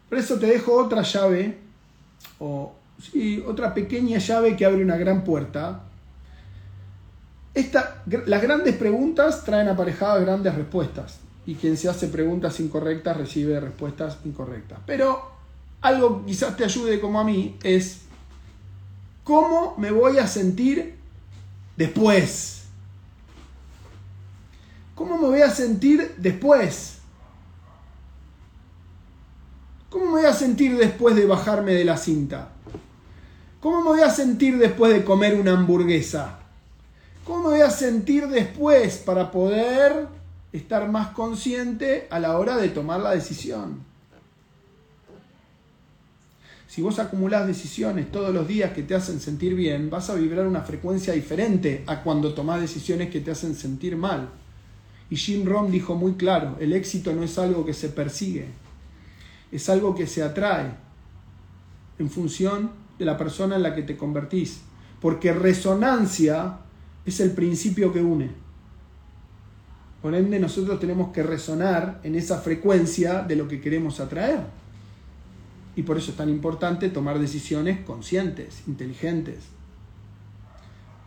Por 0.10 0.18
eso 0.18 0.38
te 0.38 0.45
dejo 0.45 0.74
otra 0.74 1.01
llave, 1.01 1.58
o 2.39 2.74
sí, 3.01 3.43
otra 3.45 3.74
pequeña 3.74 4.20
llave 4.20 4.55
que 4.55 4.66
abre 4.66 4.84
una 4.84 4.97
gran 4.97 5.24
puerta. 5.24 5.84
Esta, 7.55 8.03
las 8.28 8.41
grandes 8.43 8.76
preguntas 8.76 9.43
traen 9.43 9.68
aparejadas 9.68 10.22
grandes 10.22 10.53
respuestas 10.53 11.20
y 11.47 11.55
quien 11.55 11.77
se 11.77 11.87
hace 11.87 12.09
preguntas 12.09 12.59
incorrectas 12.59 13.15
recibe 13.15 13.57
respuestas 13.59 14.17
incorrectas. 14.25 14.79
Pero 14.85 15.31
algo 15.81 16.25
quizás 16.25 16.57
te 16.57 16.65
ayude 16.65 16.99
como 16.99 17.21
a 17.21 17.23
mí 17.23 17.57
es 17.63 18.01
cómo 19.23 19.75
me 19.77 19.89
voy 19.89 20.17
a 20.17 20.27
sentir 20.27 20.95
después. 21.77 22.63
¿Cómo 24.93 25.17
me 25.17 25.27
voy 25.27 25.41
a 25.41 25.49
sentir 25.49 26.15
después? 26.17 26.97
¿Cómo 29.89 30.05
me 30.05 30.11
voy 30.11 30.25
a 30.25 30.33
sentir 30.33 30.77
después 30.77 31.15
de 31.15 31.25
bajarme 31.25 31.71
de 31.71 31.85
la 31.85 31.95
cinta? 31.95 32.49
¿Cómo 33.61 33.83
me 33.83 33.89
voy 33.91 34.01
a 34.01 34.09
sentir 34.09 34.57
después 34.57 34.91
de 34.91 35.05
comer 35.05 35.39
una 35.39 35.53
hamburguesa? 35.53 36.39
¿Cómo 37.23 37.43
me 37.43 37.49
voy 37.51 37.61
a 37.61 37.69
sentir 37.69 38.27
después 38.27 38.97
para 38.97 39.31
poder 39.31 40.16
estar 40.58 40.89
más 40.91 41.10
consciente 41.10 42.08
a 42.10 42.20
la 42.20 42.38
hora 42.38 42.58
de 42.58 42.70
tomar 42.70 42.99
la 42.99 43.12
decisión. 43.12 43.86
Si 46.68 46.82
vos 46.82 46.99
acumulás 46.99 47.47
decisiones 47.47 48.12
todos 48.12 48.34
los 48.34 48.47
días 48.47 48.74
que 48.74 48.84
te 48.84 48.93
hacen 48.93 49.20
sentir 49.20 49.55
bien, 49.55 49.89
vas 49.89 50.10
a 50.10 50.16
vibrar 50.16 50.45
una 50.45 50.62
frecuencia 50.62 51.14
diferente 51.14 51.84
a 51.88 52.03
cuando 52.03 52.34
tomás 52.34 52.62
decisiones 52.62 53.10
que 53.10 53.22
te 53.22 53.32
hacen 53.32 53.55
sentir 53.55 53.95
mal. 53.95 54.30
Y 55.10 55.16
Jim 55.16 55.45
Rohn 55.45 55.72
dijo 55.72 55.95
muy 55.95 56.14
claro, 56.14 56.58
el 56.60 56.74
éxito 56.74 57.14
no 57.14 57.24
es 57.24 57.38
algo 57.39 57.66
que 57.66 57.74
se 57.74 57.89
persigue, 57.89 58.47
es 59.51 59.70
algo 59.70 59.95
que 59.95 60.05
se 60.05 60.22
atrae 60.22 60.72
en 61.97 62.10
función 62.10 62.72
de 62.99 63.05
la 63.05 63.18
persona 63.18 63.55
en 63.55 63.64
la 63.64 63.74
que 63.74 63.84
te 63.84 63.95
convertís. 63.95 64.62
Porque 64.99 65.32
resonancia 65.32 66.58
es 67.05 67.20
el 67.20 67.32
principio 67.32 67.93
que 67.93 68.01
une. 68.01 68.46
Por 70.08 70.16
ende, 70.16 70.39
nosotros 70.39 70.80
tenemos 70.80 71.12
que 71.12 71.22
resonar 71.22 71.99
en 72.01 72.16
esa 72.16 72.39
frecuencia 72.39 73.24
de 73.24 73.36
lo 73.36 73.45
que 73.45 73.60
queremos 73.60 73.99
atraer. 73.99 74.39
Y 75.76 75.84
por 75.84 75.97
eso 75.97 76.12
es 76.12 76.18
tan 76.18 76.30
importante 76.30 76.88
tomar 76.88 77.20
decisiones 77.20 77.82
conscientes, 77.82 78.64
inteligentes. 78.68 79.39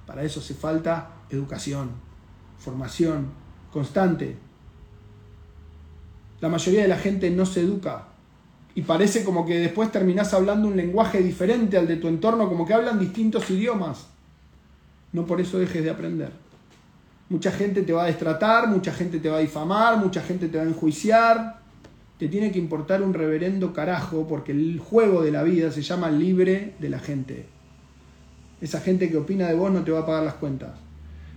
Para 0.07 0.23
eso 0.23 0.41
hace 0.41 0.53
falta 0.53 1.13
educación, 1.31 1.93
formación 2.59 3.29
constante. 3.73 4.37
La 6.43 6.51
mayoría 6.51 6.83
de 6.83 6.89
la 6.89 6.99
gente 6.99 7.31
no 7.31 7.47
se 7.47 7.63
educa 7.63 8.09
y 8.75 8.83
parece 8.83 9.25
como 9.25 9.47
que 9.47 9.61
después 9.61 9.91
terminás 9.91 10.35
hablando 10.35 10.69
un 10.69 10.77
lenguaje 10.77 11.23
diferente 11.23 11.79
al 11.79 11.89
de 11.89 11.97
tu 11.97 12.07
entorno, 12.07 12.51
como 12.51 12.67
que 12.67 12.75
hablan 12.75 12.99
distintos 12.99 13.49
idiomas. 13.49 14.09
No 15.15 15.25
por 15.25 15.41
eso 15.41 15.59
dejes 15.59 15.83
de 15.83 15.89
aprender. 15.89 16.50
Mucha 17.31 17.53
gente 17.53 17.83
te 17.83 17.93
va 17.93 18.03
a 18.03 18.07
destratar, 18.07 18.69
mucha 18.69 18.93
gente 18.93 19.21
te 19.21 19.31
va 19.31 19.37
a 19.37 19.41
difamar, 19.41 19.97
mucha 19.99 20.21
gente 20.21 20.49
te 20.49 20.59
va 20.59 20.65
a 20.65 20.67
enjuiciar. 20.67 21.61
Te 22.19 22.29
tiene 22.29 22.51
que 22.51 22.59
importar 22.59 23.03
un 23.03 23.15
reverendo 23.15 23.73
carajo 23.73 24.27
porque 24.29 24.51
el 24.53 24.81
juego 24.81 25.23
de 25.23 25.31
la 25.31 25.45
vida 25.45 25.71
se 25.71 25.81
llama 25.81 26.11
libre 26.11 26.75
de 26.81 26.89
la 26.91 26.99
gente. 26.99 27.47
Esa 28.61 28.81
gente 28.81 29.09
que 29.09 29.17
opina 29.17 29.47
de 29.47 29.55
vos 29.55 29.71
no 29.71 29.85
te 29.85 29.93
va 29.93 30.01
a 30.01 30.07
pagar 30.07 30.25
las 30.25 30.35
cuentas. 30.35 30.73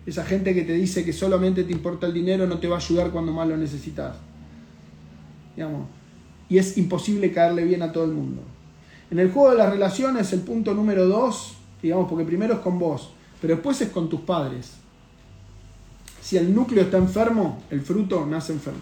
Esa 0.05 0.25
gente 0.25 0.55
que 0.55 0.63
te 0.63 0.73
dice 0.73 1.05
que 1.05 1.13
solamente 1.13 1.63
te 1.63 1.71
importa 1.71 2.07
el 2.07 2.13
dinero 2.13 2.47
no 2.47 2.57
te 2.57 2.67
va 2.67 2.77
a 2.77 2.79
ayudar 2.79 3.11
cuando 3.11 3.31
más 3.31 3.47
lo 3.47 3.55
necesitas. 3.55 4.17
Y 6.49 6.57
es 6.57 6.77
imposible 6.77 7.31
caerle 7.31 7.63
bien 7.65 7.83
a 7.83 7.91
todo 7.91 8.05
el 8.05 8.11
mundo. 8.11 8.41
En 9.11 9.19
el 9.19 9.31
juego 9.31 9.51
de 9.51 9.57
las 9.57 9.69
relaciones, 9.69 10.33
el 10.33 10.41
punto 10.41 10.73
número 10.73 11.05
dos, 11.05 11.55
digamos, 11.83 12.09
porque 12.09 12.25
primero 12.25 12.55
es 12.55 12.59
con 12.61 12.79
vos, 12.79 13.11
pero 13.39 13.53
después 13.53 13.79
es 13.79 13.89
con 13.89 14.09
tus 14.09 14.21
padres. 14.21 14.77
Si 16.23 16.37
el 16.37 16.55
núcleo 16.55 16.83
está 16.83 16.95
enfermo, 16.95 17.63
el 17.69 17.81
fruto 17.81 18.25
nace 18.25 18.53
enfermo. 18.53 18.79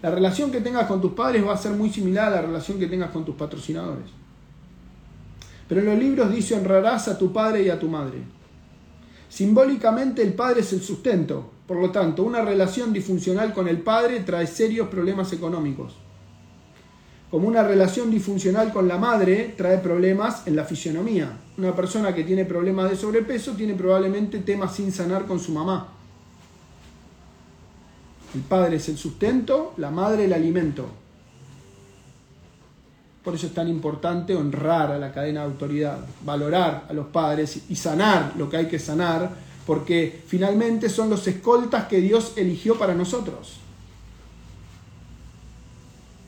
La 0.00 0.10
relación 0.10 0.50
que 0.50 0.62
tengas 0.62 0.86
con 0.86 0.98
tus 0.98 1.12
padres 1.12 1.46
va 1.46 1.52
a 1.52 1.58
ser 1.58 1.72
muy 1.72 1.90
similar 1.90 2.28
a 2.28 2.36
la 2.36 2.42
relación 2.42 2.78
que 2.78 2.86
tengas 2.86 3.10
con 3.10 3.22
tus 3.22 3.34
patrocinadores. 3.34 4.06
Pero 5.68 5.82
en 5.82 5.86
los 5.88 5.98
libros 5.98 6.32
dice 6.32 6.54
honrarás 6.54 7.06
a 7.08 7.18
tu 7.18 7.34
padre 7.34 7.64
y 7.64 7.68
a 7.68 7.78
tu 7.78 7.86
madre. 7.88 8.22
Simbólicamente 9.28 10.22
el 10.22 10.32
padre 10.32 10.62
es 10.62 10.72
el 10.72 10.80
sustento. 10.80 11.50
Por 11.66 11.76
lo 11.76 11.90
tanto, 11.90 12.22
una 12.22 12.40
relación 12.40 12.94
disfuncional 12.94 13.52
con 13.52 13.68
el 13.68 13.82
padre 13.82 14.20
trae 14.20 14.46
serios 14.46 14.88
problemas 14.88 15.30
económicos. 15.34 15.96
Como 17.30 17.46
una 17.46 17.62
relación 17.62 18.10
disfuncional 18.10 18.72
con 18.72 18.88
la 18.88 18.96
madre 18.96 19.52
trae 19.54 19.76
problemas 19.76 20.46
en 20.46 20.56
la 20.56 20.64
fisionomía. 20.64 21.30
Una 21.58 21.76
persona 21.76 22.14
que 22.14 22.24
tiene 22.24 22.46
problemas 22.46 22.88
de 22.88 22.96
sobrepeso 22.96 23.52
tiene 23.52 23.74
probablemente 23.74 24.38
temas 24.38 24.74
sin 24.74 24.90
sanar 24.92 25.26
con 25.26 25.38
su 25.38 25.52
mamá. 25.52 25.97
El 28.34 28.42
padre 28.42 28.76
es 28.76 28.88
el 28.88 28.98
sustento, 28.98 29.74
la 29.78 29.90
madre 29.90 30.26
el 30.26 30.32
alimento. 30.32 30.86
Por 33.24 33.34
eso 33.34 33.46
es 33.46 33.54
tan 33.54 33.68
importante 33.68 34.34
honrar 34.34 34.92
a 34.92 34.98
la 34.98 35.12
cadena 35.12 35.40
de 35.40 35.46
autoridad, 35.46 35.98
valorar 36.24 36.86
a 36.88 36.92
los 36.92 37.06
padres 37.06 37.62
y 37.68 37.76
sanar 37.76 38.34
lo 38.36 38.48
que 38.48 38.58
hay 38.58 38.68
que 38.68 38.78
sanar, 38.78 39.30
porque 39.66 40.22
finalmente 40.26 40.88
son 40.88 41.10
los 41.10 41.26
escoltas 41.26 41.88
que 41.88 42.00
Dios 42.00 42.32
eligió 42.36 42.78
para 42.78 42.94
nosotros. 42.94 43.56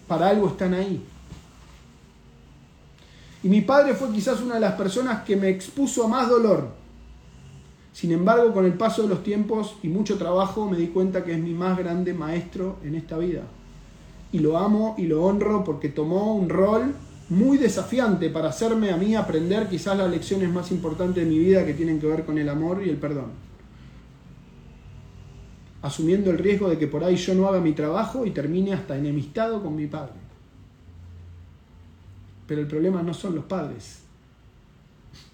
Para 0.07 0.29
algo 0.29 0.49
están 0.49 0.75
ahí. 0.75 1.03
Y 3.43 3.49
mi 3.49 3.63
padre 3.63 3.95
fue 3.95 4.11
quizás 4.11 4.41
una 4.41 4.55
de 4.55 4.61
las 4.61 4.75
personas 4.75 5.25
que 5.25 5.37
me 5.37 5.49
expuso 5.49 6.05
a 6.05 6.09
más 6.09 6.29
dolor. 6.29 6.80
Sin 7.93 8.13
embargo, 8.13 8.53
con 8.55 8.65
el 8.65 8.75
paso 8.75 9.03
de 9.03 9.09
los 9.09 9.23
tiempos 9.23 9.77
y 9.83 9.89
mucho 9.89 10.17
trabajo 10.17 10.69
me 10.69 10.77
di 10.77 10.89
cuenta 10.89 11.25
que 11.25 11.33
es 11.33 11.39
mi 11.39 11.53
más 11.53 11.77
grande 11.77 12.15
maestro 12.15 12.77
en 12.85 12.95
esta 12.95 13.19
vida 13.19 13.43
y 14.33 14.39
lo 14.39 14.59
amo 14.59 14.95
y 14.97 15.07
lo 15.07 15.25
honro 15.25 15.65
porque 15.65 15.89
tomó 15.89 16.35
un 16.35 16.49
rol 16.49 16.95
muy 17.29 17.59
desafiante 17.59 18.31
para 18.31 18.49
hacerme 18.49 18.91
a 18.91 18.97
mí 18.97 19.15
aprender 19.15 19.69
quizás 19.69 19.97
las 19.97 20.11
lecciones 20.11 20.51
más 20.51 20.71
importantes 20.71 21.25
de 21.25 21.31
mi 21.31 21.39
vida 21.39 21.65
que 21.65 21.75
tienen 21.75 22.01
que 22.01 22.07
ver 22.07 22.25
con 22.25 22.39
el 22.39 22.49
amor 22.49 22.83
y 22.85 22.91
el 22.91 22.97
perdón. 22.97 23.31
Asumiendo 25.83 26.31
el 26.31 26.39
riesgo 26.39 26.69
de 26.69 26.79
que 26.79 26.87
por 26.87 27.03
ahí 27.03 27.17
yo 27.17 27.35
no 27.35 27.49
haga 27.49 27.61
mi 27.61 27.73
trabajo 27.73 28.27
y 28.27 28.31
termine 28.31 28.75
hasta 28.75 28.97
enemistado 28.97 29.63
con 29.63 29.75
mi 29.75 29.87
padre. 29.87 30.15
Pero 32.47 32.61
el 32.61 32.67
problema 32.67 33.03
no 33.03 33.15
son 33.15 33.35
los 33.35 33.45
padres. 33.45 34.01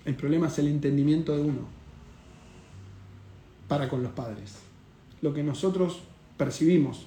El 0.05 0.15
problema 0.15 0.47
es 0.47 0.59
el 0.59 0.69
entendimiento 0.69 1.35
de 1.35 1.43
uno 1.43 1.76
para 3.69 3.89
con 3.89 4.03
los 4.03 4.13
padres. 4.13 4.57
Lo 5.23 5.33
que 5.35 5.43
nosotros 5.43 6.01
percibimos 6.37 7.07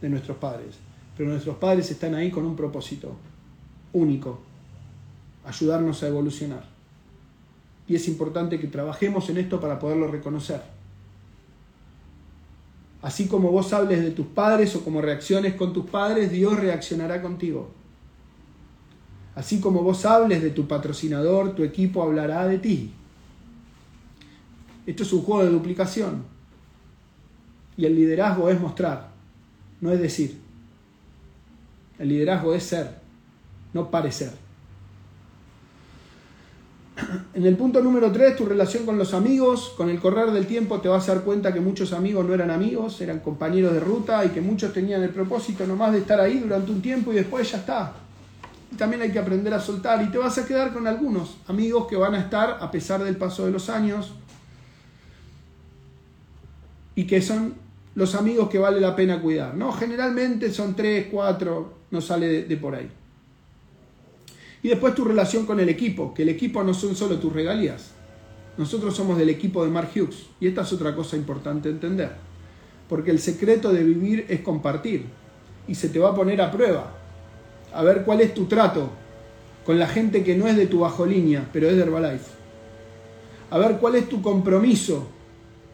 de 0.00 0.08
nuestros 0.08 0.36
padres. 0.38 0.76
Pero 1.16 1.30
nuestros 1.30 1.56
padres 1.56 1.90
están 1.90 2.14
ahí 2.14 2.30
con 2.30 2.44
un 2.44 2.56
propósito 2.56 3.16
único, 3.92 4.40
ayudarnos 5.44 6.02
a 6.02 6.08
evolucionar. 6.08 6.64
Y 7.86 7.94
es 7.94 8.08
importante 8.08 8.58
que 8.58 8.66
trabajemos 8.66 9.28
en 9.28 9.38
esto 9.38 9.60
para 9.60 9.78
poderlo 9.78 10.08
reconocer. 10.08 10.62
Así 13.02 13.28
como 13.28 13.50
vos 13.50 13.72
hables 13.72 14.02
de 14.02 14.10
tus 14.10 14.26
padres 14.26 14.74
o 14.74 14.82
como 14.82 15.02
reacciones 15.02 15.54
con 15.54 15.72
tus 15.72 15.84
padres, 15.88 16.32
Dios 16.32 16.58
reaccionará 16.58 17.20
contigo. 17.20 17.70
Así 19.34 19.60
como 19.60 19.82
vos 19.82 20.06
hables 20.06 20.42
de 20.42 20.50
tu 20.50 20.66
patrocinador, 20.66 21.54
tu 21.54 21.64
equipo 21.64 22.02
hablará 22.02 22.46
de 22.46 22.58
ti. 22.58 22.92
Esto 24.86 25.02
es 25.02 25.12
un 25.12 25.22
juego 25.22 25.44
de 25.44 25.50
duplicación. 25.50 26.24
Y 27.76 27.86
el 27.86 27.94
liderazgo 27.94 28.50
es 28.50 28.60
mostrar, 28.60 29.08
no 29.80 29.90
es 29.90 30.00
decir. 30.00 30.38
El 31.98 32.08
liderazgo 32.08 32.54
es 32.54 32.64
ser, 32.64 32.98
no 33.72 33.90
parecer. 33.90 34.32
En 37.34 37.44
el 37.44 37.56
punto 37.56 37.80
número 37.82 38.12
3, 38.12 38.36
tu 38.36 38.46
relación 38.46 38.86
con 38.86 38.96
los 38.96 39.14
amigos. 39.14 39.74
Con 39.76 39.90
el 39.90 39.98
correr 39.98 40.30
del 40.30 40.46
tiempo 40.46 40.80
te 40.80 40.88
vas 40.88 41.08
a 41.08 41.14
dar 41.14 41.24
cuenta 41.24 41.52
que 41.52 41.60
muchos 41.60 41.92
amigos 41.92 42.24
no 42.24 42.34
eran 42.34 42.50
amigos, 42.50 43.00
eran 43.00 43.20
compañeros 43.20 43.72
de 43.72 43.80
ruta 43.80 44.24
y 44.24 44.28
que 44.28 44.40
muchos 44.40 44.72
tenían 44.72 45.02
el 45.02 45.10
propósito 45.10 45.66
nomás 45.66 45.92
de 45.92 45.98
estar 45.98 46.20
ahí 46.20 46.38
durante 46.38 46.70
un 46.70 46.80
tiempo 46.80 47.12
y 47.12 47.16
después 47.16 47.50
ya 47.50 47.58
está. 47.58 47.92
Y 48.70 48.76
también 48.76 49.02
hay 49.02 49.10
que 49.10 49.18
aprender 49.18 49.52
a 49.52 49.60
soltar 49.60 50.02
y 50.02 50.10
te 50.10 50.18
vas 50.18 50.38
a 50.38 50.46
quedar 50.46 50.72
con 50.72 50.86
algunos 50.86 51.36
amigos 51.48 51.86
que 51.88 51.96
van 51.96 52.14
a 52.14 52.20
estar 52.20 52.58
a 52.60 52.70
pesar 52.70 53.02
del 53.02 53.16
paso 53.16 53.44
de 53.44 53.52
los 53.52 53.68
años 53.68 54.12
y 56.94 57.06
que 57.06 57.20
son 57.20 57.54
los 57.94 58.14
amigos 58.14 58.48
que 58.48 58.58
vale 58.58 58.80
la 58.80 58.96
pena 58.96 59.20
cuidar. 59.20 59.54
¿no? 59.54 59.72
Generalmente 59.72 60.52
son 60.52 60.74
tres, 60.74 61.08
cuatro, 61.10 61.74
no 61.90 62.00
sale 62.00 62.44
de, 62.44 62.56
por 62.56 62.74
ahí. 62.74 62.88
Y 64.62 64.68
después 64.68 64.94
tu 64.94 65.04
relación 65.04 65.46
con 65.46 65.60
el 65.60 65.68
equipo, 65.68 66.14
que 66.14 66.22
el 66.22 66.30
equipo 66.30 66.64
no 66.64 66.74
son 66.74 66.96
solo 66.96 67.18
tus 67.18 67.32
regalías. 67.32 67.90
Nosotros 68.56 68.96
somos 68.96 69.18
del 69.18 69.28
equipo 69.28 69.64
de 69.64 69.70
Mark 69.70 69.90
Hughes. 69.94 70.26
Y 70.40 70.46
esta 70.46 70.62
es 70.62 70.72
otra 70.72 70.94
cosa 70.94 71.16
importante 71.16 71.68
entender. 71.68 72.12
Porque 72.88 73.10
el 73.10 73.18
secreto 73.18 73.72
de 73.72 73.82
vivir 73.82 74.26
es 74.28 74.40
compartir. 74.40 75.04
Y 75.68 75.74
se 75.74 75.88
te 75.88 75.98
va 75.98 76.10
a 76.10 76.14
poner 76.14 76.40
a 76.40 76.50
prueba. 76.50 76.92
A 77.72 77.82
ver 77.82 78.04
cuál 78.04 78.20
es 78.20 78.32
tu 78.32 78.46
trato 78.46 78.90
con 79.66 79.78
la 79.78 79.88
gente 79.88 80.22
que 80.22 80.36
no 80.36 80.46
es 80.46 80.56
de 80.56 80.66
tu 80.66 80.80
bajo 80.80 81.04
línea, 81.04 81.48
pero 81.52 81.68
es 81.68 81.76
de 81.76 81.82
Herbalife. 81.82 82.30
A 83.50 83.58
ver 83.58 83.78
cuál 83.78 83.96
es 83.96 84.08
tu 84.08 84.22
compromiso 84.22 85.08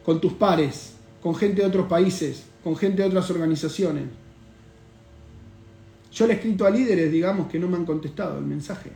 con 0.04 0.20
tus 0.20 0.32
pares, 0.32 0.94
con 1.22 1.34
gente 1.34 1.62
de 1.62 1.68
otros 1.68 1.86
países, 1.86 2.44
con 2.64 2.76
gente 2.76 3.02
de 3.02 3.08
otras 3.08 3.30
organizaciones. 3.30 4.04
Yo 6.12 6.26
le 6.26 6.32
he 6.32 6.36
escrito 6.36 6.66
a 6.66 6.70
líderes, 6.70 7.12
digamos, 7.12 7.48
que 7.48 7.58
no 7.58 7.68
me 7.68 7.76
han 7.76 7.84
contestado 7.84 8.38
el 8.38 8.44
mensaje. 8.44 8.90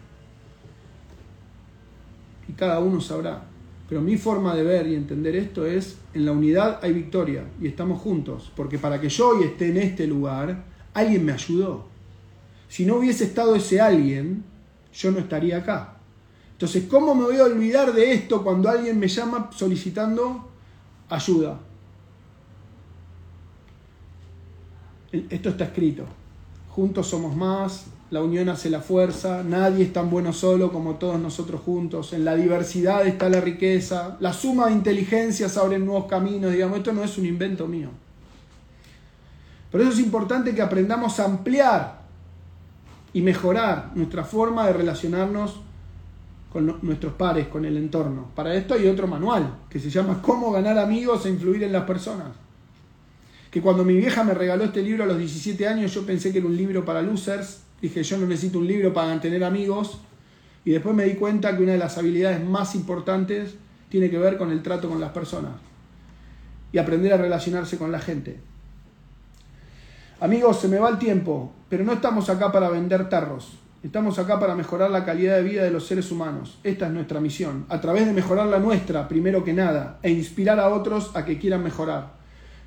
Y 2.48 2.52
cada 2.52 2.80
uno 2.80 3.00
sabrá. 3.00 3.44
Pero 3.88 4.00
mi 4.00 4.16
forma 4.16 4.54
de 4.54 4.62
ver 4.62 4.86
y 4.86 4.94
entender 4.94 5.36
esto 5.36 5.66
es, 5.66 5.96
en 6.14 6.24
la 6.24 6.32
unidad 6.32 6.80
hay 6.82 6.92
victoria 6.92 7.44
y 7.60 7.66
estamos 7.66 8.00
juntos. 8.00 8.50
Porque 8.56 8.78
para 8.78 9.00
que 9.00 9.08
yo 9.08 9.28
hoy 9.28 9.44
esté 9.44 9.68
en 9.68 9.76
este 9.76 10.06
lugar, 10.06 10.64
alguien 10.94 11.24
me 11.24 11.32
ayudó. 11.32 11.86
Si 12.68 12.86
no 12.86 12.96
hubiese 12.96 13.24
estado 13.24 13.54
ese 13.54 13.80
alguien, 13.80 14.42
yo 14.92 15.10
no 15.10 15.18
estaría 15.18 15.58
acá. 15.58 15.98
Entonces, 16.52 16.84
¿cómo 16.88 17.14
me 17.14 17.24
voy 17.24 17.36
a 17.36 17.44
olvidar 17.44 17.92
de 17.92 18.12
esto 18.12 18.42
cuando 18.42 18.68
alguien 18.68 18.98
me 18.98 19.08
llama 19.08 19.50
solicitando 19.52 20.48
ayuda? 21.08 21.60
Esto 25.30 25.50
está 25.50 25.64
escrito. 25.64 26.04
Juntos 26.70 27.06
somos 27.06 27.36
más, 27.36 27.86
la 28.10 28.20
unión 28.20 28.48
hace 28.48 28.68
la 28.68 28.80
fuerza, 28.80 29.44
nadie 29.44 29.84
es 29.84 29.92
tan 29.92 30.10
bueno 30.10 30.32
solo 30.32 30.72
como 30.72 30.94
todos 30.96 31.20
nosotros 31.20 31.60
juntos, 31.64 32.12
en 32.12 32.24
la 32.24 32.34
diversidad 32.34 33.06
está 33.06 33.28
la 33.28 33.40
riqueza, 33.40 34.16
la 34.18 34.32
suma 34.32 34.66
de 34.66 34.72
inteligencias 34.72 35.56
abre 35.56 35.78
nuevos 35.78 36.06
caminos, 36.06 36.52
digamos, 36.52 36.78
esto 36.78 36.92
no 36.92 37.04
es 37.04 37.16
un 37.16 37.26
invento 37.26 37.68
mío. 37.68 37.90
Por 39.70 39.80
eso 39.80 39.90
es 39.90 40.00
importante 40.00 40.54
que 40.54 40.62
aprendamos 40.62 41.18
a 41.20 41.26
ampliar 41.26 42.02
y 43.12 43.20
mejorar 43.22 43.92
nuestra 43.94 44.24
forma 44.24 44.66
de 44.66 44.72
relacionarnos 44.72 45.60
con 46.52 46.78
nuestros 46.82 47.12
pares, 47.14 47.48
con 47.48 47.64
el 47.64 47.76
entorno. 47.76 48.28
Para 48.34 48.54
esto 48.54 48.74
hay 48.74 48.86
otro 48.86 49.06
manual 49.06 49.58
que 49.68 49.78
se 49.78 49.90
llama 49.90 50.20
Cómo 50.22 50.50
ganar 50.50 50.78
amigos 50.78 51.24
e 51.26 51.30
influir 51.30 51.62
en 51.62 51.72
las 51.72 51.84
personas 51.84 52.43
que 53.54 53.62
cuando 53.62 53.84
mi 53.84 53.94
vieja 53.94 54.24
me 54.24 54.34
regaló 54.34 54.64
este 54.64 54.82
libro 54.82 55.04
a 55.04 55.06
los 55.06 55.16
17 55.16 55.68
años 55.68 55.94
yo 55.94 56.04
pensé 56.04 56.32
que 56.32 56.38
era 56.38 56.46
un 56.48 56.56
libro 56.56 56.84
para 56.84 57.02
losers, 57.02 57.62
dije 57.80 58.02
yo 58.02 58.18
no 58.18 58.26
necesito 58.26 58.58
un 58.58 58.66
libro 58.66 58.92
para 58.92 59.06
mantener 59.06 59.44
amigos, 59.44 60.00
y 60.64 60.72
después 60.72 60.92
me 60.92 61.04
di 61.04 61.14
cuenta 61.14 61.56
que 61.56 61.62
una 61.62 61.70
de 61.70 61.78
las 61.78 61.96
habilidades 61.96 62.44
más 62.44 62.74
importantes 62.74 63.54
tiene 63.90 64.10
que 64.10 64.18
ver 64.18 64.38
con 64.38 64.50
el 64.50 64.60
trato 64.60 64.88
con 64.88 65.00
las 65.00 65.12
personas 65.12 65.52
y 66.72 66.78
aprender 66.78 67.12
a 67.12 67.16
relacionarse 67.16 67.78
con 67.78 67.92
la 67.92 68.00
gente. 68.00 68.40
Amigos, 70.18 70.60
se 70.60 70.66
me 70.66 70.80
va 70.80 70.88
el 70.88 70.98
tiempo, 70.98 71.52
pero 71.68 71.84
no 71.84 71.92
estamos 71.92 72.28
acá 72.30 72.50
para 72.50 72.70
vender 72.70 73.08
tarros. 73.08 73.52
Estamos 73.84 74.18
acá 74.18 74.40
para 74.40 74.56
mejorar 74.56 74.90
la 74.90 75.04
calidad 75.04 75.36
de 75.36 75.44
vida 75.44 75.62
de 75.62 75.70
los 75.70 75.86
seres 75.86 76.10
humanos. 76.10 76.58
Esta 76.64 76.88
es 76.88 76.92
nuestra 76.92 77.20
misión. 77.20 77.66
A 77.68 77.80
través 77.80 78.04
de 78.04 78.12
mejorar 78.14 78.48
la 78.48 78.58
nuestra, 78.58 79.06
primero 79.06 79.44
que 79.44 79.52
nada, 79.52 80.00
e 80.02 80.10
inspirar 80.10 80.58
a 80.58 80.70
otros 80.70 81.14
a 81.14 81.24
que 81.24 81.38
quieran 81.38 81.62
mejorar. 81.62 82.23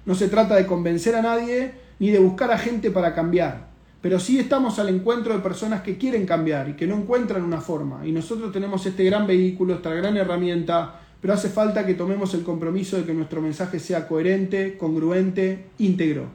No 0.08 0.16
se 0.16 0.30
trata 0.30 0.56
de 0.56 0.66
convencer 0.66 1.16
a 1.16 1.22
nadie 1.22 1.74
ni 2.00 2.12
de 2.12 2.20
buscar 2.20 2.50
a 2.50 2.58
gente 2.58 2.92
para 2.92 3.14
cambiar. 3.14 3.68
Pero 4.02 4.22
sí 4.22 4.40
estamos 4.40 4.80
al 4.80 4.88
encuentro 4.88 5.34
de 5.34 5.42
personas 5.42 5.82
que 5.82 5.98
quieren 5.98 6.26
cambiar 6.26 6.70
y 6.70 6.74
que 6.76 6.88
no 6.88 6.96
encuentran 6.96 7.44
una 7.44 7.60
forma. 7.60 8.08
Y 8.08 8.14
nosotros 8.14 8.54
tenemos 8.54 8.86
este 8.86 9.04
gran 9.04 9.28
vehículo, 9.28 9.74
esta 9.74 9.94
gran 9.94 10.16
herramienta, 10.16 11.02
pero 11.20 11.34
hace 11.34 11.50
falta 11.50 11.86
que 11.86 11.94
tomemos 11.94 12.34
el 12.36 12.44
compromiso 12.44 12.96
de 12.96 13.04
que 13.04 13.14
nuestro 13.14 13.42
mensaje 13.42 13.80
sea 13.82 14.08
coherente, 14.08 14.78
congruente, 14.78 15.66
íntegro, 15.78 16.28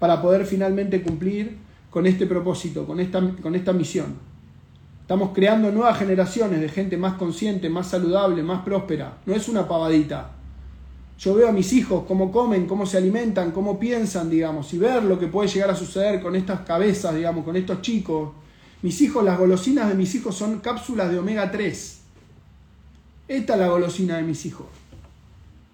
para 0.00 0.20
poder 0.20 0.44
finalmente 0.44 1.02
cumplir 1.02 1.56
con 1.88 2.04
este 2.04 2.26
propósito, 2.26 2.84
con 2.84 2.98
esta, 2.98 3.20
con 3.40 3.54
esta 3.54 3.72
misión. 3.72 4.16
Estamos 5.02 5.30
creando 5.32 5.70
nuevas 5.70 5.96
generaciones 5.96 6.60
de 6.60 6.68
gente 6.68 6.96
más 6.96 7.14
consciente, 7.14 7.70
más 7.70 7.86
saludable, 7.86 8.42
más 8.42 8.62
próspera. 8.62 9.18
No 9.24 9.34
es 9.34 9.48
una 9.48 9.68
pavadita. 9.68 10.37
Yo 11.18 11.34
veo 11.34 11.48
a 11.48 11.52
mis 11.52 11.72
hijos 11.72 12.04
cómo 12.06 12.30
comen, 12.30 12.66
cómo 12.66 12.86
se 12.86 12.96
alimentan, 12.96 13.50
cómo 13.50 13.78
piensan, 13.78 14.30
digamos, 14.30 14.72
y 14.72 14.78
ver 14.78 15.02
lo 15.02 15.18
que 15.18 15.26
puede 15.26 15.48
llegar 15.48 15.70
a 15.70 15.74
suceder 15.74 16.22
con 16.22 16.36
estas 16.36 16.60
cabezas, 16.60 17.14
digamos, 17.14 17.44
con 17.44 17.56
estos 17.56 17.82
chicos. 17.82 18.30
Mis 18.82 19.00
hijos, 19.00 19.24
las 19.24 19.36
golosinas 19.36 19.88
de 19.88 19.94
mis 19.94 20.14
hijos 20.14 20.36
son 20.36 20.60
cápsulas 20.60 21.10
de 21.10 21.18
omega 21.18 21.50
3. 21.50 22.00
Esta 23.26 23.54
es 23.54 23.60
la 23.60 23.68
golosina 23.68 24.16
de 24.16 24.22
mis 24.22 24.46
hijos. 24.46 24.66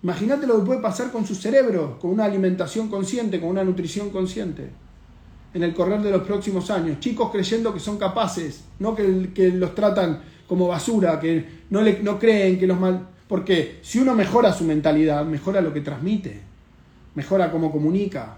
Imagínate 0.02 0.46
lo 0.46 0.60
que 0.60 0.66
puede 0.66 0.80
pasar 0.80 1.12
con 1.12 1.26
su 1.26 1.34
cerebro, 1.34 1.98
con 2.00 2.10
una 2.10 2.24
alimentación 2.24 2.88
consciente, 2.88 3.38
con 3.38 3.50
una 3.50 3.64
nutrición 3.64 4.08
consciente 4.10 4.70
en 5.52 5.62
el 5.62 5.72
correr 5.72 6.00
de 6.02 6.10
los 6.10 6.22
próximos 6.22 6.70
años. 6.70 7.00
Chicos 7.00 7.30
creyendo 7.30 7.72
que 7.72 7.80
son 7.80 7.96
capaces, 7.96 8.64
no 8.78 8.94
que, 8.94 9.30
que 9.34 9.50
los 9.50 9.74
tratan 9.74 10.20
como 10.48 10.68
basura, 10.68 11.20
que 11.20 11.62
no, 11.70 11.80
le, 11.82 12.02
no 12.02 12.18
creen 12.18 12.58
que 12.58 12.66
los 12.66 12.78
mal... 12.78 13.08
Porque 13.34 13.80
si 13.82 13.98
uno 13.98 14.14
mejora 14.14 14.52
su 14.52 14.62
mentalidad, 14.62 15.24
mejora 15.24 15.60
lo 15.60 15.74
que 15.74 15.80
transmite, 15.80 16.40
mejora 17.16 17.50
cómo 17.50 17.72
comunica. 17.72 18.36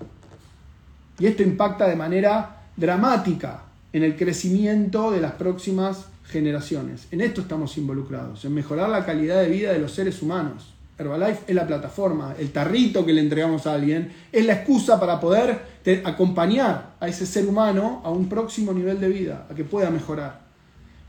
Y 1.18 1.26
esto 1.26 1.42
impacta 1.42 1.86
de 1.86 1.96
manera 1.96 2.62
dramática 2.74 3.64
en 3.92 4.04
el 4.04 4.16
crecimiento 4.16 5.10
de 5.10 5.20
las 5.20 5.32
próximas 5.32 6.06
generaciones. 6.24 7.08
En 7.10 7.20
esto 7.20 7.42
estamos 7.42 7.76
involucrados, 7.76 8.42
en 8.46 8.54
mejorar 8.54 8.88
la 8.88 9.04
calidad 9.04 9.42
de 9.42 9.50
vida 9.50 9.70
de 9.70 9.80
los 9.80 9.92
seres 9.92 10.22
humanos. 10.22 10.72
Herbalife 10.98 11.42
es 11.46 11.54
la 11.54 11.66
plataforma, 11.66 12.34
el 12.38 12.50
tarrito 12.50 13.04
que 13.04 13.12
le 13.12 13.20
entregamos 13.20 13.66
a 13.66 13.74
alguien, 13.74 14.10
es 14.32 14.46
la 14.46 14.54
excusa 14.54 14.98
para 14.98 15.20
poder 15.20 15.60
acompañar 16.06 16.94
a 17.00 17.06
ese 17.06 17.26
ser 17.26 17.44
humano 17.46 18.00
a 18.02 18.08
un 18.08 18.30
próximo 18.30 18.72
nivel 18.72 18.98
de 18.98 19.10
vida, 19.10 19.46
a 19.50 19.54
que 19.54 19.64
pueda 19.64 19.90
mejorar. 19.90 20.40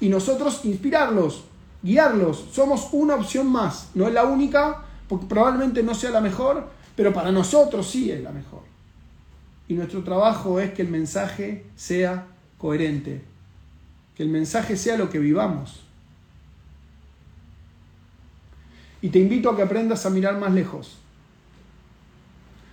Y 0.01 0.09
nosotros 0.09 0.65
inspirarlos, 0.65 1.45
guiarlos. 1.87 2.45
Somos 2.51 2.89
una 2.91 3.15
opción 3.15 3.49
más, 3.49 3.89
no 3.95 4.07
es 4.07 4.13
la 4.13 4.25
única, 4.25 4.83
porque 5.07 5.25
probablemente 5.25 5.81
no 5.81 5.95
sea 5.95 6.11
la 6.11 6.21
mejor, 6.21 6.69
pero 6.95 7.13
para 7.13 7.31
nosotros 7.31 7.89
sí 7.89 8.11
es 8.11 8.21
la 8.21 8.31
mejor. 8.31 8.61
Y 9.69 9.73
nuestro 9.73 10.03
trabajo 10.03 10.59
es 10.59 10.73
que 10.73 10.81
el 10.81 10.89
mensaje 10.89 11.65
sea 11.75 12.27
coherente, 12.57 13.23
que 14.15 14.23
el 14.23 14.29
mensaje 14.29 14.75
sea 14.75 14.97
lo 14.97 15.09
que 15.09 15.19
vivamos. 15.19 15.83
Y 19.01 19.09
te 19.09 19.19
invito 19.19 19.49
a 19.49 19.55
que 19.55 19.61
aprendas 19.61 20.05
a 20.05 20.09
mirar 20.09 20.37
más 20.37 20.53
lejos. 20.53 20.97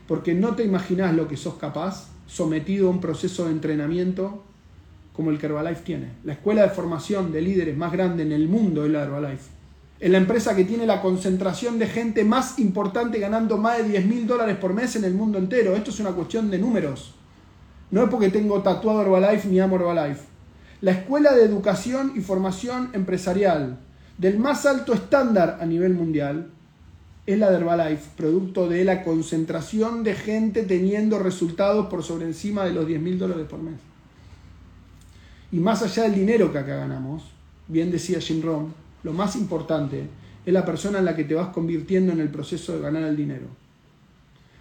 Porque 0.09 0.35
no 0.35 0.55
te 0.55 0.65
imaginas 0.65 1.15
lo 1.15 1.29
que 1.29 1.37
sos 1.37 1.55
capaz 1.55 2.09
sometido 2.27 2.89
a 2.89 2.91
un 2.91 3.01
proceso 3.01 3.45
de 3.45 3.53
entrenamiento 3.53 4.43
como 5.15 5.31
el 5.31 5.39
que 5.39 5.47
Herbalife 5.47 5.83
tiene. 5.83 6.09
La 6.25 6.33
escuela 6.33 6.63
de 6.63 6.71
formación 6.71 7.33
de 7.33 7.41
líderes 7.41 7.77
más 7.77 7.93
grande 7.93 8.25
en 8.25 8.33
el 8.33 8.49
mundo 8.49 8.85
es 8.85 8.91
la 8.91 9.05
Herbalife. 9.05 9.55
Es 10.01 10.11
la 10.11 10.19
empresa 10.19 10.57
que 10.57 10.65
tiene 10.65 10.87
la 10.87 11.01
concentración 11.01 11.79
de 11.79 11.87
gente 11.87 12.25
más 12.25 12.59
importante 12.59 13.21
ganando 13.21 13.57
más 13.57 13.79
de 13.79 13.85
10 13.85 14.07
mil 14.07 14.27
dólares 14.27 14.57
por 14.57 14.75
mes 14.75 14.97
en 14.97 15.05
el 15.05 15.15
mundo 15.15 15.39
entero. 15.39 15.77
Esto 15.77 15.91
es 15.91 16.01
una 16.01 16.11
cuestión 16.11 16.51
de 16.51 16.59
números. 16.59 17.15
No 17.93 18.03
es 18.03 18.11
porque 18.11 18.29
tengo 18.29 18.61
tatuado 18.61 19.03
Herbalife 19.03 19.49
ni 19.49 19.61
amo 19.61 19.77
Herbalife. 19.77 20.25
La 20.81 20.91
escuela 20.91 21.33
de 21.33 21.45
educación 21.45 22.13
y 22.17 22.21
formación 22.21 22.91
empresarial 22.93 23.79
del 24.19 24.39
más 24.41 24.67
alto 24.67 24.95
estándar 24.95 25.59
a 25.61 25.65
nivel 25.65 25.95
mundial 25.95 26.51
es 27.25 27.39
la 27.39 27.51
de 27.51 27.57
Herbalife, 27.57 28.11
producto 28.17 28.69
de 28.69 28.85
la 28.85 29.05
concentración 29.05 30.03
de 30.03 30.15
gente 30.15 30.65
teniendo 30.65 31.21
resultados 31.21 31.87
por 31.87 32.03
sobre 32.03 32.27
encima 32.27 32.65
de 32.65 32.73
los 32.73 32.87
10 32.87 33.01
mil 33.01 33.19
dólares 33.19 33.47
por 33.49 33.63
mes. 33.63 33.94
Y 35.55 35.61
más 35.61 35.83
allá 35.83 36.03
del 36.03 36.17
dinero 36.17 36.51
que 36.51 36.59
acá 36.59 36.75
ganamos, 36.75 37.23
bien 37.69 37.93
decía 37.93 38.19
Jim 38.21 38.43
Rohn, 38.43 38.75
lo 39.05 39.13
más 39.13 39.37
importante 39.37 40.09
es 40.45 40.53
la 40.53 40.65
persona 40.65 40.99
en 40.99 41.05
la 41.05 41.15
que 41.15 41.23
te 41.23 41.37
vas 41.37 41.51
convirtiendo 41.51 42.13
en 42.13 42.19
el 42.19 42.29
proceso 42.29 42.73
de 42.73 42.81
ganar 42.81 43.05
el 43.05 43.17
dinero. 43.17 43.47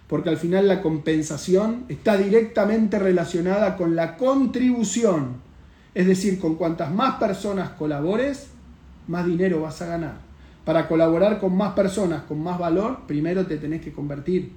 Porque 0.06 0.28
al 0.28 0.36
final 0.36 0.68
la 0.68 0.80
compensación 0.80 1.84
está 1.88 2.16
directamente 2.16 3.00
relacionada 3.00 3.76
con 3.76 3.96
la 3.96 4.16
contribución. 4.16 5.38
Es 5.96 6.06
decir, 6.06 6.38
con 6.38 6.54
cuantas 6.54 6.94
más 6.94 7.16
personas 7.16 7.70
colabores, 7.70 8.50
más 9.08 9.26
dinero 9.26 9.62
vas 9.62 9.82
a 9.82 9.86
ganar. 9.86 10.18
Para 10.64 10.86
colaborar 10.86 11.40
con 11.40 11.56
más 11.56 11.72
personas, 11.74 12.22
con 12.22 12.40
más 12.40 12.56
valor, 12.56 13.00
primero 13.08 13.44
te 13.46 13.56
tenés 13.56 13.82
que 13.82 13.92
convertir 13.92 14.52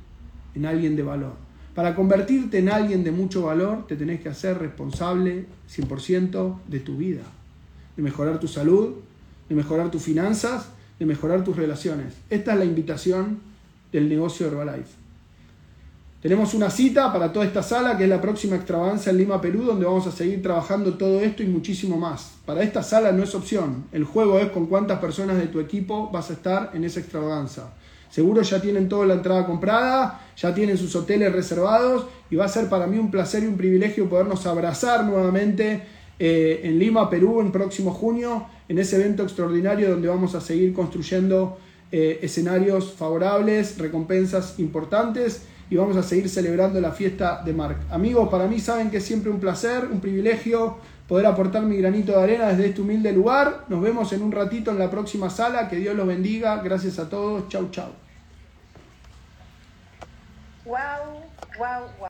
en 0.53 0.67
alguien 0.67 0.95
de 0.95 1.01
valor. 1.01 1.46
Para 1.77 1.93
convertirte 1.93 2.57
en 2.57 2.69
alguien 2.69 3.03
de 3.03 3.11
mucho 3.11 3.43
valor, 3.43 3.85
te 3.85 3.95
tenés 3.95 4.19
que 4.19 4.29
hacer 4.29 4.57
responsable 4.57 5.45
100% 5.71 6.61
de 6.67 6.79
tu 6.79 6.97
vida, 6.97 7.21
de 7.95 8.01
mejorar 8.01 8.39
tu 8.39 8.47
salud, 8.47 8.95
de 9.47 9.53
mejorar 9.53 9.91
tus 9.91 10.01
finanzas, 10.01 10.69
de 10.97 11.05
mejorar 11.05 11.43
tus 11.43 11.55
relaciones. 11.55 12.15
Esta 12.31 12.53
es 12.53 12.57
la 12.57 12.65
invitación 12.65 13.41
del 13.91 14.09
negocio 14.09 14.47
Herbalife. 14.47 14.95
Tenemos 16.19 16.55
una 16.55 16.71
cita 16.71 17.13
para 17.13 17.31
toda 17.31 17.45
esta 17.45 17.61
sala, 17.61 17.95
que 17.95 18.05
es 18.05 18.09
la 18.09 18.21
próxima 18.21 18.55
extravaganza 18.55 19.11
en 19.11 19.17
Lima, 19.17 19.39
Perú, 19.39 19.61
donde 19.61 19.85
vamos 19.85 20.07
a 20.07 20.11
seguir 20.11 20.41
trabajando 20.41 20.95
todo 20.95 21.21
esto 21.21 21.43
y 21.43 21.45
muchísimo 21.45 21.95
más. 21.99 22.37
Para 22.47 22.63
esta 22.63 22.81
sala 22.81 23.11
no 23.11 23.21
es 23.21 23.35
opción. 23.35 23.83
El 23.91 24.03
juego 24.03 24.39
es 24.39 24.49
con 24.49 24.65
cuántas 24.65 24.97
personas 24.97 25.37
de 25.37 25.45
tu 25.45 25.59
equipo 25.59 26.09
vas 26.09 26.31
a 26.31 26.33
estar 26.33 26.71
en 26.73 26.85
esa 26.85 27.01
extravaganza. 27.01 27.71
Seguro 28.09 28.41
ya 28.41 28.61
tienen 28.61 28.87
toda 28.89 29.05
la 29.05 29.15
entrada 29.15 29.45
comprada, 29.45 30.21
ya 30.35 30.53
tienen 30.53 30.77
sus 30.77 30.95
hoteles 30.95 31.31
reservados 31.31 32.05
y 32.29 32.35
va 32.35 32.45
a 32.45 32.49
ser 32.49 32.69
para 32.69 32.87
mí 32.87 32.97
un 32.97 33.11
placer 33.11 33.43
y 33.43 33.47
un 33.47 33.57
privilegio 33.57 34.09
podernos 34.09 34.45
abrazar 34.45 35.03
nuevamente 35.03 35.83
eh, 36.19 36.61
en 36.63 36.79
Lima, 36.79 37.09
Perú, 37.09 37.41
en 37.41 37.51
próximo 37.51 37.91
junio, 37.91 38.45
en 38.67 38.79
ese 38.79 38.95
evento 38.95 39.23
extraordinario 39.23 39.91
donde 39.91 40.07
vamos 40.07 40.35
a 40.35 40.41
seguir 40.41 40.73
construyendo 40.73 41.57
eh, 41.91 42.19
escenarios 42.21 42.93
favorables, 42.93 43.77
recompensas 43.77 44.59
importantes 44.59 45.43
y 45.69 45.75
vamos 45.75 45.95
a 45.97 46.03
seguir 46.03 46.27
celebrando 46.29 46.81
la 46.81 46.91
fiesta 46.91 47.41
de 47.45 47.53
Marc. 47.53 47.77
Amigos, 47.91 48.29
para 48.29 48.47
mí 48.47 48.59
saben 48.59 48.89
que 48.89 48.97
es 48.97 49.03
siempre 49.03 49.29
un 49.29 49.39
placer, 49.39 49.87
un 49.91 49.99
privilegio 49.99 50.77
poder 51.07 51.25
aportar 51.25 51.63
mi 51.63 51.77
granito 51.77 52.11
de 52.11 52.23
arena 52.23 52.47
desde 52.49 52.67
este 52.67 52.81
humilde 52.81 53.11
lugar. 53.11 53.65
Nos 53.67 53.81
vemos 53.81 54.11
en 54.13 54.21
un 54.21 54.31
ratito 54.31 54.71
en 54.71 54.79
la 54.79 54.89
próxima 54.89 55.29
sala. 55.29 55.69
Que 55.69 55.77
Dios 55.77 55.95
los 55.95 56.07
bendiga. 56.07 56.57
Gracias 56.57 56.99
a 56.99 57.09
todos. 57.09 57.47
Chau, 57.47 57.69
chau. 57.71 57.89
Wow, 60.65 60.75
wow, 61.57 61.87
wow. 61.97 62.05